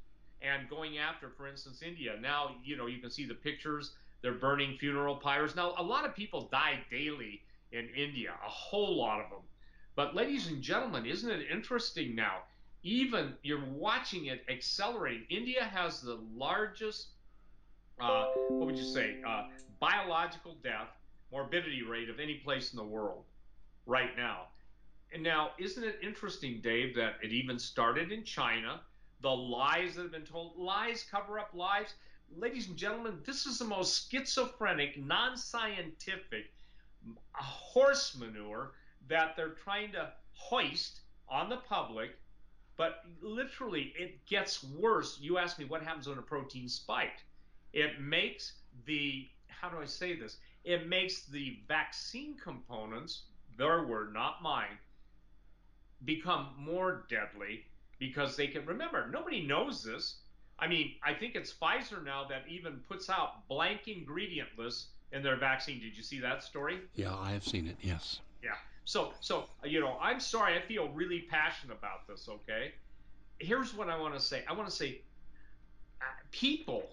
and 0.42 0.68
going 0.68 0.98
after, 0.98 1.30
for 1.30 1.48
instance, 1.48 1.82
India. 1.82 2.16
Now, 2.20 2.56
you 2.64 2.76
know, 2.76 2.86
you 2.86 2.98
can 2.98 3.10
see 3.10 3.26
the 3.26 3.34
pictures. 3.34 3.92
They're 4.22 4.34
burning 4.34 4.76
funeral 4.78 5.16
pyres. 5.16 5.54
Now, 5.56 5.74
a 5.78 5.82
lot 5.82 6.04
of 6.04 6.14
people 6.14 6.48
die 6.50 6.80
daily 6.90 7.42
in 7.72 7.88
India, 7.96 8.30
a 8.30 8.48
whole 8.48 8.96
lot 8.96 9.20
of 9.20 9.30
them. 9.30 9.40
But, 9.94 10.14
ladies 10.14 10.48
and 10.48 10.62
gentlemen, 10.62 11.06
isn't 11.06 11.30
it 11.30 11.46
interesting 11.50 12.14
now? 12.14 12.38
Even 12.82 13.34
you're 13.42 13.64
watching 13.64 14.26
it 14.26 14.44
accelerating. 14.48 15.24
India 15.28 15.64
has 15.64 16.00
the 16.00 16.18
largest, 16.34 17.08
uh, 18.00 18.26
what 18.56 18.66
would 18.66 18.78
you 18.78 18.84
say, 18.84 19.16
uh, 19.26 19.48
biological 19.80 20.56
death 20.62 20.88
morbidity 21.32 21.82
rate 21.82 22.08
of 22.08 22.20
any 22.20 22.34
place 22.34 22.72
in 22.72 22.76
the 22.76 22.84
world 22.84 23.24
right 23.86 24.16
now. 24.16 24.46
And 25.12 25.22
now, 25.22 25.50
isn't 25.58 25.82
it 25.82 25.98
interesting, 26.02 26.60
Dave, 26.62 26.94
that 26.96 27.14
it 27.22 27.32
even 27.32 27.58
started 27.58 28.12
in 28.12 28.24
China? 28.24 28.80
The 29.20 29.30
lies 29.30 29.96
that 29.96 30.02
have 30.02 30.12
been 30.12 30.24
told, 30.24 30.56
lies 30.56 31.04
cover 31.10 31.38
up 31.38 31.50
lies. 31.52 31.94
Ladies 32.36 32.68
and 32.68 32.76
gentlemen, 32.76 33.20
this 33.24 33.46
is 33.46 33.58
the 33.58 33.64
most 33.64 34.10
schizophrenic, 34.10 34.98
non 34.98 35.36
scientific 35.36 36.52
horse 37.32 38.16
manure 38.16 38.72
that 39.08 39.34
they're 39.36 39.54
trying 39.64 39.92
to 39.92 40.12
hoist 40.32 41.00
on 41.28 41.48
the 41.48 41.56
public, 41.56 42.10
but 42.76 43.04
literally 43.20 43.92
it 43.98 44.24
gets 44.26 44.62
worse. 44.62 45.18
You 45.20 45.38
ask 45.38 45.58
me 45.58 45.64
what 45.64 45.82
happens 45.82 46.08
when 46.08 46.18
a 46.18 46.22
protein 46.22 46.68
spiked. 46.68 47.24
It 47.72 48.00
makes 48.00 48.52
the, 48.86 49.28
how 49.48 49.68
do 49.68 49.78
I 49.78 49.84
say 49.84 50.14
this? 50.14 50.36
It 50.64 50.88
makes 50.88 51.22
the 51.22 51.58
vaccine 51.66 52.36
components, 52.36 53.22
their 53.56 53.84
word, 53.84 54.12
not 54.12 54.42
mine, 54.42 54.78
become 56.04 56.50
more 56.56 57.06
deadly 57.08 57.64
because 57.98 58.36
they 58.36 58.46
can 58.46 58.64
remember 58.66 59.08
nobody 59.10 59.46
knows 59.46 59.82
this. 59.82 60.16
I 60.58 60.66
mean, 60.66 60.94
I 61.04 61.14
think 61.14 61.36
it's 61.36 61.52
Pfizer 61.52 62.04
now 62.04 62.26
that 62.28 62.42
even 62.48 62.80
puts 62.88 63.08
out 63.08 63.46
blank 63.48 63.86
ingredient 63.86 64.48
lists 64.58 64.88
in 65.12 65.22
their 65.22 65.36
vaccine. 65.36 65.80
Did 65.80 65.96
you 65.96 66.02
see 66.02 66.18
that 66.20 66.42
story? 66.42 66.80
Yeah, 66.94 67.14
I 67.14 67.30
have 67.32 67.44
seen 67.44 67.66
it. 67.66 67.76
Yes. 67.80 68.20
Yeah. 68.42 68.50
So, 68.84 69.12
so 69.20 69.44
you 69.64 69.80
know, 69.80 69.96
I'm 70.00 70.20
sorry. 70.20 70.56
I 70.56 70.60
feel 70.60 70.88
really 70.88 71.26
passionate 71.30 71.76
about 71.76 72.06
this. 72.08 72.28
Okay. 72.28 72.72
Here's 73.38 73.74
what 73.74 73.88
I 73.88 73.98
want 73.98 74.14
to 74.14 74.20
say. 74.20 74.42
I 74.48 74.52
want 74.52 74.68
to 74.68 74.74
say, 74.74 75.02
uh, 76.00 76.04
people, 76.32 76.88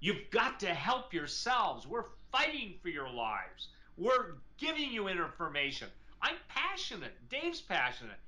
you've 0.00 0.30
got 0.30 0.60
to 0.60 0.66
help 0.66 1.14
yourselves. 1.14 1.86
We're 1.86 2.04
fighting 2.30 2.74
for 2.82 2.88
your 2.88 3.08
lives. 3.08 3.68
We're 3.96 4.34
giving 4.58 4.92
you 4.92 5.08
information. 5.08 5.88
I'm 6.20 6.36
passionate. 6.48 7.12
Dave's 7.30 7.60
passionate. 7.60 8.18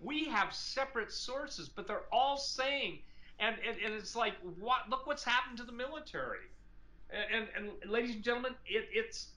We 0.00 0.26
have 0.26 0.54
separate 0.54 1.12
sources, 1.12 1.68
but 1.68 1.86
they're 1.86 2.06
all 2.12 2.36
saying 2.36 3.00
and, 3.40 3.56
and, 3.66 3.76
and 3.84 3.94
it's 3.94 4.16
like, 4.16 4.34
what? 4.58 4.88
Look 4.90 5.06
what's 5.06 5.24
happened 5.24 5.58
to 5.58 5.64
the 5.64 5.72
military. 5.72 6.46
And, 7.10 7.48
and, 7.56 7.70
and 7.82 7.90
ladies 7.90 8.16
and 8.16 8.24
gentlemen, 8.24 8.54
it, 8.66 8.88
it's 8.92 9.28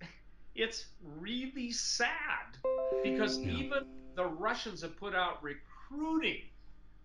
it's 0.56 0.88
really 1.20 1.72
sad 1.72 2.58
because 3.04 3.40
yeah. 3.40 3.52
even 3.52 3.84
the 4.16 4.26
Russians 4.26 4.82
have 4.82 4.98
put 4.98 5.16
out 5.16 5.42
recruiting 5.42 6.42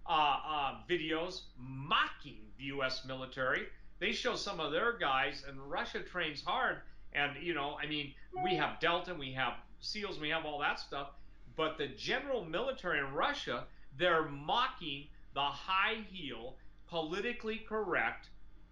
uh, 0.08 0.38
uh, 0.48 0.74
videos 0.88 1.42
mocking 1.58 2.38
the 2.58 2.64
U.S. 2.64 3.04
military. 3.06 3.66
They 4.00 4.12
show 4.12 4.34
some 4.34 4.58
of 4.58 4.72
their 4.72 4.98
guys, 4.98 5.44
and 5.48 5.58
Russia 5.70 6.00
trains 6.00 6.42
hard. 6.44 6.78
And 7.12 7.32
you 7.40 7.54
know, 7.54 7.76
I 7.80 7.86
mean, 7.86 8.14
we 8.42 8.56
have 8.56 8.80
Delta, 8.80 9.14
we 9.14 9.32
have 9.32 9.54
SEALs, 9.80 10.18
we 10.18 10.30
have 10.30 10.44
all 10.44 10.58
that 10.60 10.80
stuff. 10.80 11.10
But 11.56 11.78
the 11.78 11.88
general 11.88 12.44
military 12.44 12.98
in 12.98 13.14
Russia, 13.14 13.64
they're 13.96 14.28
mocking 14.28 15.06
the 15.34 15.40
high 15.40 16.04
heel, 16.12 16.54
politically 16.88 17.58
correct. 17.58 18.28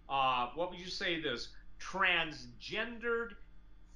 Uh, 0.09 0.49
what 0.55 0.70
would 0.70 0.78
you 0.78 0.89
say? 0.89 1.20
This 1.20 1.49
transgendered, 1.80 3.37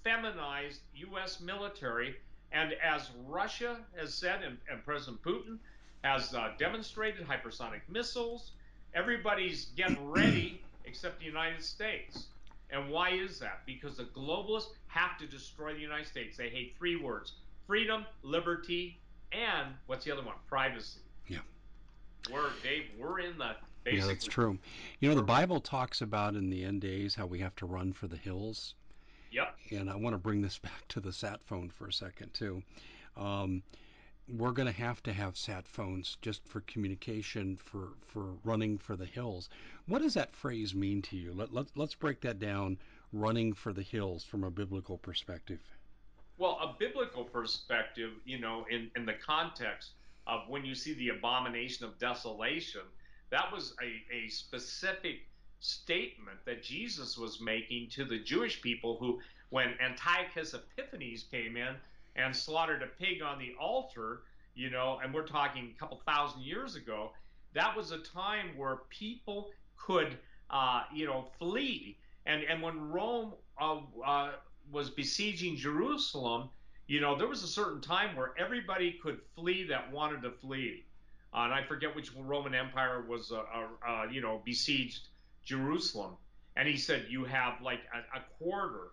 feminized 0.02 0.80
U.S. 0.94 1.40
military. 1.40 2.16
And 2.50 2.72
as 2.82 3.10
Russia 3.26 3.78
has 3.96 4.14
said, 4.14 4.42
and, 4.42 4.56
and 4.70 4.82
President 4.84 5.22
Putin 5.22 5.58
has 6.02 6.34
uh, 6.34 6.52
demonstrated 6.58 7.26
hypersonic 7.26 7.80
missiles, 7.88 8.52
everybody's 8.94 9.66
getting 9.76 10.10
ready 10.10 10.62
except 10.86 11.18
the 11.18 11.26
United 11.26 11.62
States. 11.62 12.28
And 12.70 12.90
why 12.90 13.10
is 13.10 13.38
that? 13.40 13.60
Because 13.66 13.98
the 13.98 14.04
globalists 14.04 14.72
have 14.86 15.18
to 15.18 15.26
destroy 15.26 15.74
the 15.74 15.80
United 15.80 16.06
States. 16.06 16.38
They 16.38 16.48
hate 16.48 16.74
three 16.78 16.96
words 16.96 17.32
freedom, 17.68 18.04
liberty, 18.22 18.98
and 19.30 19.74
what's 19.86 20.04
the 20.04 20.10
other 20.10 20.24
one? 20.24 20.34
Privacy. 20.48 21.00
Yeah. 21.28 21.38
We're, 22.32 22.50
Dave, 22.64 22.86
we're 22.98 23.20
in 23.20 23.38
the 23.38 23.54
yeah, 23.86 24.06
that's 24.06 24.26
true. 24.26 24.58
You 25.00 25.08
know, 25.08 25.14
the 25.14 25.22
Bible 25.22 25.60
talks 25.60 26.00
about 26.00 26.34
in 26.34 26.50
the 26.50 26.64
end 26.64 26.80
days 26.80 27.14
how 27.14 27.26
we 27.26 27.38
have 27.38 27.54
to 27.56 27.66
run 27.66 27.92
for 27.92 28.06
the 28.06 28.16
hills. 28.16 28.74
Yep. 29.30 29.54
And 29.70 29.90
I 29.90 29.96
want 29.96 30.14
to 30.14 30.18
bring 30.18 30.42
this 30.42 30.58
back 30.68 30.86
to 30.88 31.00
the 31.00 31.12
sat 31.12 31.40
phone 31.44 31.70
for 31.70 31.86
a 31.86 31.92
second 31.92 32.34
too. 32.34 32.62
Um, 33.16 33.62
we're 34.28 34.52
going 34.52 34.66
to 34.66 34.78
have 34.78 35.02
to 35.04 35.12
have 35.12 35.38
sat 35.38 35.66
phones 35.66 36.18
just 36.20 36.46
for 36.46 36.60
communication 36.62 37.56
for 37.56 37.94
for 38.06 38.34
running 38.44 38.76
for 38.76 38.94
the 38.94 39.06
hills. 39.06 39.48
What 39.86 40.02
does 40.02 40.14
that 40.14 40.34
phrase 40.34 40.74
mean 40.74 41.00
to 41.02 41.16
you? 41.16 41.32
Let, 41.32 41.54
let 41.54 41.66
let's 41.76 41.94
break 41.94 42.20
that 42.22 42.38
down. 42.38 42.78
Running 43.10 43.54
for 43.54 43.72
the 43.72 43.82
hills 43.82 44.22
from 44.22 44.44
a 44.44 44.50
biblical 44.50 44.98
perspective. 44.98 45.60
Well, 46.38 46.58
a 46.62 46.76
biblical 46.78 47.24
perspective, 47.24 48.12
you 48.24 48.38
know, 48.38 48.64
in 48.70 48.90
in 48.94 49.04
the 49.04 49.14
context 49.14 49.90
of 50.26 50.48
when 50.48 50.64
you 50.64 50.74
see 50.74 50.94
the 50.94 51.08
abomination 51.08 51.84
of 51.84 51.98
desolation, 51.98 52.82
that 53.30 53.50
was 53.52 53.74
a, 53.82 54.14
a 54.14 54.28
specific 54.28 55.26
statement 55.60 56.38
that 56.44 56.62
Jesus 56.62 57.18
was 57.18 57.40
making 57.40 57.88
to 57.90 58.04
the 58.04 58.18
Jewish 58.18 58.62
people 58.62 58.96
who, 58.98 59.20
when 59.50 59.74
Antiochus 59.80 60.54
Epiphanes 60.54 61.24
came 61.24 61.56
in 61.56 61.74
and 62.14 62.34
slaughtered 62.34 62.82
a 62.82 62.86
pig 62.86 63.22
on 63.22 63.38
the 63.38 63.54
altar, 63.60 64.22
you 64.54 64.70
know, 64.70 65.00
and 65.02 65.12
we're 65.12 65.26
talking 65.26 65.74
a 65.74 65.78
couple 65.78 66.00
thousand 66.06 66.42
years 66.42 66.76
ago, 66.76 67.10
that 67.54 67.76
was 67.76 67.90
a 67.90 67.98
time 67.98 68.56
where 68.56 68.80
people 68.90 69.50
could, 69.76 70.18
uh, 70.50 70.82
you 70.94 71.06
know, 71.06 71.26
flee. 71.38 71.98
And, 72.26 72.44
and 72.44 72.62
when 72.62 72.90
Rome 72.90 73.32
uh, 73.60 73.78
uh, 74.04 74.32
was 74.70 74.90
besieging 74.90 75.56
Jerusalem, 75.56 76.50
you 76.86 77.00
know, 77.00 77.16
there 77.16 77.28
was 77.28 77.42
a 77.42 77.48
certain 77.48 77.80
time 77.80 78.16
where 78.16 78.32
everybody 78.38 78.98
could 79.02 79.20
flee 79.34 79.64
that 79.64 79.92
wanted 79.92 80.22
to 80.22 80.30
flee. 80.30 80.84
Uh, 81.34 81.40
and 81.40 81.52
I 81.52 81.62
forget 81.62 81.94
which 81.94 82.10
Roman 82.16 82.54
Empire 82.54 83.04
was, 83.06 83.30
uh, 83.30 83.36
uh, 83.36 83.66
uh, 83.86 84.04
you 84.10 84.20
know, 84.20 84.40
besieged 84.44 85.08
Jerusalem. 85.44 86.16
And 86.56 86.66
he 86.66 86.76
said, 86.76 87.06
you 87.08 87.24
have 87.24 87.60
like 87.62 87.80
a, 87.94 88.18
a 88.18 88.22
quarter, 88.38 88.92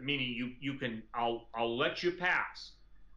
meaning 0.00 0.32
you, 0.32 0.52
you 0.60 0.74
can, 0.78 1.02
I'll, 1.12 1.48
I'll 1.54 1.76
let 1.76 2.02
you 2.02 2.12
pass. 2.12 2.72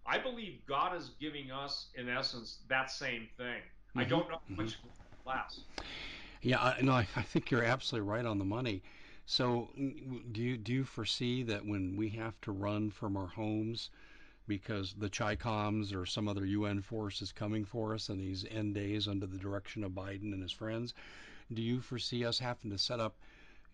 I 0.06 0.18
believe 0.18 0.60
God 0.68 0.96
is 0.96 1.12
giving 1.20 1.52
us, 1.52 1.88
in 1.96 2.10
essence, 2.10 2.60
that 2.70 2.92
same 2.92 3.28
thing. 3.38 3.62
Mm-hmm. 3.90 4.00
I 4.00 4.04
don't 4.04 4.30
know 4.30 4.40
how 4.48 4.56
much 4.56 4.74
mm-hmm. 4.74 5.30
lasts. 5.30 5.62
Yeah, 6.42 6.62
I, 6.62 6.82
no, 6.82 6.92
I, 6.92 7.08
I 7.16 7.22
think 7.22 7.50
you're 7.50 7.64
absolutely 7.64 8.10
right 8.10 8.26
on 8.26 8.38
the 8.38 8.46
money. 8.46 8.84
So, 9.30 9.68
do 9.76 10.42
you 10.42 10.58
do 10.58 10.72
you 10.72 10.84
foresee 10.86 11.44
that 11.44 11.66
when 11.66 11.98
we 11.98 12.08
have 12.12 12.40
to 12.42 12.54
run 12.54 12.90
from 12.90 13.18
our 13.18 13.28
homes, 13.28 13.90
because 14.48 14.94
the 14.94 15.10
Chicoms 15.10 15.94
or 15.94 16.06
some 16.06 16.30
other 16.30 16.46
UN 16.46 16.82
force 16.82 17.22
is 17.22 17.34
coming 17.34 17.66
for 17.66 17.94
us 17.94 18.08
in 18.08 18.20
these 18.20 18.46
end 18.50 18.74
days 18.74 19.06
under 19.06 19.28
the 19.28 19.38
direction 19.38 19.84
of 19.84 19.92
Biden 19.92 20.32
and 20.32 20.42
his 20.42 20.54
friends. 20.54 20.94
Do 21.54 21.62
you 21.62 21.82
foresee 21.82 22.24
us 22.24 22.40
having 22.40 22.72
to 22.72 22.78
set 22.78 23.02
up 23.02 23.18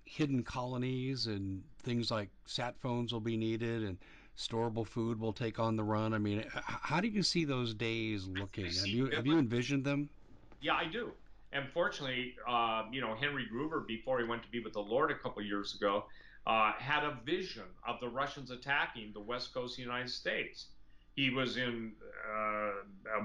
hidden 0.05 0.43
colonies 0.43 1.27
and 1.27 1.63
things 1.83 2.09
like 2.09 2.31
sat 2.47 2.75
phones 2.79 3.13
will 3.13 3.21
be 3.21 3.37
needed 3.37 3.83
and 3.83 3.99
storable 4.35 4.87
food 4.87 5.19
will 5.19 5.33
take 5.33 5.59
on 5.59 5.75
the 5.75 5.83
run? 5.83 6.15
I 6.15 6.17
mean, 6.17 6.45
how 6.51 6.99
do 6.99 7.07
you 7.07 7.21
see 7.21 7.45
those 7.45 7.75
days 7.75 8.27
looking? 8.27 8.65
Have 8.65 8.87
you 8.87 9.05
have 9.11 9.27
you 9.27 9.37
envisioned 9.37 9.85
them? 9.85 10.09
Yeah, 10.61 10.73
I 10.73 10.85
do. 10.85 11.11
And 11.53 11.69
fortunately, 11.69 12.35
uh, 12.47 12.83
you 12.91 13.01
know, 13.01 13.15
Henry 13.15 13.45
Gruver, 13.53 13.85
before 13.85 14.19
he 14.19 14.25
went 14.25 14.43
to 14.43 14.49
be 14.49 14.59
with 14.59 14.73
the 14.73 14.81
Lord 14.81 15.11
a 15.11 15.15
couple 15.15 15.41
years 15.43 15.75
ago, 15.75 16.05
uh, 16.47 16.73
had 16.73 17.03
a 17.03 17.17
vision 17.23 17.63
of 17.87 17.99
the 17.99 18.09
Russians 18.09 18.51
attacking 18.51 19.13
the 19.13 19.21
west 19.21 19.53
coast 19.53 19.73
of 19.73 19.77
the 19.77 19.83
United 19.83 20.09
States. 20.09 20.67
He 21.15 21.29
was 21.29 21.57
in 21.57 21.93
uh, 22.35 22.71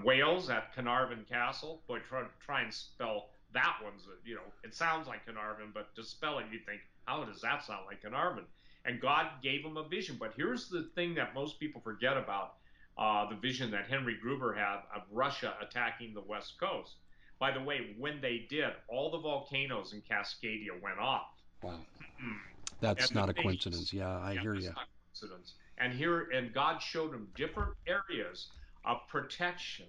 Wales 0.04 0.50
at 0.50 0.74
Carnarvon 0.74 1.24
Castle. 1.28 1.82
Boy, 1.88 2.00
try, 2.00 2.24
try 2.44 2.62
and 2.62 2.72
spell 2.72 3.30
that 3.54 3.76
one's, 3.82 4.06
you 4.24 4.34
know, 4.34 4.42
it 4.62 4.74
sounds 4.74 5.06
like 5.06 5.24
Carnarvon, 5.24 5.70
but 5.72 5.94
to 5.96 6.04
spell 6.04 6.38
it, 6.38 6.46
you 6.52 6.58
think, 6.66 6.80
how 7.04 7.24
does 7.24 7.40
that 7.40 7.64
sound 7.64 7.86
like 7.86 8.02
Carnarvon? 8.02 8.44
And 8.84 9.00
God 9.00 9.26
gave 9.42 9.64
him 9.64 9.76
a 9.76 9.88
vision. 9.88 10.16
But 10.18 10.34
here's 10.36 10.68
the 10.68 10.90
thing 10.94 11.14
that 11.14 11.34
most 11.34 11.58
people 11.58 11.80
forget 11.80 12.16
about 12.16 12.54
uh, 12.96 13.28
the 13.28 13.36
vision 13.36 13.70
that 13.70 13.86
Henry 13.88 14.18
Gruver 14.22 14.56
had 14.56 14.80
of 14.94 15.02
Russia 15.10 15.54
attacking 15.62 16.14
the 16.14 16.20
West 16.20 16.58
Coast. 16.60 16.96
By 17.38 17.52
the 17.52 17.62
way, 17.62 17.94
when 17.98 18.20
they 18.20 18.46
did, 18.50 18.70
all 18.88 19.10
the 19.10 19.18
volcanoes 19.18 19.92
in 19.92 20.02
Cascadia 20.02 20.80
went 20.82 20.98
off. 20.98 21.28
Wow. 21.62 21.70
Mm-hmm. 21.72 22.32
That's 22.80 23.08
and 23.08 23.16
not 23.16 23.28
a 23.28 23.34
coincidence. 23.34 23.92
Yeah, 23.92 24.08
I 24.08 24.32
yeah, 24.32 24.40
hear 24.40 24.54
you. 24.54 24.72
coincidence. 25.20 25.54
And 25.78 25.92
here, 25.92 26.28
and 26.34 26.52
God 26.52 26.82
showed 26.82 27.12
them 27.12 27.28
different 27.36 27.74
areas 27.86 28.48
of 28.84 28.98
protection 29.08 29.86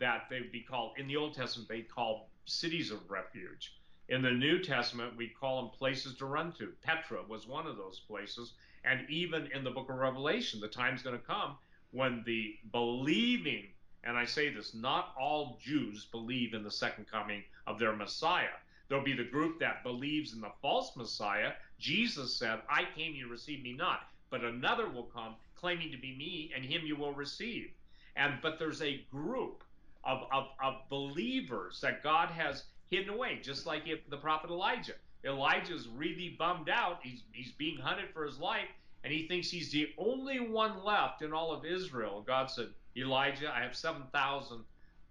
that 0.00 0.22
they'd 0.30 0.52
be 0.52 0.60
called 0.60 0.92
in 0.98 1.06
the 1.06 1.16
Old 1.16 1.34
Testament. 1.34 1.68
They 1.68 1.82
called 1.82 2.22
cities 2.44 2.90
of 2.90 2.98
refuge. 3.10 3.74
In 4.08 4.22
the 4.22 4.30
New 4.30 4.62
Testament, 4.62 5.16
we 5.16 5.28
call 5.28 5.62
them 5.62 5.70
places 5.70 6.16
to 6.16 6.26
run 6.26 6.52
to. 6.52 6.72
Petra 6.82 7.22
was 7.28 7.46
one 7.46 7.66
of 7.66 7.76
those 7.76 8.00
places. 8.00 8.54
And 8.84 9.08
even 9.10 9.48
in 9.52 9.64
the 9.64 9.70
book 9.70 9.90
of 9.90 9.96
Revelation, 9.96 10.60
the 10.60 10.68
time's 10.68 11.02
going 11.02 11.18
to 11.18 11.24
come 11.24 11.56
when 11.90 12.22
the 12.24 12.54
believing, 12.72 13.66
and 14.04 14.16
I 14.16 14.24
say 14.24 14.48
this, 14.48 14.74
not 14.74 15.14
all 15.20 15.58
Jews 15.62 16.06
believe 16.06 16.54
in 16.54 16.62
the 16.62 16.70
second 16.70 17.10
coming 17.10 17.42
of 17.66 17.78
their 17.78 17.94
Messiah. 17.94 18.56
There'll 18.88 19.04
be 19.04 19.16
the 19.16 19.24
group 19.24 19.60
that 19.60 19.82
believes 19.82 20.32
in 20.32 20.40
the 20.40 20.52
false 20.62 20.96
Messiah. 20.96 21.52
Jesus 21.78 22.34
said, 22.34 22.60
I 22.70 22.84
came, 22.96 23.14
you 23.14 23.28
receive 23.28 23.62
me 23.62 23.74
not. 23.74 24.08
But 24.30 24.44
another 24.44 24.88
will 24.88 25.04
come 25.04 25.36
claiming 25.54 25.90
to 25.90 25.98
be 25.98 26.14
me, 26.16 26.52
and 26.54 26.64
him 26.64 26.82
you 26.86 26.96
will 26.96 27.12
receive. 27.12 27.70
And 28.16 28.34
but 28.42 28.58
there's 28.58 28.82
a 28.82 29.04
group 29.10 29.62
of, 30.04 30.22
of, 30.32 30.46
of 30.62 30.88
believers 30.88 31.80
that 31.80 32.02
God 32.02 32.30
has 32.30 32.64
hidden 32.90 33.10
away, 33.10 33.40
just 33.42 33.66
like 33.66 33.86
if 33.86 34.08
the 34.08 34.16
prophet 34.16 34.50
Elijah. 34.50 34.94
Elijah's 35.24 35.88
really 35.88 36.36
bummed 36.38 36.68
out. 36.68 37.00
He's 37.02 37.22
he's 37.32 37.52
being 37.52 37.78
hunted 37.78 38.10
for 38.14 38.24
his 38.24 38.38
life, 38.38 38.68
and 39.04 39.12
he 39.12 39.26
thinks 39.28 39.50
he's 39.50 39.70
the 39.70 39.88
only 39.96 40.40
one 40.40 40.84
left 40.84 41.22
in 41.22 41.32
all 41.32 41.52
of 41.52 41.64
Israel. 41.64 42.22
God 42.26 42.50
said, 42.50 42.68
Elijah, 42.96 43.52
I 43.54 43.62
have 43.62 43.76
seven 43.76 44.02
thousand 44.12 44.64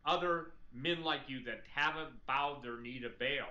other 0.05 0.51
men 0.73 1.03
like 1.03 1.21
you 1.27 1.43
that 1.45 1.63
haven't 1.73 2.09
bowed 2.27 2.63
their 2.63 2.77
knee 2.77 2.99
to 2.99 3.09
Baal 3.09 3.49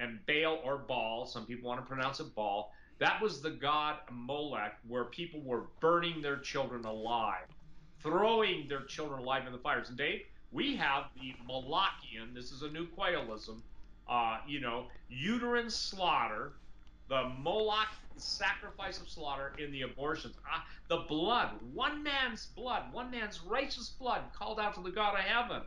and 0.00 0.18
Baal 0.26 0.60
or 0.64 0.78
Baal, 0.78 1.26
some 1.26 1.46
people 1.46 1.68
want 1.68 1.80
to 1.80 1.86
pronounce 1.86 2.20
it 2.20 2.34
Baal, 2.34 2.72
that 2.98 3.20
was 3.20 3.40
the 3.40 3.50
god 3.50 3.96
Molech 4.10 4.76
where 4.88 5.04
people 5.04 5.40
were 5.40 5.64
burning 5.80 6.20
their 6.20 6.38
children 6.38 6.84
alive, 6.84 7.46
throwing 8.02 8.66
their 8.68 8.84
children 8.84 9.20
alive 9.20 9.46
in 9.46 9.52
the 9.52 9.58
fires. 9.58 9.88
And 9.88 9.98
Dave, 9.98 10.22
we 10.52 10.76
have 10.76 11.04
the 11.20 11.34
Molochian, 11.48 12.34
this 12.34 12.50
is 12.50 12.62
a 12.62 12.70
new 12.70 12.86
quailism, 12.86 13.60
uh, 14.08 14.38
you 14.48 14.60
know, 14.60 14.86
uterine 15.08 15.70
slaughter, 15.70 16.52
the 17.08 17.30
Moloch 17.38 17.88
sacrifice 18.20 19.00
of 19.00 19.08
slaughter 19.08 19.52
in 19.58 19.72
the 19.72 19.82
abortions. 19.82 20.36
Uh, 20.52 20.60
the 20.88 21.04
blood, 21.08 21.50
one 21.72 22.02
man's 22.02 22.46
blood, 22.56 22.92
one 22.92 23.10
man's 23.10 23.40
righteous 23.42 23.90
blood 23.90 24.22
called 24.34 24.60
out 24.60 24.74
to 24.74 24.82
the 24.82 24.90
God 24.90 25.18
of 25.18 25.24
heaven. 25.24 25.62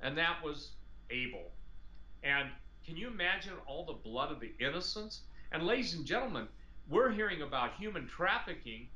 And 0.00 0.16
that 0.18 0.42
was 0.44 0.70
Abel. 1.10 1.50
And 2.22 2.48
can 2.86 2.96
you 2.96 3.08
imagine 3.08 3.54
all 3.66 3.84
the 3.84 3.92
blood 3.92 4.30
of 4.30 4.40
the 4.40 4.52
innocents? 4.58 5.22
And 5.52 5.64
ladies 5.64 5.94
and 5.94 6.04
gentlemen, 6.04 6.48
we're 6.88 7.10
hearing 7.10 7.42
about 7.42 7.74
human 7.76 8.06
trafficking, 8.06 8.88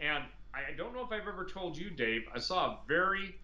and 0.00 0.24
I 0.54 0.72
don't 0.76 0.94
know 0.94 1.04
if 1.04 1.12
I've 1.12 1.28
ever 1.28 1.44
told 1.44 1.76
you, 1.76 1.90
Dave. 1.90 2.22
I 2.34 2.38
saw 2.38 2.66
a 2.66 2.78
very 2.88 3.36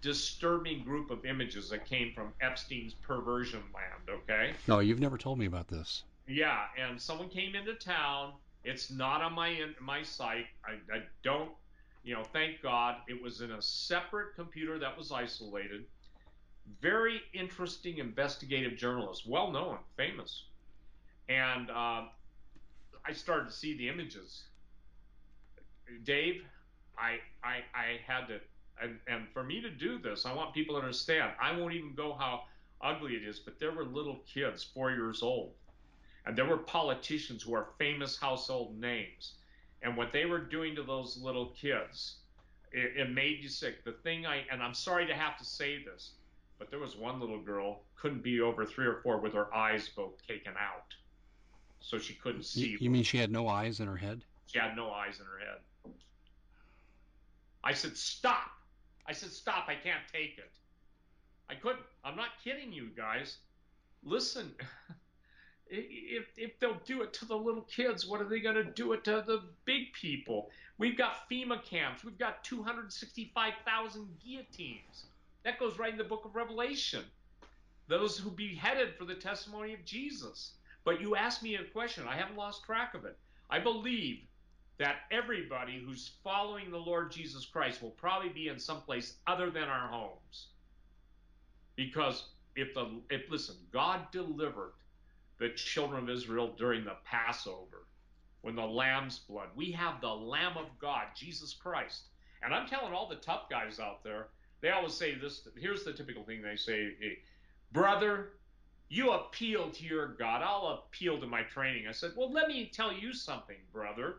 disturbing 0.00 0.82
group 0.84 1.10
of 1.10 1.24
images 1.24 1.68
that 1.70 1.86
came 1.86 2.12
from 2.14 2.32
Epstein's 2.40 2.94
perversion 2.94 3.62
land, 3.74 4.20
okay? 4.22 4.52
No, 4.66 4.80
you've 4.80 5.00
never 5.00 5.18
told 5.18 5.38
me 5.38 5.46
about 5.46 5.68
this. 5.68 6.04
Yeah, 6.26 6.66
and 6.78 7.00
someone 7.00 7.28
came 7.28 7.54
into 7.54 7.74
town. 7.74 8.32
It's 8.64 8.90
not 8.90 9.22
on 9.22 9.32
my 9.32 9.56
my 9.80 10.02
site. 10.02 10.46
I, 10.64 10.72
I 10.94 11.02
don't, 11.22 11.50
you 12.04 12.14
know, 12.14 12.22
thank 12.22 12.62
God 12.62 12.96
it 13.08 13.20
was 13.20 13.40
in 13.40 13.50
a 13.52 13.62
separate 13.62 14.34
computer 14.36 14.78
that 14.78 14.96
was 14.96 15.10
isolated. 15.10 15.84
Very 16.80 17.20
interesting 17.34 17.98
investigative 17.98 18.76
journalist, 18.78 19.26
well 19.26 19.50
known, 19.50 19.78
famous. 19.96 20.44
And 21.28 21.70
uh, 21.70 22.04
I 23.04 23.12
started 23.12 23.46
to 23.48 23.52
see 23.52 23.76
the 23.76 23.88
images. 23.88 24.44
Dave, 26.04 26.44
I 26.96 27.18
I 27.42 27.62
I 27.74 28.00
had 28.06 28.28
to 28.28 28.40
and, 28.80 28.98
and 29.06 29.28
for 29.32 29.42
me 29.42 29.60
to 29.60 29.70
do 29.70 29.98
this, 29.98 30.24
I 30.26 30.34
want 30.34 30.54
people 30.54 30.76
to 30.76 30.80
understand. 30.80 31.32
I 31.40 31.56
won't 31.56 31.74
even 31.74 31.94
go 31.94 32.14
how 32.14 32.42
ugly 32.80 33.14
it 33.14 33.24
is, 33.24 33.38
but 33.38 33.58
there 33.58 33.72
were 33.72 33.84
little 33.84 34.20
kids, 34.26 34.64
four 34.64 34.90
years 34.90 35.22
old, 35.22 35.52
and 36.26 36.36
there 36.36 36.44
were 36.44 36.58
politicians 36.58 37.42
who 37.42 37.54
are 37.54 37.68
famous 37.78 38.18
household 38.18 38.78
names, 38.78 39.34
and 39.82 39.96
what 39.96 40.12
they 40.12 40.26
were 40.26 40.38
doing 40.38 40.74
to 40.76 40.82
those 40.82 41.16
little 41.16 41.46
kids, 41.60 42.16
it, 42.72 42.96
it 42.96 43.10
made 43.10 43.42
you 43.42 43.48
sick. 43.48 43.84
The 43.84 43.92
thing 43.92 44.26
I 44.26 44.44
and 44.50 44.62
I'm 44.62 44.74
sorry 44.74 45.06
to 45.06 45.14
have 45.14 45.36
to 45.38 45.44
say 45.44 45.82
this, 45.82 46.12
but 46.58 46.70
there 46.70 46.78
was 46.78 46.96
one 46.96 47.20
little 47.20 47.40
girl 47.40 47.82
couldn't 47.96 48.22
be 48.22 48.40
over 48.40 48.64
three 48.64 48.86
or 48.86 49.00
four 49.02 49.18
with 49.18 49.34
her 49.34 49.52
eyes 49.54 49.88
both 49.88 50.24
taken 50.26 50.52
out, 50.58 50.94
so 51.80 51.98
she 51.98 52.14
couldn't 52.14 52.44
see. 52.44 52.76
You 52.80 52.90
mean 52.90 53.02
she 53.02 53.18
had 53.18 53.30
no 53.30 53.48
eyes 53.48 53.80
in 53.80 53.86
her 53.86 53.96
head? 53.96 54.24
She 54.46 54.58
had 54.58 54.76
no 54.76 54.90
eyes 54.90 55.18
in 55.18 55.26
her 55.26 55.38
head. 55.38 55.58
I 57.64 57.72
said, 57.72 57.96
stop. 57.96 58.50
I 59.06 59.12
said, 59.12 59.30
stop, 59.30 59.66
I 59.68 59.74
can't 59.74 60.02
take 60.12 60.38
it. 60.38 60.52
I 61.48 61.54
couldn't. 61.54 61.84
I'm 62.04 62.16
not 62.16 62.30
kidding 62.42 62.72
you 62.72 62.88
guys. 62.96 63.38
Listen, 64.02 64.52
if, 65.72 66.26
if 66.36 66.58
they'll 66.58 66.80
do 66.84 67.02
it 67.02 67.12
to 67.14 67.24
the 67.24 67.36
little 67.36 67.62
kids, 67.62 68.06
what 68.06 68.20
are 68.20 68.28
they 68.28 68.40
going 68.40 68.56
to 68.56 68.64
do 68.64 68.92
it 68.92 69.04
to 69.04 69.24
the 69.26 69.42
big 69.64 69.92
people? 69.94 70.50
We've 70.78 70.98
got 70.98 71.28
FEMA 71.30 71.64
camps. 71.64 72.04
We've 72.04 72.18
got 72.18 72.44
265,000 72.44 74.08
guillotines. 74.24 75.06
That 75.44 75.58
goes 75.58 75.78
right 75.78 75.92
in 75.92 75.98
the 75.98 76.04
book 76.04 76.24
of 76.24 76.34
Revelation. 76.34 77.04
Those 77.88 78.18
who 78.18 78.30
beheaded 78.30 78.94
for 78.96 79.04
the 79.04 79.14
testimony 79.14 79.72
of 79.72 79.84
Jesus. 79.84 80.52
But 80.84 81.00
you 81.00 81.16
asked 81.16 81.42
me 81.42 81.56
a 81.56 81.64
question. 81.64 82.04
I 82.08 82.16
haven't 82.16 82.36
lost 82.36 82.64
track 82.64 82.94
of 82.94 83.04
it. 83.04 83.16
I 83.50 83.58
believe 83.58 84.20
that 84.78 84.96
everybody 85.10 85.82
who's 85.84 86.12
following 86.24 86.70
the 86.70 86.78
Lord 86.78 87.12
Jesus 87.12 87.46
Christ 87.46 87.82
will 87.82 87.90
probably 87.90 88.30
be 88.30 88.48
in 88.48 88.58
some 88.58 88.80
place 88.82 89.16
other 89.26 89.50
than 89.50 89.64
our 89.64 89.88
homes. 89.88 90.48
Because 91.76 92.24
if 92.56 92.74
the 92.74 92.88
if 93.10 93.30
listen, 93.30 93.56
God 93.72 94.10
delivered 94.10 94.72
the 95.42 95.50
children 95.50 96.04
of 96.04 96.08
Israel 96.08 96.54
during 96.56 96.84
the 96.84 96.96
Passover 97.04 97.86
when 98.42 98.54
the 98.54 98.64
lamb's 98.64 99.18
blood. 99.18 99.48
We 99.56 99.72
have 99.72 100.00
the 100.00 100.14
Lamb 100.14 100.56
of 100.56 100.66
God, 100.80 101.06
Jesus 101.16 101.52
Christ. 101.52 102.02
And 102.42 102.54
I'm 102.54 102.68
telling 102.68 102.92
all 102.92 103.08
the 103.08 103.16
tough 103.16 103.50
guys 103.50 103.80
out 103.80 104.04
there, 104.04 104.28
they 104.60 104.70
always 104.70 104.94
say 104.94 105.16
this. 105.16 105.46
Here's 105.58 105.82
the 105.82 105.92
typical 105.92 106.22
thing 106.22 106.42
they 106.42 106.54
say, 106.54 106.94
hey, 107.00 107.18
brother, 107.72 108.30
you 108.88 109.10
appeal 109.10 109.70
to 109.70 109.84
your 109.84 110.14
God. 110.14 110.42
I'll 110.42 110.84
appeal 110.86 111.18
to 111.18 111.26
my 111.26 111.42
training. 111.42 111.86
I 111.88 111.92
said, 111.92 112.12
well, 112.16 112.32
let 112.32 112.46
me 112.46 112.70
tell 112.72 112.92
you 112.92 113.12
something, 113.12 113.56
brother. 113.72 114.18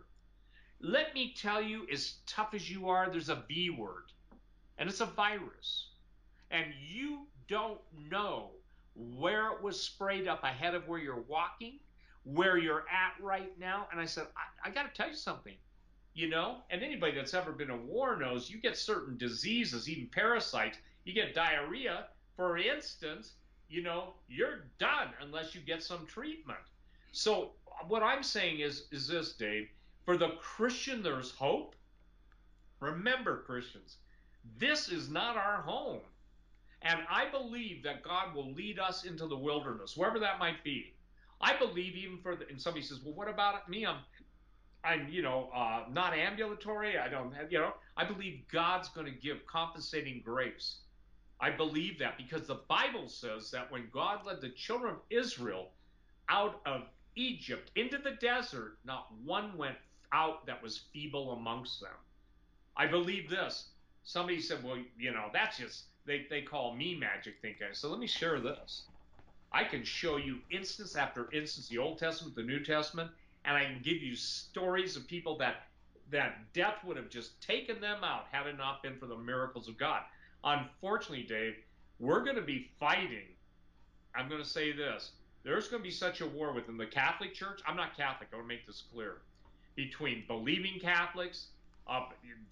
Let 0.82 1.14
me 1.14 1.34
tell 1.38 1.62
you, 1.62 1.88
as 1.92 2.16
tough 2.28 2.54
as 2.54 2.70
you 2.70 2.90
are, 2.90 3.10
there's 3.10 3.30
a 3.30 3.46
B 3.48 3.70
word, 3.70 4.12
and 4.78 4.90
it's 4.90 5.00
a 5.00 5.06
virus. 5.06 5.88
And 6.52 6.66
you 6.86 7.28
don't 7.48 7.80
know 8.10 8.52
where 8.96 9.52
it 9.52 9.62
was 9.62 9.80
sprayed 9.80 10.28
up 10.28 10.44
ahead 10.44 10.76
of 10.76 10.88
where 10.88 11.00
you're 11.00 11.24
walking, 11.28 11.80
where 12.24 12.58
you're 12.58 12.86
at 12.90 13.22
right 13.22 13.58
now. 13.60 13.88
And 13.92 14.00
I 14.00 14.06
said, 14.06 14.28
I, 14.38 14.70
I 14.70 14.72
got 14.72 14.84
to 14.84 14.96
tell 14.96 15.10
you 15.10 15.16
something, 15.16 15.56
you 16.14 16.30
know? 16.30 16.58
And 16.70 16.84
anybody 16.84 17.16
that's 17.16 17.34
ever 17.34 17.52
been 17.52 17.72
in 17.72 17.88
war 17.88 18.18
knows 18.18 18.50
you 18.50 18.60
get 18.60 18.78
certain 18.78 19.18
diseases, 19.18 19.90
even 19.90 20.08
parasites. 20.08 20.78
You 21.06 21.14
get 21.14 21.36
diarrhea, 21.36 22.06
for 22.36 22.58
instance, 22.58 23.34
you 23.68 23.84
know, 23.84 24.14
you're 24.28 24.66
done 24.78 25.10
unless 25.22 25.54
you 25.54 25.62
get 25.62 25.84
some 25.84 26.06
treatment. 26.06 26.60
So 27.12 27.52
uh, 27.68 27.86
what 27.88 28.04
I'm 28.04 28.24
saying 28.24 28.60
is, 28.60 28.88
is 28.92 29.08
this, 29.08 29.34
Dave 29.34 29.68
for 30.06 30.18
the 30.18 30.30
Christian, 30.40 31.02
there's 31.02 31.32
hope. 31.32 31.76
Remember, 32.80 33.44
Christians, 33.46 33.98
this 34.58 34.90
is 34.90 35.10
not 35.10 35.38
our 35.38 35.62
home. 35.62 36.02
And 36.84 37.00
I 37.10 37.30
believe 37.30 37.82
that 37.84 38.04
God 38.04 38.36
will 38.36 38.52
lead 38.52 38.78
us 38.78 39.06
into 39.06 39.26
the 39.28 39.38
wilderness, 39.38 39.96
wherever 39.96 40.20
that 40.20 40.38
might 40.38 40.64
be. 40.64 40.94
I 41.40 41.58
believe 41.58 41.96
even 41.96 42.20
for 42.20 42.36
the, 42.36 42.48
and 42.50 42.62
somebody 42.62 42.86
says, 42.86 43.00
well, 43.04 43.14
what 43.14 43.30
about 43.30 43.70
me? 43.70 43.86
I'm, 43.86 43.98
I'm, 44.84 45.08
you 45.10 45.22
know, 45.22 45.50
uh, 45.56 45.86
not 45.92 46.14
ambulatory. 46.14 46.98
I 46.98 47.08
don't 47.08 47.34
have, 47.34 47.52
you 47.52 47.60
know, 47.60 47.74
I 47.96 48.06
believe 48.06 48.44
God's 48.52 48.90
going 48.90 49.08
to 49.08 49.14
give 49.18 49.46
compensating 49.48 50.22
grace. 50.24 50.80
I 51.40 51.50
believe 51.52 52.00
that 52.00 52.18
because 52.18 52.48
the 52.48 52.62
Bible 52.68 53.08
says 53.08 53.50
that 53.52 53.72
when 53.72 53.90
God 53.92 54.26
led 54.26 54.42
the 54.42 54.50
children 54.50 54.92
of 54.92 55.00
Israel 55.10 55.70
out 56.30 56.62
of 56.66 56.84
Egypt 57.16 57.72
into 57.76 57.98
the 57.98 58.12
desert, 58.12 58.78
not 58.86 59.08
one 59.24 59.58
went 59.58 59.78
out 60.12 60.46
that 60.46 60.62
was 60.62 60.86
feeble 60.94 61.32
amongst 61.32 61.82
them. 61.82 61.96
I 62.76 62.88
believe 62.88 63.30
this. 63.30 63.70
Somebody 64.04 64.42
said, 64.42 64.64
well, 64.64 64.78
you 64.98 65.12
know, 65.12 65.30
that's 65.34 65.58
just, 65.58 65.84
they, 66.06 66.26
they 66.30 66.42
call 66.42 66.76
me 66.76 66.96
magic 66.96 67.36
thinking. 67.42 67.68
So 67.74 67.90
let 67.90 68.00
me 68.00 68.08
share 68.08 68.40
this. 68.40 68.84
I 69.52 69.64
can 69.64 69.84
show 69.84 70.18
you 70.18 70.40
instance 70.52 70.96
after 70.96 71.32
instance, 71.32 71.68
the 71.68 71.78
Old 71.78 72.00
Testament, 72.00 72.36
the 72.36 72.44
New 72.44 72.64
Testament, 72.64 73.12
and 73.46 73.56
I 73.56 73.66
can 73.66 73.82
give 73.84 73.98
you 73.98 74.16
stories 74.16 74.96
of 74.96 75.08
people 75.08 75.38
that 75.38 75.68
that 76.12 76.54
death 76.54 76.84
would 76.84 76.98
have 76.98 77.10
just 77.10 77.40
taken 77.42 77.80
them 77.80 78.04
out 78.04 78.26
had 78.32 78.46
it 78.46 78.58
not 78.58 78.84
been 78.84 78.98
for 78.98 79.06
the 79.06 79.16
miracles 79.16 79.68
of 79.68 79.78
God. 79.78 80.02
Unfortunately, 80.44 81.24
Dave, 81.24 81.56
we're 82.00 82.24
going 82.24 82.36
to 82.36 82.42
be 82.42 82.70
fighting. 82.80 83.28
I'm 84.14 84.28
going 84.28 84.42
to 84.42 84.48
say 84.48 84.74
this. 84.74 85.12
There's 85.44 85.70
going 85.70 85.82
to 85.82 85.84
be 85.84 85.92
such 85.92 86.22
a 86.22 86.28
war 86.28 86.54
within 86.54 86.78
the 86.78 86.86
Catholic 86.86 87.34
Church. 87.34 87.62
I'm 87.66 87.76
not 87.76 87.98
Catholic. 87.98 88.30
I 88.32 88.36
want 88.36 88.48
to 88.48 88.54
make 88.56 88.68
this 88.68 88.84
clear 88.94 89.18
between 89.76 90.24
believing 90.28 90.80
Catholics, 90.80 91.48
uh, 91.88 92.02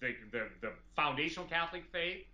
the, 0.00 0.14
the, 0.32 0.48
the 0.60 0.72
foundational 0.96 1.46
Catholic 1.46 1.84
faith, 1.92 2.24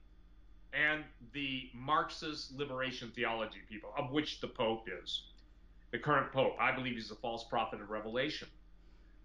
and 0.73 1.05
the 1.33 1.71
Marxist 1.75 2.57
liberation 2.57 3.11
theology 3.14 3.61
people, 3.69 3.93
of 3.97 4.11
which 4.11 4.41
the 4.41 4.49
Pope 4.49 4.89
is. 5.03 5.25
The 5.91 5.99
current 5.99 6.33
Pope, 6.33 6.55
I 6.61 6.73
believe 6.73 6.95
he's 6.95 7.11
a 7.11 7.16
false 7.16 7.45
prophet 7.45 7.81
of 7.81 7.91
Revelation. 7.91 8.49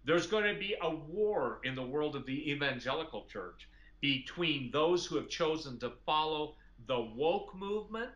There's 0.04 0.26
going 0.26 0.44
to 0.52 0.58
be 0.58 0.76
a 0.80 0.90
war 0.90 1.60
in 1.64 1.74
the 1.74 1.82
world 1.82 2.16
of 2.16 2.26
the 2.26 2.50
evangelical 2.50 3.26
church 3.26 3.68
between 4.00 4.70
those 4.70 5.06
who 5.06 5.16
have 5.16 5.28
chosen 5.28 5.78
to 5.78 5.92
follow 6.04 6.56
the 6.86 7.00
woke 7.00 7.54
movement, 7.54 8.10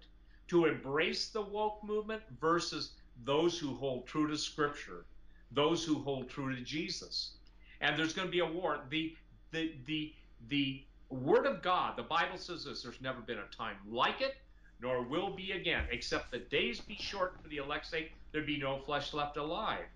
to 0.49 0.67
embrace 0.67 1.29
the 1.29 1.43
woke 1.43 1.83
movement, 1.85 2.23
versus 2.41 2.93
those 3.25 3.59
who 3.59 3.75
hold 3.75 4.07
true 4.07 4.29
to 4.29 4.37
Scripture, 4.37 5.05
those 5.53 5.85
who 5.85 6.03
hold 6.03 6.29
true 6.29 6.55
to 6.55 6.63
Jesus 6.63 7.33
and 7.81 7.99
there's 7.99 8.13
going 8.13 8.29
to 8.29 8.33
be 8.33 8.41
a 8.41 8.47
war. 8.47 8.81
The 8.91 9.17
the 9.51 9.75
the 9.87 10.13
the 10.49 10.85
word 11.11 11.47
of 11.47 11.63
God, 11.63 11.97
the 11.97 12.03
Bible 12.03 12.37
says 12.37 12.65
this: 12.65 12.83
there's 12.83 13.01
never 13.01 13.21
been 13.21 13.39
a 13.39 13.57
time 13.57 13.77
like 13.91 14.21
it, 14.21 14.37
nor 14.81 15.03
will 15.03 15.31
be 15.31 15.53
again, 15.53 15.85
except 15.91 16.31
the 16.31 16.39
days 16.39 16.81
be 16.81 16.97
short 16.97 17.37
for 17.43 17.49
the 17.49 17.57
elect's 17.57 17.91
sake. 17.91 18.13
There'd 18.33 18.47
be 18.47 18.59
no 18.59 18.79
flesh 18.79 19.15
left 19.15 19.37
alive. 19.37 19.87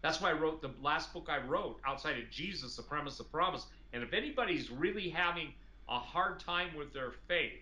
That's 0.00 0.20
why 0.20 0.30
I 0.30 0.34
wrote 0.34 0.62
the 0.62 0.70
last 0.80 1.12
book 1.12 1.28
I 1.28 1.38
wrote 1.38 1.80
outside 1.86 2.18
of 2.18 2.30
Jesus, 2.30 2.76
the 2.76 2.82
premise 2.82 3.18
of 3.18 3.30
promise. 3.32 3.66
And 3.92 4.02
if 4.02 4.12
anybody's 4.12 4.70
really 4.70 5.08
having 5.08 5.52
a 5.88 5.98
hard 5.98 6.38
time 6.38 6.76
with 6.76 6.92
their 6.92 7.12
faith, 7.26 7.58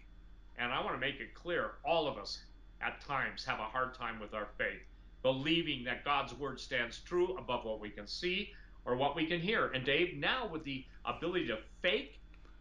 and 0.59 0.73
I 0.73 0.83
want 0.83 0.95
to 0.95 1.01
make 1.01 1.21
it 1.21 1.35
clear, 1.35 1.73
all 1.85 2.07
of 2.07 2.19
us 2.19 2.41
at 2.83 3.01
times 3.01 3.45
have 3.45 3.59
a 3.59 3.65
hard 3.65 3.95
time 3.95 4.21
with 4.21 4.35
our 4.35 4.49
faith, 4.59 4.83
believing 5.23 5.85
that 5.85 6.05
God's 6.05 6.35
word 6.35 6.61
stands 6.61 6.99
true 6.99 7.37
above 7.39 7.65
what 7.65 7.81
we 7.81 7.89
can 7.89 8.07
see, 8.07 8.53
or 8.85 8.97
what 8.97 9.17
we 9.17 9.27
can 9.27 9.41
hear. 9.41 9.69
And 9.69 9.85
Dave, 9.85 10.17
now 10.17 10.47
with 10.47 10.63
the 10.65 10.85
ability 11.05 11.47
to 11.49 11.59
fake 11.81 12.16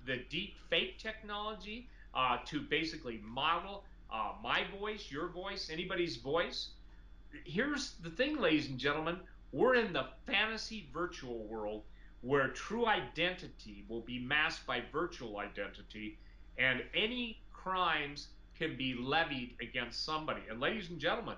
the 0.05 0.23
deep 0.29 0.55
fake 0.69 0.97
technology 0.99 1.87
uh, 2.13 2.37
to 2.45 2.61
basically 2.61 3.21
model 3.23 3.83
uh, 4.11 4.33
my 4.41 4.63
voice, 4.79 5.11
your 5.11 5.27
voice, 5.27 5.69
anybody's 5.71 6.17
voice. 6.17 6.69
Here's 7.43 7.95
the 8.01 8.09
thing, 8.09 8.39
ladies 8.39 8.69
and 8.69 8.79
gentlemen 8.79 9.19
we're 9.51 9.75
in 9.75 9.93
the 9.93 10.07
fantasy 10.25 10.89
virtual 10.93 11.45
world 11.45 11.83
where 12.21 12.49
true 12.49 12.87
identity 12.87 13.85
will 13.87 14.01
be 14.01 14.19
masked 14.19 14.65
by 14.65 14.81
virtual 14.91 15.37
identity, 15.37 16.17
and 16.57 16.83
any 16.93 17.39
crimes 17.53 18.29
can 18.57 18.75
be 18.75 18.95
levied 18.95 19.55
against 19.61 20.03
somebody. 20.03 20.41
And, 20.49 20.59
ladies 20.59 20.89
and 20.89 20.99
gentlemen, 20.99 21.35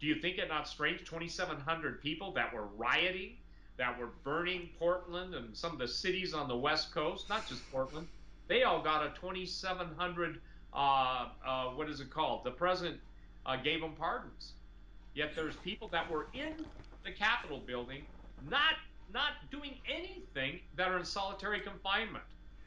do 0.00 0.06
you 0.06 0.20
think 0.20 0.38
it 0.38 0.48
not 0.48 0.68
strange 0.68 1.00
2,700 1.00 2.00
people 2.00 2.32
that 2.32 2.54
were 2.54 2.66
rioting 2.76 3.36
that 3.78 3.98
were 3.98 4.10
burning 4.24 4.68
Portland 4.78 5.34
and 5.34 5.56
some 5.56 5.72
of 5.72 5.78
the 5.78 5.88
cities 5.88 6.34
on 6.34 6.48
the 6.48 6.56
West 6.56 6.92
Coast, 6.92 7.28
not 7.28 7.48
just 7.48 7.62
Portland. 7.72 8.06
They 8.48 8.64
all 8.64 8.82
got 8.82 9.04
a 9.04 9.10
2,700 9.20 10.40
uh, 10.72 11.28
uh, 11.46 11.64
what 11.68 11.88
is 11.88 12.00
it 12.00 12.10
called? 12.10 12.44
The 12.44 12.50
president 12.50 13.00
uh, 13.46 13.56
gave 13.56 13.80
them 13.80 13.92
pardons. 13.98 14.52
Yet 15.14 15.32
there's 15.34 15.56
people 15.56 15.88
that 15.88 16.10
were 16.10 16.26
in 16.34 16.64
the 17.04 17.12
Capitol 17.12 17.62
building 17.66 18.02
not 18.50 18.74
not 19.12 19.32
doing 19.50 19.74
anything 19.88 20.60
that 20.76 20.88
are 20.88 20.98
in 20.98 21.04
solitary 21.04 21.60
confinement. 21.60 22.24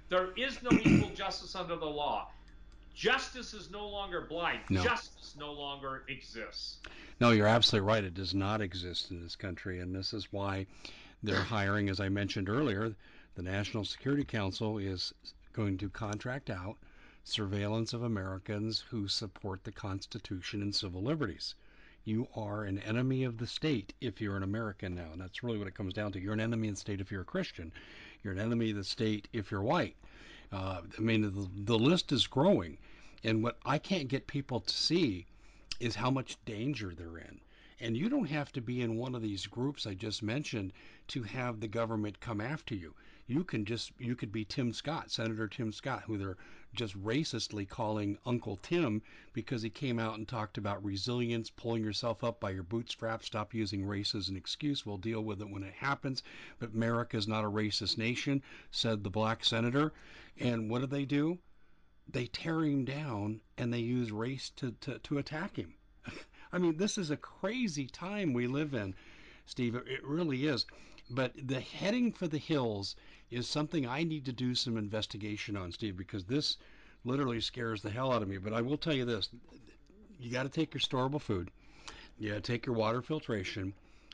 There 0.09 0.29
is 0.35 0.61
no 0.63 0.71
equal 0.85 1.11
justice 1.11 1.55
under 1.55 1.75
the 1.75 1.85
law. 1.85 2.29
Justice 2.95 3.53
is 3.53 3.71
no 3.71 3.87
longer 3.87 4.25
blind. 4.27 4.61
No. 4.69 4.83
Justice 4.83 5.35
no 5.39 5.53
longer 5.53 6.03
exists. 6.09 6.77
No, 7.21 7.29
you're 7.29 7.47
absolutely 7.47 7.87
right. 7.87 8.03
It 8.03 8.15
does 8.15 8.33
not 8.33 8.59
exist 8.59 9.11
in 9.11 9.21
this 9.21 9.35
country, 9.35 9.79
and 9.79 9.95
this 9.95 10.13
is 10.13 10.33
why 10.33 10.65
they're 11.23 11.35
hiring, 11.35 11.89
as 11.89 11.99
I 11.99 12.09
mentioned 12.09 12.49
earlier, 12.49 12.95
the 13.35 13.41
National 13.41 13.85
Security 13.85 14.23
Council 14.23 14.77
is 14.77 15.13
going 15.53 15.77
to 15.77 15.89
contract 15.89 16.49
out 16.49 16.77
surveillance 17.23 17.93
of 17.93 18.01
Americans 18.03 18.79
who 18.89 19.07
support 19.07 19.63
the 19.63 19.71
Constitution 19.71 20.61
and 20.61 20.73
civil 20.73 21.03
liberties. 21.03 21.53
You 22.03 22.27
are 22.35 22.63
an 22.63 22.79
enemy 22.79 23.23
of 23.23 23.37
the 23.37 23.45
state 23.45 23.93
if 24.01 24.19
you're 24.19 24.35
an 24.35 24.43
American 24.43 24.95
now. 24.95 25.11
And 25.11 25.21
that's 25.21 25.43
really 25.43 25.59
what 25.59 25.67
it 25.67 25.75
comes 25.75 25.93
down 25.93 26.11
to. 26.13 26.19
You're 26.19 26.33
an 26.33 26.39
enemy 26.39 26.69
of 26.69 26.75
the 26.75 26.79
state 26.79 26.99
if 26.99 27.11
you're 27.11 27.21
a 27.21 27.25
Christian. 27.25 27.71
You're 28.23 28.33
an 28.33 28.39
enemy 28.39 28.71
of 28.71 28.77
the 28.77 28.83
state 28.83 29.27
if 29.33 29.51
you're 29.51 29.61
white. 29.61 29.95
Uh, 30.51 30.81
I 30.97 31.01
mean, 31.01 31.21
the, 31.21 31.47
the 31.63 31.77
list 31.77 32.11
is 32.11 32.25
growing. 32.25 32.77
And 33.23 33.43
what 33.43 33.59
I 33.63 33.77
can't 33.77 34.07
get 34.07 34.25
people 34.25 34.61
to 34.61 34.73
see 34.73 35.27
is 35.79 35.95
how 35.95 36.09
much 36.09 36.43
danger 36.45 36.93
they're 36.95 37.19
in. 37.19 37.39
And 37.83 37.97
you 37.97 38.09
don't 38.09 38.29
have 38.29 38.51
to 38.51 38.61
be 38.61 38.81
in 38.81 38.95
one 38.95 39.15
of 39.15 39.23
these 39.23 39.47
groups 39.47 39.87
I 39.87 39.95
just 39.95 40.21
mentioned 40.21 40.71
to 41.07 41.23
have 41.23 41.59
the 41.59 41.67
government 41.67 42.19
come 42.19 42.39
after 42.39 42.75
you. 42.75 42.93
You 43.25 43.43
can 43.43 43.65
just 43.65 43.91
you 43.97 44.15
could 44.15 44.31
be 44.31 44.45
Tim 44.45 44.71
Scott, 44.71 45.09
Senator 45.09 45.47
Tim 45.47 45.71
Scott, 45.71 46.03
who 46.03 46.19
they're 46.19 46.37
just 46.75 46.95
racistly 47.03 47.67
calling 47.67 48.19
Uncle 48.23 48.57
Tim 48.57 49.01
because 49.33 49.63
he 49.63 49.71
came 49.71 49.97
out 49.97 50.19
and 50.19 50.27
talked 50.27 50.59
about 50.59 50.85
resilience, 50.85 51.49
pulling 51.49 51.83
yourself 51.83 52.23
up 52.23 52.39
by 52.39 52.51
your 52.51 52.61
bootstraps, 52.61 53.25
stop 53.25 53.51
using 53.51 53.83
race 53.83 54.13
as 54.13 54.29
an 54.29 54.37
excuse. 54.37 54.85
We'll 54.85 54.97
deal 54.97 55.23
with 55.23 55.41
it 55.41 55.49
when 55.49 55.63
it 55.63 55.73
happens. 55.73 56.21
But 56.59 56.73
America 56.73 57.17
is 57.17 57.27
not 57.27 57.45
a 57.45 57.49
racist 57.49 57.97
nation, 57.97 58.43
said 58.69 59.03
the 59.03 59.09
black 59.09 59.43
senator. 59.43 59.91
And 60.37 60.69
what 60.69 60.81
do 60.81 60.85
they 60.85 61.05
do? 61.05 61.39
They 62.07 62.27
tear 62.27 62.63
him 62.63 62.85
down 62.85 63.41
and 63.57 63.73
they 63.73 63.79
use 63.79 64.11
race 64.11 64.51
to, 64.57 64.73
to, 64.81 64.99
to 64.99 65.17
attack 65.17 65.55
him. 65.55 65.73
I 66.53 66.57
mean, 66.57 66.77
this 66.77 66.97
is 66.97 67.11
a 67.11 67.17
crazy 67.17 67.87
time 67.87 68.33
we 68.33 68.47
live 68.47 68.73
in, 68.73 68.93
Steve. 69.45 69.75
It 69.75 70.03
really 70.03 70.47
is. 70.47 70.65
But 71.09 71.33
the 71.35 71.59
heading 71.59 72.11
for 72.11 72.27
the 72.27 72.37
hills 72.37 72.95
is 73.29 73.47
something 73.47 73.87
I 73.87 74.03
need 74.03 74.25
to 74.25 74.33
do 74.33 74.55
some 74.55 74.77
investigation 74.77 75.57
on, 75.57 75.71
Steve, 75.71 75.97
because 75.97 76.25
this 76.25 76.57
literally 77.03 77.41
scares 77.41 77.81
the 77.81 77.89
hell 77.89 78.11
out 78.11 78.21
of 78.21 78.27
me. 78.27 78.37
But 78.37 78.53
I 78.53 78.61
will 78.61 78.77
tell 78.77 78.93
you 78.93 79.05
this 79.05 79.29
you 80.19 80.31
got 80.31 80.43
to 80.43 80.49
take 80.49 80.73
your 80.73 80.81
storable 80.81 81.19
food, 81.19 81.49
you 82.19 82.39
take 82.41 82.65
your 82.65 82.75
water 82.75 83.01
filtration, 83.01 83.73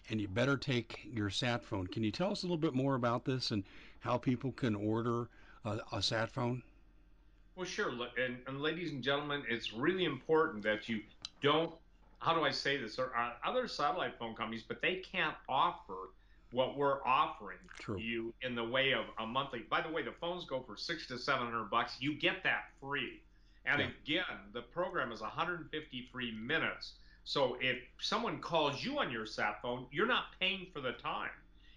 and 0.10 0.22
you 0.22 0.28
better 0.28 0.58
take 0.58 1.08
your 1.12 1.30
sat 1.30 1.64
phone. 1.64 1.88
Can 1.88 2.04
you 2.04 2.12
tell 2.12 2.32
us 2.32 2.44
a 2.44 2.46
little 2.46 2.58
bit 2.58 2.74
more 2.74 2.96
about 2.96 3.26
this 3.26 3.52
and 3.52 3.64
how 4.00 4.18
people 4.18 4.52
can 4.54 4.74
order 4.74 5.28
a, 5.66 5.80
a 5.92 6.02
sat 6.02 6.32
phone? 6.32 6.64
Well, 7.56 7.66
sure. 7.66 7.92
And, 8.24 8.38
and, 8.48 8.62
ladies 8.62 8.92
and 8.92 9.04
gentlemen, 9.04 9.44
it's 9.50 9.74
really 9.74 10.06
important 10.06 10.64
that 10.64 10.88
you 10.88 11.02
don't, 11.42 11.74
how 12.20 12.34
do 12.34 12.43
I 12.43 12.51
say 12.51 12.78
this? 12.78 12.95
There 12.95 13.15
are 13.15 13.34
other 13.45 13.68
satellite 13.68 14.18
phone 14.18 14.36
companies, 14.36 14.63
but 14.68 14.82
they 14.82 14.95
can't 14.95 15.36
offer 15.47 16.09
what 16.51 16.78
we're 16.78 17.03
offering 17.03 17.57
True. 17.80 17.97
you 17.97 18.34
in 18.41 18.55
the 18.55 18.63
way 18.63 18.93
of 18.93 19.05
a 19.20 19.26
monthly. 19.26 19.65
By 19.70 19.82
the 19.82 19.89
way, 19.89 20.01
the 20.01 20.13
phones 20.13 20.45
go 20.45 20.61
for 20.61 20.76
six 20.76 21.07
to 21.07 21.18
seven 21.18 21.47
hundred 21.47 21.70
bucks. 21.70 21.97
You 21.99 22.13
get 22.13 22.43
that 22.43 22.70
free. 22.82 23.22
And 23.65 23.82
yeah. 23.82 23.88
again, 24.03 24.38
the 24.53 24.61
program 24.61 25.11
is 25.11 25.20
150 25.20 26.09
free 26.11 26.32
minutes. 26.32 26.93
So 27.26 27.57
if 27.59 27.78
someone 27.99 28.39
calls 28.39 28.84
you 28.84 28.99
on 28.99 29.11
your 29.11 29.26
sat 29.26 29.61
phone, 29.61 29.86
you're 29.91 30.07
not 30.07 30.39
paying 30.39 30.68
for 30.74 30.80
the 30.80 30.93
time. 30.93 31.30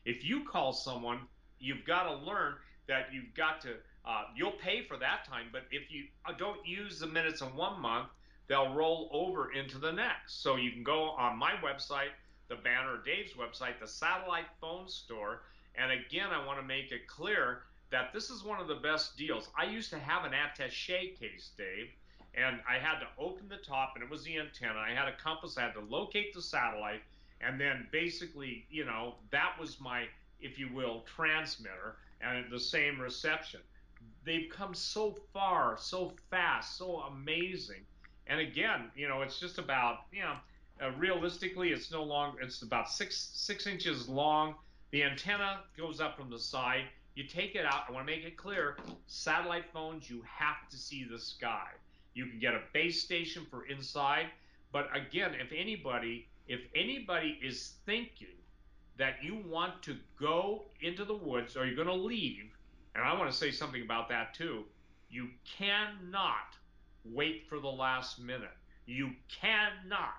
If 0.04 0.24
you 0.24 0.44
call 0.44 0.72
someone, 0.72 1.22
you've 1.58 1.84
got 1.84 2.04
to 2.04 2.14
learn 2.24 2.54
that 2.86 3.08
you've 3.12 3.34
got 3.34 3.60
to. 3.62 3.70
Uh, 4.04 4.24
you'll 4.36 4.52
pay 4.52 4.84
for 4.86 4.96
that 4.96 5.26
time, 5.28 5.46
but 5.52 5.62
if 5.70 5.90
you 5.90 6.04
uh, 6.24 6.32
don't 6.38 6.64
use 6.66 7.00
the 7.00 7.06
minutes 7.06 7.42
in 7.42 7.48
one 7.54 7.80
month, 7.80 8.08
they'll 8.50 8.74
roll 8.74 9.08
over 9.12 9.52
into 9.52 9.78
the 9.78 9.92
next. 9.92 10.42
So 10.42 10.56
you 10.56 10.72
can 10.72 10.82
go 10.82 11.10
on 11.10 11.38
my 11.38 11.52
website 11.64 12.10
the 12.48 12.56
banner 12.56 12.98
Dave's 13.06 13.34
website, 13.34 13.78
the 13.80 13.86
satellite 13.86 14.46
phone 14.60 14.88
store. 14.88 15.42
And 15.76 15.92
again, 15.92 16.30
I 16.32 16.44
want 16.44 16.58
to 16.58 16.66
make 16.66 16.90
it 16.90 17.06
clear 17.06 17.62
that 17.92 18.12
this 18.12 18.28
is 18.28 18.42
one 18.42 18.60
of 18.60 18.66
the 18.66 18.74
best 18.74 19.16
deals. 19.16 19.48
I 19.56 19.66
used 19.66 19.88
to 19.90 20.00
have 20.00 20.24
an 20.24 20.32
attache 20.34 21.14
case, 21.18 21.50
Dave, 21.56 21.90
and 22.34 22.58
I 22.68 22.78
had 22.78 22.98
to 22.98 23.06
open 23.18 23.48
the 23.48 23.56
top, 23.56 23.92
and 23.94 24.02
it 24.02 24.10
was 24.10 24.24
the 24.24 24.36
antenna. 24.36 24.80
I 24.80 24.90
had 24.90 25.06
a 25.06 25.16
compass, 25.16 25.56
I 25.56 25.62
had 25.62 25.74
to 25.74 25.80
locate 25.80 26.34
the 26.34 26.42
satellite, 26.42 27.02
and 27.40 27.60
then 27.60 27.86
basically, 27.92 28.66
you 28.68 28.84
know, 28.84 29.14
that 29.30 29.54
was 29.60 29.80
my, 29.80 30.06
if 30.40 30.58
you 30.58 30.68
will, 30.74 31.04
transmitter, 31.06 31.96
and 32.20 32.50
the 32.50 32.58
same 32.58 33.00
reception. 33.00 33.60
They've 34.24 34.50
come 34.50 34.74
so 34.74 35.16
far, 35.32 35.76
so 35.78 36.12
fast, 36.30 36.76
so 36.76 37.00
amazing. 37.02 37.86
And 38.26 38.40
again, 38.40 38.90
you 38.94 39.08
know, 39.08 39.22
it's 39.22 39.38
just 39.40 39.58
about, 39.58 40.02
you 40.12 40.22
know, 40.22 40.36
uh, 40.82 40.90
realistically, 40.92 41.70
it's 41.70 41.90
no 41.90 42.02
longer. 42.02 42.40
It's 42.40 42.62
about 42.62 42.90
six 42.90 43.30
six 43.34 43.66
inches 43.66 44.08
long. 44.08 44.54
The 44.92 45.02
antenna 45.04 45.60
goes 45.76 46.00
up 46.00 46.16
from 46.16 46.30
the 46.30 46.38
side. 46.38 46.84
You 47.14 47.24
take 47.24 47.54
it 47.54 47.66
out. 47.66 47.82
I 47.88 47.92
want 47.92 48.06
to 48.06 48.12
make 48.12 48.24
it 48.24 48.36
clear: 48.36 48.78
satellite 49.06 49.66
phones, 49.72 50.08
you 50.08 50.22
have 50.26 50.68
to 50.70 50.76
see 50.76 51.04
the 51.04 51.18
sky. 51.18 51.68
You 52.14 52.26
can 52.26 52.38
get 52.38 52.54
a 52.54 52.62
base 52.72 53.02
station 53.02 53.46
for 53.50 53.66
inside, 53.66 54.26
but 54.72 54.88
again, 54.96 55.34
if 55.34 55.52
anybody 55.52 56.26
if 56.48 56.60
anybody 56.74 57.38
is 57.42 57.74
thinking 57.86 58.36
that 58.96 59.22
you 59.22 59.36
want 59.46 59.82
to 59.82 59.96
go 60.18 60.64
into 60.80 61.04
the 61.04 61.14
woods 61.14 61.56
or 61.56 61.64
you're 61.64 61.76
going 61.76 61.86
to 61.86 61.94
leave, 61.94 62.50
and 62.94 63.04
I 63.04 63.16
want 63.16 63.30
to 63.30 63.36
say 63.36 63.50
something 63.50 63.82
about 63.82 64.08
that 64.08 64.34
too, 64.34 64.64
you 65.08 65.28
cannot 65.44 66.56
wait 67.04 67.46
for 67.48 67.58
the 67.58 67.68
last 67.68 68.18
minute. 68.18 68.56
You 68.86 69.10
cannot 69.40 70.14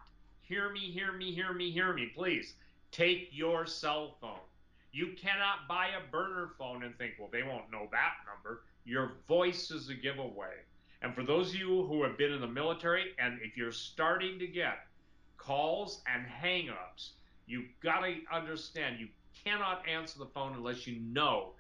Hear 0.52 0.70
me, 0.70 0.92
hear 0.92 1.14
me, 1.14 1.34
hear 1.34 1.54
me, 1.54 1.72
hear 1.72 1.94
me, 1.94 2.08
please. 2.14 2.56
Take 2.92 3.30
your 3.32 3.66
cell 3.66 4.18
phone. 4.20 4.44
You 4.92 5.14
cannot 5.16 5.66
buy 5.70 5.92
a 5.96 6.12
burner 6.12 6.52
phone 6.58 6.84
and 6.84 6.94
think, 6.98 7.14
well, 7.18 7.30
they 7.32 7.42
won't 7.42 7.72
know 7.72 7.88
that 7.92 8.16
number. 8.28 8.64
Your 8.84 9.14
voice 9.30 9.72
is 9.72 9.88
a 9.88 9.94
giveaway. 9.94 10.56
And 11.02 11.16
for 11.16 11.24
those 11.24 11.52
of 11.52 11.56
you 11.56 11.86
who 11.86 12.04
have 12.04 12.18
been 12.18 12.34
in 12.34 12.42
the 12.42 12.48
military, 12.48 13.14
and 13.18 13.40
if 13.42 13.56
you're 13.56 13.72
starting 13.72 14.40
to 14.40 14.46
get 14.46 14.80
calls 15.38 16.02
and 16.06 16.26
hangups, 16.26 17.12
you've 17.46 17.70
got 17.82 18.02
to 18.02 18.16
understand 18.30 19.00
you 19.00 19.08
cannot 19.46 19.88
answer 19.88 20.20
the 20.20 20.32
phone 20.34 20.54
unless 20.56 20.86
you 20.86 21.00
know. 21.00 21.54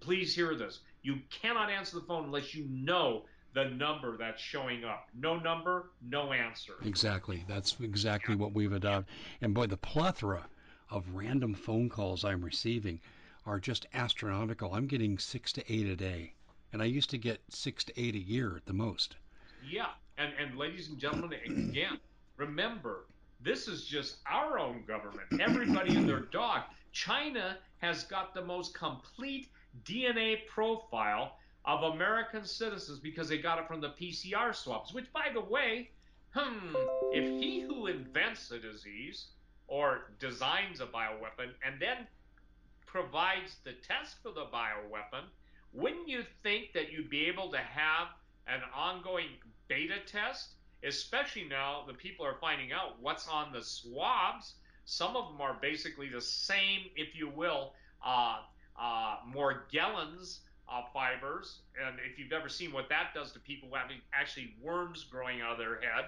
Please 0.00 0.34
hear 0.34 0.54
this. 0.54 0.80
You 1.02 1.18
cannot 1.28 1.68
answer 1.68 1.96
the 1.96 2.06
phone 2.06 2.24
unless 2.24 2.54
you 2.54 2.64
know 2.70 3.26
the 3.52 3.64
number 3.64 4.16
that's 4.16 4.40
showing 4.40 4.84
up. 4.84 5.08
No 5.14 5.36
number, 5.36 5.90
no 6.02 6.32
answer. 6.32 6.74
Exactly. 6.84 7.44
That's 7.48 7.76
exactly 7.80 8.36
what 8.36 8.52
we've 8.52 8.72
adopted. 8.72 9.12
And 9.40 9.54
boy, 9.54 9.66
the 9.66 9.76
plethora 9.76 10.46
of 10.90 11.14
random 11.14 11.54
phone 11.54 11.88
calls 11.88 12.24
I'm 12.24 12.44
receiving 12.44 13.00
are 13.46 13.58
just 13.58 13.86
astronomical. 13.94 14.74
I'm 14.74 14.86
getting 14.86 15.18
six 15.18 15.52
to 15.52 15.72
eight 15.72 15.86
a 15.86 15.96
day. 15.96 16.34
And 16.72 16.80
I 16.80 16.84
used 16.84 17.10
to 17.10 17.18
get 17.18 17.40
six 17.48 17.82
to 17.84 18.00
eight 18.00 18.14
a 18.14 18.18
year 18.18 18.56
at 18.56 18.66
the 18.66 18.72
most. 18.72 19.16
Yeah. 19.68 19.88
And, 20.18 20.32
and 20.38 20.56
ladies 20.56 20.88
and 20.88 20.98
gentlemen, 20.98 21.32
again, 21.44 21.98
remember, 22.36 23.06
this 23.42 23.66
is 23.66 23.86
just 23.86 24.18
our 24.30 24.58
own 24.58 24.84
government. 24.86 25.40
Everybody 25.40 25.96
and 25.96 26.08
their 26.08 26.20
dog. 26.20 26.62
China 26.92 27.56
has 27.78 28.04
got 28.04 28.34
the 28.34 28.42
most 28.42 28.74
complete 28.74 29.48
DNA 29.84 30.46
profile 30.46 31.36
of 31.64 31.94
American 31.94 32.44
citizens 32.44 32.98
because 32.98 33.28
they 33.28 33.38
got 33.38 33.58
it 33.58 33.66
from 33.66 33.80
the 33.80 33.90
PCR 33.90 34.54
swabs, 34.54 34.92
which, 34.92 35.12
by 35.12 35.28
the 35.32 35.40
way, 35.40 35.90
hmm, 36.34 36.74
if 37.12 37.24
he 37.40 37.60
who 37.60 37.86
invents 37.86 38.50
a 38.50 38.58
disease 38.58 39.26
or 39.68 40.12
designs 40.18 40.80
a 40.80 40.86
bioweapon 40.86 41.50
and 41.64 41.80
then 41.80 42.06
provides 42.86 43.56
the 43.64 43.72
test 43.86 44.16
for 44.22 44.32
the 44.32 44.46
bioweapon, 44.46 45.24
wouldn't 45.72 46.08
you 46.08 46.24
think 46.42 46.72
that 46.72 46.90
you'd 46.90 47.10
be 47.10 47.26
able 47.26 47.50
to 47.50 47.58
have 47.58 48.08
an 48.46 48.60
ongoing 48.74 49.28
beta 49.68 49.98
test? 50.06 50.54
Especially 50.82 51.44
now 51.44 51.84
the 51.86 51.92
people 51.92 52.24
are 52.24 52.38
finding 52.40 52.72
out 52.72 53.00
what's 53.00 53.28
on 53.28 53.52
the 53.52 53.62
swabs. 53.62 54.54
Some 54.86 55.14
of 55.14 55.28
them 55.28 55.40
are 55.40 55.58
basically 55.60 56.08
the 56.08 56.22
same, 56.22 56.86
if 56.96 57.14
you 57.14 57.28
will, 57.28 57.74
uh, 58.04 58.38
uh, 58.80 59.16
Morgellons 59.32 60.38
uh, 60.70 60.82
fibers. 60.92 61.58
And 61.84 61.96
if 62.10 62.18
you've 62.18 62.32
ever 62.32 62.48
seen 62.48 62.72
what 62.72 62.88
that 62.88 63.12
does 63.14 63.32
to 63.32 63.40
people 63.40 63.68
having 63.74 63.98
actually 64.14 64.54
worms 64.62 65.04
growing 65.04 65.40
out 65.40 65.52
of 65.52 65.58
their 65.58 65.80
head, 65.80 66.06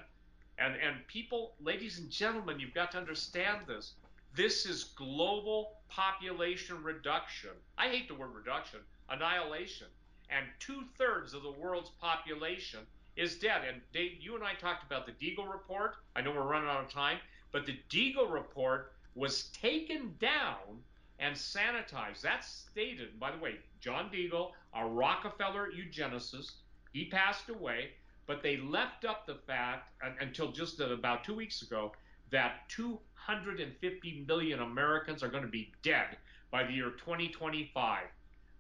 and, 0.59 0.75
and 0.75 1.07
people, 1.09 1.55
ladies 1.61 1.99
and 1.99 2.11
gentlemen, 2.11 2.61
you've 2.61 2.75
got 2.75 2.93
to 2.93 2.99
understand 2.99 3.67
this. 3.67 3.95
This 4.35 4.65
is 4.65 4.85
global 4.85 5.73
population 5.89 6.83
reduction. 6.83 7.51
I 7.77 7.89
hate 7.89 8.09
the 8.09 8.15
word 8.15 8.35
reduction, 8.35 8.81
annihilation. 9.09 9.89
And 10.31 10.47
two 10.59 10.85
thirds 10.97 11.35
of 11.35 11.43
the 11.43 11.53
world's 11.53 11.91
population 12.01 12.81
is 13.17 13.37
dead. 13.37 13.63
And 13.69 13.83
Dave, 13.93 14.13
you 14.21 14.35
and 14.35 14.45
I 14.45 14.55
talked 14.55 14.85
about 14.85 15.07
the 15.07 15.13
Deagel 15.13 15.51
report. 15.51 15.97
I 16.17 16.23
know 16.23 16.31
we're 16.31 16.43
running 16.43 16.69
out 16.69 16.85
of 16.85 16.91
time, 16.91 17.19
but 17.51 17.67
the 17.67 17.79
Deagel 17.91 18.33
report 18.33 18.93
was 19.15 19.45
taken 19.49 20.15
down 20.19 20.81
and 21.23 21.37
sanitized. 21.37 22.21
That's 22.21 22.49
stated, 22.49 23.19
by 23.21 23.31
the 23.31 23.39
way, 23.39 23.55
John 23.81 24.11
Deagle, 24.13 24.51
a 24.75 24.85
Rockefeller 24.85 25.69
eugenicist, 25.71 26.51
he 26.93 27.05
passed 27.07 27.49
away, 27.49 27.91
but 28.27 28.43
they 28.43 28.57
left 28.57 29.05
up 29.05 29.25
the 29.25 29.37
fact 29.47 29.93
until 30.21 30.51
just 30.51 30.81
about 30.81 31.23
two 31.23 31.35
weeks 31.35 31.63
ago 31.63 31.93
that 32.31 32.69
250 32.69 34.25
million 34.27 34.61
Americans 34.61 35.23
are 35.23 35.29
going 35.29 35.45
to 35.45 35.49
be 35.49 35.73
dead 35.83 36.17
by 36.51 36.65
the 36.65 36.73
year 36.73 36.91
2025. 36.91 38.05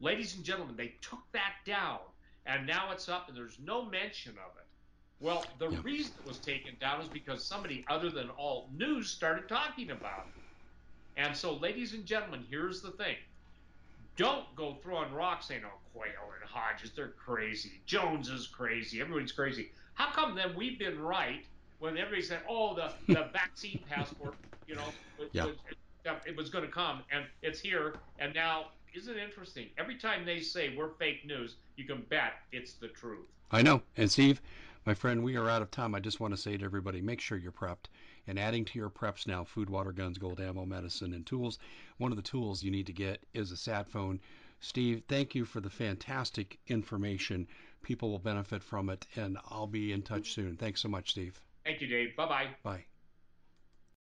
Ladies 0.00 0.36
and 0.36 0.44
gentlemen, 0.44 0.76
they 0.76 0.94
took 1.00 1.20
that 1.32 1.54
down, 1.66 1.98
and 2.46 2.66
now 2.66 2.92
it's 2.92 3.08
up, 3.08 3.28
and 3.28 3.36
there's 3.36 3.58
no 3.64 3.84
mention 3.84 4.32
of 4.32 4.56
it. 4.56 4.66
Well, 5.20 5.44
the 5.58 5.70
yeah. 5.70 5.78
reason 5.82 6.12
it 6.20 6.26
was 6.26 6.38
taken 6.38 6.76
down 6.80 7.00
is 7.00 7.08
because 7.08 7.44
somebody 7.44 7.84
other 7.88 8.10
than 8.10 8.30
Alt 8.38 8.72
News 8.72 9.10
started 9.10 9.48
talking 9.48 9.90
about 9.90 10.26
it. 10.28 10.41
And 11.16 11.36
so, 11.36 11.54
ladies 11.54 11.94
and 11.94 12.06
gentlemen, 12.06 12.44
here's 12.48 12.80
the 12.80 12.90
thing. 12.92 13.16
Don't 14.16 14.44
go 14.56 14.76
throwing 14.82 15.12
rocks 15.12 15.46
saying, 15.46 15.62
oh, 15.64 15.78
Quayle 15.94 16.32
and 16.40 16.48
Hodges, 16.48 16.90
they're 16.94 17.08
crazy. 17.08 17.80
Jones 17.86 18.28
is 18.28 18.46
crazy. 18.46 19.00
Everybody's 19.00 19.32
crazy. 19.32 19.70
How 19.94 20.10
come 20.10 20.34
then 20.34 20.54
we've 20.54 20.78
been 20.78 21.00
right 21.00 21.44
when 21.78 21.96
everybody 21.96 22.22
said, 22.22 22.40
oh, 22.48 22.74
the, 22.74 22.92
the 23.12 23.28
vaccine 23.32 23.80
passport, 23.88 24.34
you 24.66 24.74
know, 24.74 24.84
yeah. 25.32 25.46
was, 25.46 25.56
it 26.26 26.36
was 26.36 26.50
going 26.50 26.64
to 26.64 26.70
come 26.70 27.02
and 27.10 27.24
it's 27.42 27.60
here. 27.60 27.96
And 28.18 28.34
now, 28.34 28.66
isn't 28.94 29.16
it 29.16 29.22
interesting? 29.22 29.68
Every 29.78 29.96
time 29.96 30.24
they 30.26 30.40
say 30.40 30.74
we're 30.76 30.90
fake 30.90 31.26
news, 31.26 31.56
you 31.76 31.84
can 31.84 32.04
bet 32.08 32.34
it's 32.52 32.74
the 32.74 32.88
truth. 32.88 33.26
I 33.50 33.62
know. 33.62 33.82
And 33.96 34.10
Steve, 34.10 34.40
my 34.84 34.94
friend, 34.94 35.22
we 35.22 35.36
are 35.36 35.48
out 35.48 35.62
of 35.62 35.70
time. 35.70 35.94
I 35.94 36.00
just 36.00 36.20
want 36.20 36.34
to 36.34 36.40
say 36.40 36.56
to 36.56 36.64
everybody 36.64 37.00
make 37.00 37.20
sure 37.20 37.38
you're 37.38 37.52
prepped 37.52 37.86
and 38.26 38.38
adding 38.38 38.64
to 38.64 38.78
your 38.78 38.90
preps 38.90 39.26
now 39.26 39.44
food, 39.44 39.68
water, 39.68 39.92
guns, 39.92 40.18
gold, 40.18 40.40
ammo, 40.40 40.64
medicine, 40.64 41.12
and 41.12 41.26
tools. 41.26 41.58
One 41.98 42.12
of 42.12 42.16
the 42.16 42.22
tools 42.22 42.62
you 42.62 42.70
need 42.70 42.86
to 42.86 42.92
get 42.92 43.24
is 43.34 43.52
a 43.52 43.56
sat 43.56 43.88
phone. 43.88 44.20
Steve, 44.60 45.02
thank 45.08 45.34
you 45.34 45.44
for 45.44 45.60
the 45.60 45.70
fantastic 45.70 46.58
information. 46.68 47.48
People 47.82 48.10
will 48.10 48.18
benefit 48.18 48.62
from 48.62 48.88
it, 48.90 49.06
and 49.16 49.38
I'll 49.50 49.66
be 49.66 49.92
in 49.92 50.02
touch 50.02 50.32
soon. 50.32 50.56
Thanks 50.56 50.80
so 50.80 50.88
much, 50.88 51.10
Steve. 51.10 51.40
Thank 51.64 51.80
you, 51.80 51.88
Dave. 51.88 52.16
Bye-bye. 52.16 52.48
Bye. 52.62 52.84